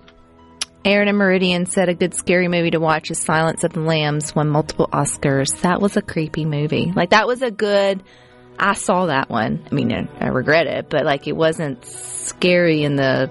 Aaron 0.86 1.08
and 1.10 1.18
Meridian 1.18 1.66
said 1.66 1.90
a 1.90 1.94
good 1.94 2.13
scary 2.13 2.48
movie 2.48 2.72
to 2.72 2.80
watch 2.80 3.12
is 3.12 3.20
Silence 3.22 3.63
of 3.63 3.74
the 3.74 3.82
Lambs, 3.82 4.34
won 4.34 4.48
multiple 4.50 4.88
Oscars. 4.92 5.60
That 5.62 5.82
was 5.82 5.98
a 5.98 6.02
creepy 6.02 6.46
movie. 6.46 6.94
Like 6.96 7.10
that 7.10 7.28
was 7.28 7.42
a 7.42 7.52
good. 7.52 8.04
I 8.58 8.74
saw 8.74 9.08
that 9.08 9.30
one. 9.30 9.66
I 9.70 9.76
mean, 9.76 9.92
I, 9.94 10.08
I 10.20 10.28
regret 10.30 10.66
it, 10.68 10.90
but 10.90 11.04
like 11.06 11.28
it 11.28 11.36
wasn't 11.36 11.84
scary 11.86 12.84
in 12.84 12.95
the 12.95 13.30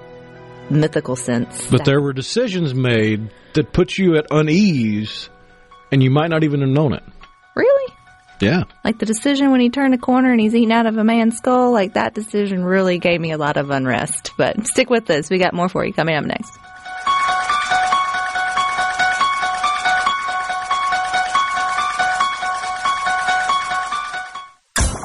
mythical 0.71 1.17
sense. 1.17 1.67
But 1.71 1.79
That- 1.79 1.85
there 1.87 2.01
were 2.01 2.13
decisions 2.13 2.75
made 2.75 3.31
that 3.55 3.73
put 3.73 3.97
you 3.97 4.17
at 4.17 4.27
unease, 4.31 5.29
and 5.91 6.03
you 6.03 6.11
might 6.11 6.29
not 6.29 6.45
even 6.45 6.61
have 6.61 6.69
known 6.69 6.93
it. 6.93 7.03
really? 7.55 7.93
Yeah. 8.39 8.65
Like 8.85 8.99
the 8.99 9.07
decision 9.07 9.51
when 9.51 9.61
he 9.61 9.71
turned 9.71 9.95
a 9.95 9.99
corner 9.99 10.31
and 10.31 10.39
he's 10.39 10.55
eating 10.55 10.71
out 10.71 10.85
of 10.85 10.99
a 10.99 11.05
man's 11.05 11.39
skull, 11.39 11.73
like 11.73 11.95
that 11.95 12.13
decision 12.13 12.63
really 12.63 12.99
gave 12.99 13.19
me 13.19 13.33
a 13.33 13.39
lot 13.39 13.57
of 13.57 13.71
unrest. 13.71 14.33
But 14.37 14.67
stick 14.67 14.91
with 14.91 15.07
this. 15.07 15.31
We 15.31 15.39
got 15.39 15.55
more 15.55 15.71
for 15.71 15.87
you 15.87 15.95
coming 15.95 16.17
up 16.17 16.25
next. 16.27 16.53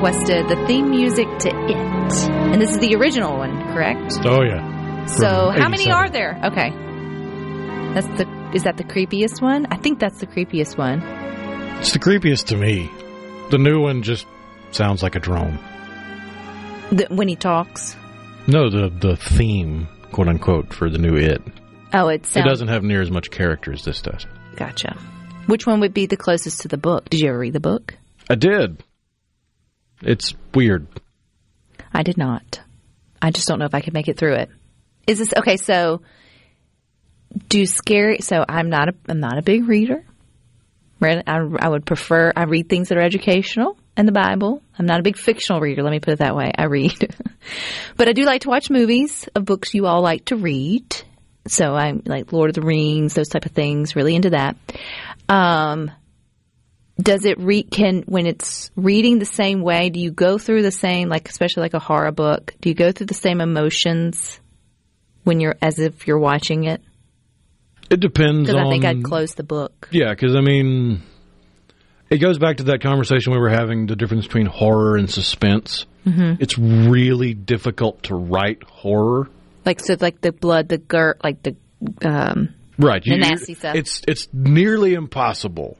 Requested 0.00 0.48
the 0.48 0.56
theme 0.66 0.88
music 0.88 1.26
to 1.40 1.50
It. 1.50 2.28
And 2.30 2.58
this 2.58 2.70
is 2.70 2.78
the 2.78 2.94
original 2.94 3.36
one, 3.36 3.60
correct? 3.74 4.14
Oh, 4.24 4.42
yeah. 4.42 5.04
So, 5.04 5.52
From 5.52 5.60
how 5.60 5.68
many 5.68 5.90
are 5.90 6.08
there? 6.08 6.40
Okay. 6.42 6.70
That's 7.92 8.06
the 8.16 8.50
is 8.54 8.62
that 8.62 8.78
the 8.78 8.84
creepiest 8.84 9.42
one? 9.42 9.66
I 9.70 9.76
think 9.76 9.98
that's 9.98 10.18
the 10.20 10.26
creepiest 10.26 10.78
one. 10.78 11.02
It's 11.80 11.92
the 11.92 11.98
creepiest 11.98 12.46
to 12.46 12.56
me. 12.56 12.90
The 13.50 13.58
new 13.58 13.78
one 13.82 14.02
just 14.02 14.26
sounds 14.70 15.02
like 15.02 15.16
a 15.16 15.20
drone. 15.20 15.58
The, 16.90 17.06
when 17.10 17.28
he 17.28 17.36
talks. 17.36 17.94
No, 18.46 18.70
the 18.70 18.88
the 18.88 19.16
theme, 19.16 19.86
quote 20.12 20.28
unquote, 20.28 20.72
for 20.72 20.88
the 20.88 20.96
new 20.96 21.16
It. 21.16 21.42
Oh, 21.92 22.08
it 22.08 22.24
sounds 22.24 22.46
It 22.46 22.48
doesn't 22.48 22.68
have 22.68 22.82
near 22.82 23.02
as 23.02 23.10
much 23.10 23.30
character 23.30 23.70
as 23.70 23.84
this 23.84 24.00
does. 24.00 24.26
Gotcha. 24.56 24.96
Which 25.44 25.66
one 25.66 25.80
would 25.80 25.92
be 25.92 26.06
the 26.06 26.16
closest 26.16 26.62
to 26.62 26.68
the 26.68 26.78
book? 26.78 27.10
Did 27.10 27.20
you 27.20 27.28
ever 27.28 27.38
read 27.38 27.52
the 27.52 27.60
book? 27.60 27.98
I 28.30 28.36
did. 28.36 28.82
It's 30.02 30.34
weird. 30.54 30.86
I 31.92 32.02
did 32.02 32.16
not. 32.16 32.60
I 33.20 33.30
just 33.30 33.48
don't 33.48 33.58
know 33.58 33.66
if 33.66 33.74
I 33.74 33.80
could 33.80 33.94
make 33.94 34.08
it 34.08 34.16
through 34.16 34.34
it. 34.34 34.50
Is 35.06 35.18
this 35.18 35.32
okay? 35.36 35.56
So, 35.56 36.02
do 37.48 37.66
scary? 37.66 38.18
So 38.20 38.44
I'm 38.48 38.70
not 38.70 38.88
a 38.88 38.94
I'm 39.08 39.20
not 39.20 39.38
a 39.38 39.42
big 39.42 39.68
reader. 39.68 40.04
I, 41.02 41.22
I 41.26 41.68
would 41.68 41.86
prefer 41.86 42.32
I 42.36 42.44
read 42.44 42.68
things 42.68 42.88
that 42.88 42.98
are 42.98 43.02
educational 43.02 43.78
and 43.96 44.06
the 44.06 44.12
Bible. 44.12 44.62
I'm 44.78 44.86
not 44.86 45.00
a 45.00 45.02
big 45.02 45.16
fictional 45.16 45.60
reader. 45.60 45.82
Let 45.82 45.90
me 45.90 46.00
put 46.00 46.12
it 46.12 46.18
that 46.18 46.36
way. 46.36 46.52
I 46.56 46.64
read, 46.64 47.14
but 47.96 48.08
I 48.08 48.12
do 48.12 48.24
like 48.24 48.42
to 48.42 48.48
watch 48.48 48.70
movies 48.70 49.28
of 49.34 49.44
books 49.44 49.74
you 49.74 49.86
all 49.86 50.02
like 50.02 50.26
to 50.26 50.36
read. 50.36 50.84
So 51.46 51.74
I'm 51.74 52.02
like 52.04 52.32
Lord 52.32 52.50
of 52.50 52.54
the 52.54 52.62
Rings, 52.62 53.14
those 53.14 53.28
type 53.28 53.46
of 53.46 53.52
things. 53.52 53.96
Really 53.96 54.14
into 54.14 54.30
that. 54.30 54.56
Um, 55.28 55.90
does 57.00 57.24
it 57.24 57.38
read 57.38 57.70
can 57.70 58.02
when 58.06 58.26
it's 58.26 58.70
reading 58.76 59.18
the 59.18 59.24
same 59.24 59.62
way 59.62 59.90
do 59.90 60.00
you 60.00 60.10
go 60.10 60.38
through 60.38 60.62
the 60.62 60.72
same 60.72 61.08
like 61.08 61.28
especially 61.28 61.62
like 61.62 61.74
a 61.74 61.78
horror 61.78 62.12
book 62.12 62.54
do 62.60 62.68
you 62.68 62.74
go 62.74 62.90
through 62.92 63.06
the 63.06 63.14
same 63.14 63.40
emotions 63.40 64.40
when 65.24 65.40
you're 65.40 65.56
as 65.62 65.78
if 65.78 66.06
you're 66.06 66.18
watching 66.18 66.64
it 66.64 66.82
It 67.90 68.00
depends 68.00 68.48
because 68.48 68.54
on. 68.60 68.66
i 68.66 68.70
think 68.70 68.84
i'd 68.84 69.02
close 69.04 69.34
the 69.34 69.44
book 69.44 69.88
Yeah, 69.92 70.10
because 70.10 70.34
I 70.34 70.40
mean, 70.40 71.02
it 72.10 72.18
goes 72.18 72.38
back 72.38 72.56
to 72.58 72.64
that 72.64 72.80
conversation 72.80 73.32
we 73.32 73.38
were 73.38 73.50
having 73.50 73.86
the 73.86 73.94
difference 73.96 74.26
between 74.26 74.46
horror 74.46 74.96
and 74.96 75.08
suspense. 75.08 75.86
Mm-hmm. 76.04 76.42
It's 76.42 76.58
really 76.58 77.34
difficult 77.34 78.02
to 78.04 78.14
write 78.16 78.62
horror. 78.64 79.30
like 79.64 79.78
so 79.80 79.96
like 80.00 80.20
the 80.20 80.32
blood 80.32 80.68
the 80.68 80.78
gurt 80.78 81.22
like 81.22 81.42
the 81.44 81.54
um 82.04 82.54
Right. 82.78 83.04
The 83.04 83.18
nasty 83.18 83.52
stuff. 83.54 83.74
It's 83.76 84.00
it's 84.08 84.26
nearly 84.32 84.94
impossible 84.94 85.76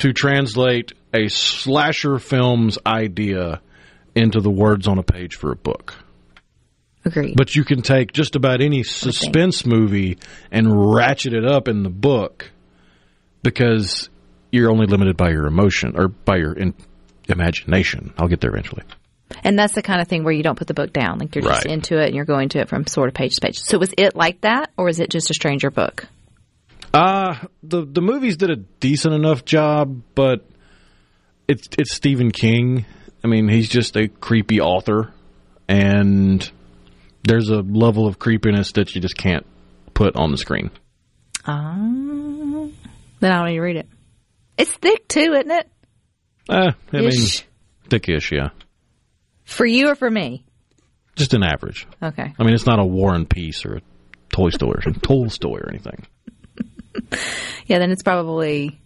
to 0.00 0.12
translate 0.12 0.92
a 1.14 1.28
slasher 1.28 2.18
film's 2.18 2.78
idea 2.86 3.60
into 4.14 4.40
the 4.40 4.50
words 4.50 4.88
on 4.88 4.98
a 4.98 5.02
page 5.02 5.36
for 5.36 5.52
a 5.52 5.56
book. 5.56 5.94
agreed 7.04 7.36
But 7.36 7.54
you 7.54 7.64
can 7.64 7.82
take 7.82 8.12
just 8.12 8.36
about 8.36 8.60
any 8.60 8.82
suspense 8.82 9.64
movie 9.64 10.18
and 10.50 10.92
ratchet 10.94 11.32
it 11.32 11.44
up 11.44 11.68
in 11.68 11.82
the 11.82 11.90
book 11.90 12.50
because 13.42 14.10
you're 14.52 14.70
only 14.70 14.86
limited 14.86 15.16
by 15.16 15.30
your 15.30 15.46
emotion 15.46 15.94
or 15.96 16.08
by 16.08 16.36
your 16.36 16.52
in- 16.52 16.74
imagination. 17.28 18.12
I'll 18.18 18.28
get 18.28 18.40
there 18.40 18.50
eventually. 18.50 18.82
and 19.44 19.58
that's 19.58 19.74
the 19.74 19.82
kind 19.82 20.00
of 20.00 20.08
thing 20.08 20.24
where 20.24 20.32
you 20.32 20.42
don't 20.42 20.58
put 20.58 20.66
the 20.66 20.74
book 20.74 20.92
down 20.92 21.18
like 21.18 21.34
you're 21.36 21.44
just 21.44 21.66
into 21.66 21.98
it 22.00 22.06
and 22.06 22.16
you're 22.16 22.24
going 22.24 22.48
to 22.48 22.58
it 22.58 22.68
from 22.68 22.84
sort 22.86 23.08
of 23.08 23.14
page 23.14 23.36
to 23.36 23.40
page 23.40 23.60
so 23.60 23.78
was 23.78 23.94
it 23.96 24.16
like 24.16 24.40
that 24.40 24.70
or 24.76 24.88
is 24.88 24.98
it 24.98 25.08
just 25.08 25.30
a 25.30 25.34
stranger 25.34 25.70
book 25.70 26.08
Uh 26.92 27.36
the 27.62 27.84
the 27.84 28.00
movies 28.00 28.36
did 28.36 28.50
a 28.50 28.56
decent 28.56 29.14
enough 29.14 29.44
job, 29.44 30.02
but 30.14 30.44
it's 31.46 31.68
it's 31.78 31.94
Stephen 31.94 32.30
King. 32.32 32.84
I 33.22 33.28
mean, 33.28 33.48
he's 33.48 33.68
just 33.68 33.96
a 33.96 34.08
creepy 34.08 34.60
author, 34.60 35.12
and 35.68 36.50
there's 37.22 37.48
a 37.50 37.60
level 37.60 38.06
of 38.06 38.18
creepiness 38.18 38.72
that 38.72 38.94
you 38.94 39.00
just 39.00 39.16
can't 39.16 39.46
put 39.94 40.16
on 40.16 40.30
the 40.32 40.38
screen. 40.38 40.70
um 41.44 42.72
then 43.20 43.32
i 43.32 43.36
don't 43.38 43.46
need 43.48 43.54
to 43.54 43.60
read 43.60 43.76
it 43.76 43.88
it's 44.56 44.70
thick 44.72 45.06
too 45.08 45.34
isn't 45.34 45.50
it 45.50 45.68
Uh, 46.48 46.72
I 46.92 46.96
mean, 47.00 47.10
thickish, 47.88 48.30
yeah. 48.32 48.48
for 49.44 49.66
you 49.66 49.88
or 49.88 49.94
for 49.94 50.10
me 50.10 50.44
Just 51.16 51.34
an 51.34 51.42
average. 51.42 51.86
okay 52.02 52.32
I 52.38 52.42
mean, 52.44 52.54
it's 52.54 52.64
not 52.66 52.78
a 52.78 52.84
War 52.84 53.14
and 53.14 53.28
Peace 53.28 53.64
or 53.66 53.76
a 53.76 53.80
Toy 54.30 54.48
Story 54.50 54.82
or 54.86 54.92
Tolstoy 55.02 55.58
or 55.60 55.68
anything. 55.68 56.06
Yeah, 57.66 57.78
then 57.78 57.92
it's 57.92 58.02
probably 58.02 58.80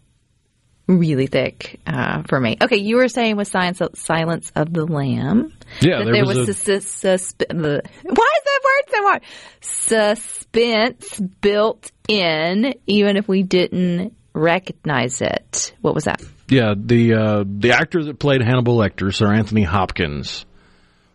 really 0.86 1.26
thick 1.26 1.80
uh, 1.86 2.22
for 2.28 2.38
me. 2.38 2.58
Okay, 2.60 2.76
you 2.76 2.96
were 2.96 3.08
saying 3.08 3.36
with 3.36 3.48
Science 3.48 3.80
Silence 3.94 4.52
of 4.54 4.74
the 4.74 4.84
Lamb 4.84 5.54
Yeah, 5.80 5.98
that 5.98 6.04
there, 6.04 6.12
there 6.12 6.26
was, 6.26 6.36
was, 6.36 6.48
a, 6.50 6.54
sus- 6.54 6.86
sus- 6.90 7.32
the 7.32 7.82
why 8.02 8.30
is 8.36 8.44
that 8.44 8.60
word 8.62 8.90
so 8.90 9.02
hard? 9.02 9.22
Suspense 9.62 11.18
built 11.40 11.90
in, 12.08 12.74
even 12.86 13.16
if 13.16 13.26
we 13.26 13.42
didn't 13.42 14.14
recognize 14.34 15.22
it. 15.22 15.72
What 15.80 15.94
was 15.94 16.04
that? 16.04 16.22
yeah 16.48 16.74
the 16.76 17.14
uh, 17.14 17.44
the 17.46 17.72
actor 17.72 18.04
that 18.04 18.18
played 18.18 18.42
Hannibal 18.42 18.76
Lecter, 18.76 19.14
Sir 19.14 19.32
Anthony 19.32 19.62
Hopkins, 19.62 20.44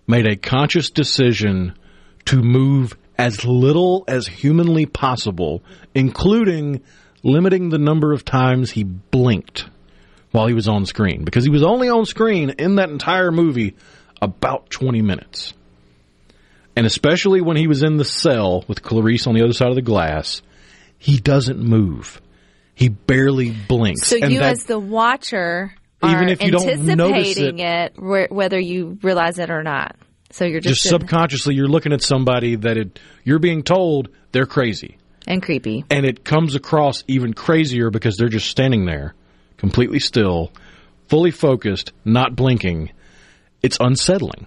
made 0.07 0.27
a 0.27 0.35
conscious 0.35 0.89
decision 0.89 1.77
to 2.25 2.41
move 2.41 2.97
as 3.19 3.43
little 3.43 4.05
as 4.07 4.25
humanly 4.25 4.85
possible, 4.85 5.61
including 5.93 6.81
limiting 7.21 7.67
the 7.67 7.77
number 7.77 8.13
of 8.13 8.23
times 8.23 8.71
he 8.71 8.85
blinked 8.85 9.69
while 10.31 10.47
he 10.47 10.53
was 10.53 10.69
on 10.69 10.85
screen, 10.85 11.25
because 11.25 11.43
he 11.43 11.49
was 11.49 11.61
only 11.61 11.89
on 11.89 12.05
screen 12.05 12.51
in 12.51 12.75
that 12.75 12.89
entire 12.89 13.29
movie 13.29 13.75
about 14.21 14.69
20 14.69 15.01
minutes. 15.01 15.53
And 16.77 16.85
especially 16.85 17.41
when 17.41 17.57
he 17.57 17.67
was 17.67 17.83
in 17.83 17.97
the 17.97 18.05
cell 18.05 18.63
with 18.69 18.81
Clarice 18.81 19.27
on 19.27 19.35
the 19.35 19.43
other 19.43 19.51
side 19.51 19.67
of 19.67 19.75
the 19.75 19.81
glass, 19.81 20.41
he 20.97 21.19
doesn't 21.19 21.59
move. 21.59 22.21
He 22.73 22.87
barely 22.87 23.51
blinks. 23.51 24.07
So 24.07 24.17
And 24.21 24.31
you, 24.31 24.39
that- 24.39 24.53
as 24.53 24.63
the 24.63 24.79
watcher, 24.79 25.73
Even 26.01 26.15
are 26.15 26.27
if 26.29 26.41
you 26.41 26.51
don't 26.51 26.85
notice 26.85 27.27
anticipating 27.27 27.59
it, 27.59 27.95
whether 27.97 28.57
you 28.57 28.97
realize 29.03 29.39
it 29.39 29.49
or 29.49 29.61
not. 29.61 29.97
So 30.31 30.45
you're 30.45 30.59
just, 30.59 30.81
just 30.81 30.89
subconsciously 30.89 31.55
you're 31.55 31.67
looking 31.67 31.93
at 31.93 32.01
somebody 32.01 32.55
that 32.55 32.77
it, 32.77 32.99
you're 33.23 33.39
being 33.39 33.63
told 33.63 34.09
they're 34.31 34.45
crazy 34.45 34.97
and 35.27 35.41
creepy. 35.41 35.83
and 35.89 36.05
it 36.05 36.23
comes 36.23 36.55
across 36.55 37.03
even 37.07 37.33
crazier 37.33 37.89
because 37.89 38.15
they're 38.17 38.29
just 38.29 38.47
standing 38.47 38.85
there 38.85 39.15
completely 39.57 39.99
still 39.99 40.51
fully 41.07 41.31
focused 41.31 41.91
not 42.05 42.35
blinking 42.35 42.91
it's 43.63 43.77
unsettling 43.79 44.45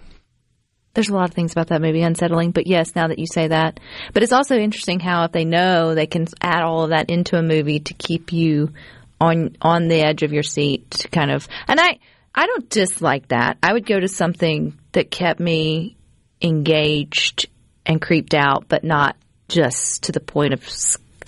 there's 0.94 1.08
a 1.08 1.14
lot 1.14 1.28
of 1.28 1.34
things 1.34 1.52
about 1.52 1.68
that 1.68 1.80
movie 1.80 2.02
unsettling, 2.02 2.50
but 2.50 2.66
yes, 2.66 2.94
now 2.94 3.06
that 3.06 3.18
you 3.18 3.26
say 3.26 3.48
that. 3.48 3.80
But 4.12 4.22
it's 4.22 4.32
also 4.32 4.56
interesting 4.56 5.00
how 5.00 5.24
if 5.24 5.32
they 5.32 5.46
know 5.46 5.94
they 5.94 6.06
can 6.06 6.26
add 6.40 6.62
all 6.62 6.84
of 6.84 6.90
that 6.90 7.08
into 7.08 7.38
a 7.38 7.42
movie 7.42 7.80
to 7.80 7.94
keep 7.94 8.30
you 8.32 8.72
on 9.20 9.56
on 9.62 9.88
the 9.88 10.02
edge 10.02 10.22
of 10.22 10.32
your 10.32 10.42
seat 10.42 10.90
to 10.90 11.08
kind 11.08 11.30
of 11.30 11.48
and 11.68 11.80
I 11.80 11.98
I 12.34 12.46
don't 12.46 12.68
dislike 12.70 13.28
that. 13.28 13.58
I 13.62 13.72
would 13.72 13.86
go 13.86 14.00
to 14.00 14.08
something 14.08 14.78
that 14.92 15.10
kept 15.10 15.40
me 15.40 15.96
engaged 16.40 17.48
and 17.84 18.00
creeped 18.00 18.34
out, 18.34 18.66
but 18.68 18.84
not 18.84 19.16
just 19.48 20.04
to 20.04 20.12
the 20.12 20.20
point 20.20 20.54
of 20.54 20.66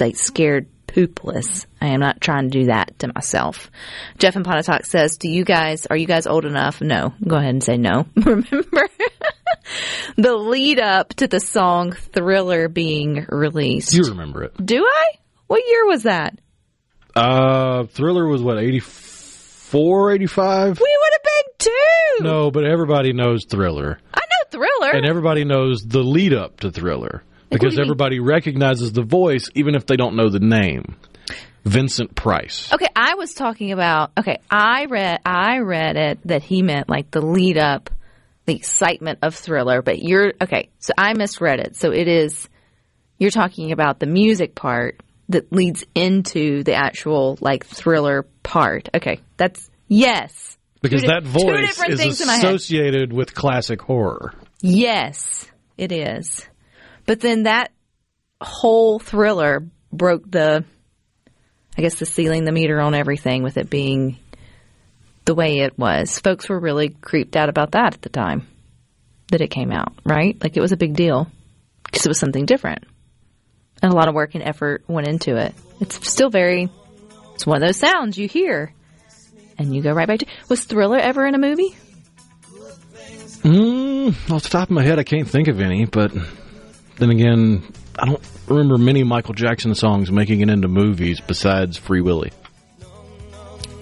like 0.00 0.16
scared 0.16 0.66
poopless. 0.86 1.66
I 1.80 1.88
am 1.88 2.00
not 2.00 2.20
trying 2.20 2.50
to 2.50 2.58
do 2.60 2.66
that 2.66 2.98
to 3.00 3.12
myself. 3.14 3.70
Jeff 4.18 4.36
and 4.36 4.44
Pontotoc 4.44 4.84
says, 4.84 5.18
"Do 5.18 5.28
you 5.28 5.44
guys 5.44 5.86
are 5.86 5.96
you 5.96 6.06
guys 6.06 6.26
old 6.26 6.44
enough?" 6.44 6.80
No. 6.80 7.12
Go 7.26 7.36
ahead 7.36 7.50
and 7.50 7.62
say 7.62 7.76
no. 7.76 8.06
Remember 8.16 8.88
the 10.16 10.34
lead 10.34 10.78
up 10.78 11.10
to 11.14 11.26
the 11.26 11.40
song 11.40 11.92
Thriller 11.92 12.68
being 12.68 13.26
released. 13.28 13.94
You 13.94 14.04
remember 14.04 14.44
it? 14.44 14.64
Do 14.64 14.84
I? 14.84 15.12
What 15.46 15.62
year 15.66 15.86
was 15.86 16.04
that? 16.04 16.38
Uh, 17.14 17.84
Thriller 17.84 18.26
was 18.26 18.42
what 18.42 18.58
84, 18.58 19.03
85? 19.74 20.78
We 20.80 20.98
would 21.00 21.12
have 21.12 21.22
been 21.22 21.52
two. 21.58 22.24
No, 22.24 22.50
but 22.50 22.64
everybody 22.64 23.12
knows 23.12 23.44
Thriller, 23.44 23.98
I 24.12 24.20
know 24.20 24.50
Thriller. 24.50 24.92
and 24.92 25.06
everybody 25.06 25.44
knows 25.44 25.82
the 25.82 26.02
lead 26.02 26.32
up 26.32 26.60
to 26.60 26.70
Thriller 26.70 27.22
what 27.48 27.60
because 27.60 27.74
you 27.74 27.80
mean? 27.80 27.86
everybody 27.86 28.20
recognizes 28.20 28.92
the 28.92 29.02
voice 29.02 29.48
even 29.54 29.74
if 29.74 29.86
they 29.86 29.96
don't 29.96 30.16
know 30.16 30.28
the 30.28 30.40
name. 30.40 30.96
Vincent 31.64 32.14
Price. 32.14 32.70
Okay, 32.72 32.88
I 32.94 33.14
was 33.14 33.32
talking 33.32 33.72
about. 33.72 34.12
Okay, 34.18 34.38
I 34.50 34.84
read. 34.84 35.20
I 35.24 35.60
read 35.60 35.96
it 35.96 36.18
that 36.26 36.42
he 36.42 36.62
meant 36.62 36.88
like 36.90 37.10
the 37.10 37.22
lead 37.22 37.56
up, 37.56 37.90
the 38.44 38.54
excitement 38.54 39.20
of 39.22 39.34
Thriller. 39.34 39.80
But 39.80 40.02
you're 40.02 40.34
okay. 40.42 40.68
So 40.78 40.92
I 40.98 41.14
misread 41.14 41.60
it. 41.60 41.76
So 41.76 41.90
it 41.90 42.06
is. 42.06 42.48
You're 43.18 43.30
talking 43.30 43.72
about 43.72 43.98
the 43.98 44.06
music 44.06 44.54
part 44.54 45.00
that 45.28 45.52
leads 45.52 45.84
into 45.94 46.62
the 46.62 46.74
actual 46.74 47.38
like 47.40 47.64
Thriller 47.66 48.26
part. 48.42 48.88
Okay, 48.94 49.20
that's 49.36 49.70
yes. 49.88 50.58
Because 50.82 51.02
Two 51.02 51.08
that 51.08 51.22
voice 51.22 51.80
is 51.88 51.98
things 51.98 52.20
in 52.20 52.26
my 52.26 52.34
head. 52.34 52.44
associated 52.44 53.12
with 53.12 53.34
classic 53.34 53.80
horror. 53.80 54.34
Yes, 54.60 55.46
it 55.78 55.92
is. 55.92 56.46
But 57.06 57.20
then 57.20 57.44
that 57.44 57.72
whole 58.40 58.98
thriller 58.98 59.66
broke 59.92 60.30
the, 60.30 60.64
I 61.76 61.82
guess, 61.82 61.98
the 61.98 62.06
ceiling, 62.06 62.44
the 62.44 62.52
meter 62.52 62.80
on 62.80 62.94
everything 62.94 63.42
with 63.42 63.56
it 63.56 63.70
being 63.70 64.18
the 65.24 65.34
way 65.34 65.60
it 65.60 65.78
was. 65.78 66.18
Folks 66.18 66.48
were 66.48 66.60
really 66.60 66.90
creeped 66.90 67.36
out 67.36 67.48
about 67.48 67.72
that 67.72 67.94
at 67.94 68.02
the 68.02 68.10
time 68.10 68.46
that 69.30 69.40
it 69.40 69.50
came 69.50 69.72
out, 69.72 69.94
right? 70.04 70.36
Like 70.42 70.56
it 70.56 70.60
was 70.60 70.72
a 70.72 70.76
big 70.76 70.94
deal 70.94 71.30
because 71.84 72.04
it 72.04 72.08
was 72.08 72.18
something 72.18 72.44
different. 72.44 72.84
And 73.84 73.92
a 73.92 73.96
lot 73.96 74.08
of 74.08 74.14
work 74.14 74.34
and 74.34 74.42
effort 74.42 74.82
went 74.88 75.06
into 75.06 75.36
it. 75.36 75.54
It's 75.78 76.08
still 76.08 76.30
very, 76.30 76.70
it's 77.34 77.46
one 77.46 77.62
of 77.62 77.68
those 77.68 77.76
sounds 77.76 78.16
you 78.16 78.26
hear 78.26 78.72
and 79.58 79.76
you 79.76 79.82
go 79.82 79.92
right 79.92 80.08
back 80.08 80.20
to. 80.20 80.26
Was 80.48 80.64
Thriller 80.64 80.96
ever 80.96 81.26
in 81.26 81.34
a 81.34 81.38
movie? 81.38 81.76
Mm, 83.42 84.30
off 84.30 84.42
the 84.42 84.48
top 84.48 84.70
of 84.70 84.74
my 84.74 84.82
head, 84.82 84.98
I 84.98 85.02
can't 85.02 85.28
think 85.28 85.48
of 85.48 85.60
any, 85.60 85.84
but 85.84 86.14
then 86.96 87.10
again, 87.10 87.62
I 87.98 88.06
don't 88.06 88.22
remember 88.48 88.78
many 88.78 89.04
Michael 89.04 89.34
Jackson 89.34 89.74
songs 89.74 90.10
making 90.10 90.40
it 90.40 90.48
into 90.48 90.66
movies 90.66 91.20
besides 91.20 91.76
Free 91.76 92.00
Willy. 92.00 92.32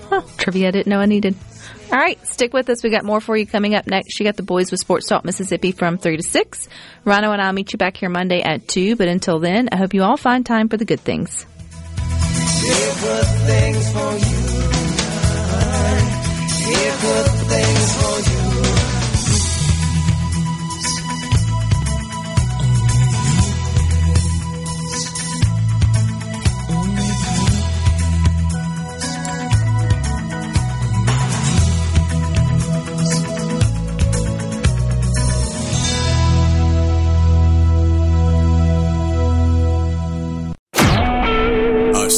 Huh, 0.09 0.23
trivia 0.37 0.67
I 0.67 0.71
didn't 0.73 0.89
know 0.89 0.99
I 0.99 1.07
needed. 1.07 1.37
All 1.93 1.99
right, 1.99 2.19
stick 2.27 2.55
with 2.55 2.71
us. 2.71 2.83
We 2.83 2.89
got 2.89 3.05
more 3.05 3.21
for 3.21 3.37
you 3.37 3.47
coming 3.47 3.75
up 3.75 3.87
next. 3.87 4.19
You 4.19 4.25
got 4.25 4.37
the 4.37 4.43
boys 4.43 4.71
with 4.71 4.81
Sports 4.81 5.07
Talk 5.07 5.27
Mississippi 5.27 5.73
from 5.73 5.99
3 5.99 6.17
to 6.17 6.23
6. 6.23 6.69
Ryno 7.05 7.35
and 7.35 7.43
I'll 7.43 7.53
meet 7.53 7.75
you 7.75 7.77
back 7.77 7.99
here 7.99 8.09
Monday 8.09 8.41
at 8.41 8.67
2. 8.67 8.97
But 8.97 9.09
until 9.09 9.41
then, 9.41 9.69
I 9.71 9.77
hope 9.77 9.93
you 9.93 10.03
all 10.03 10.17
find 10.17 10.47
time 10.47 10.71
for 10.71 10.79
the 10.79 10.87
good 10.87 11.01
things. 11.01 11.45
A 18.39 18.42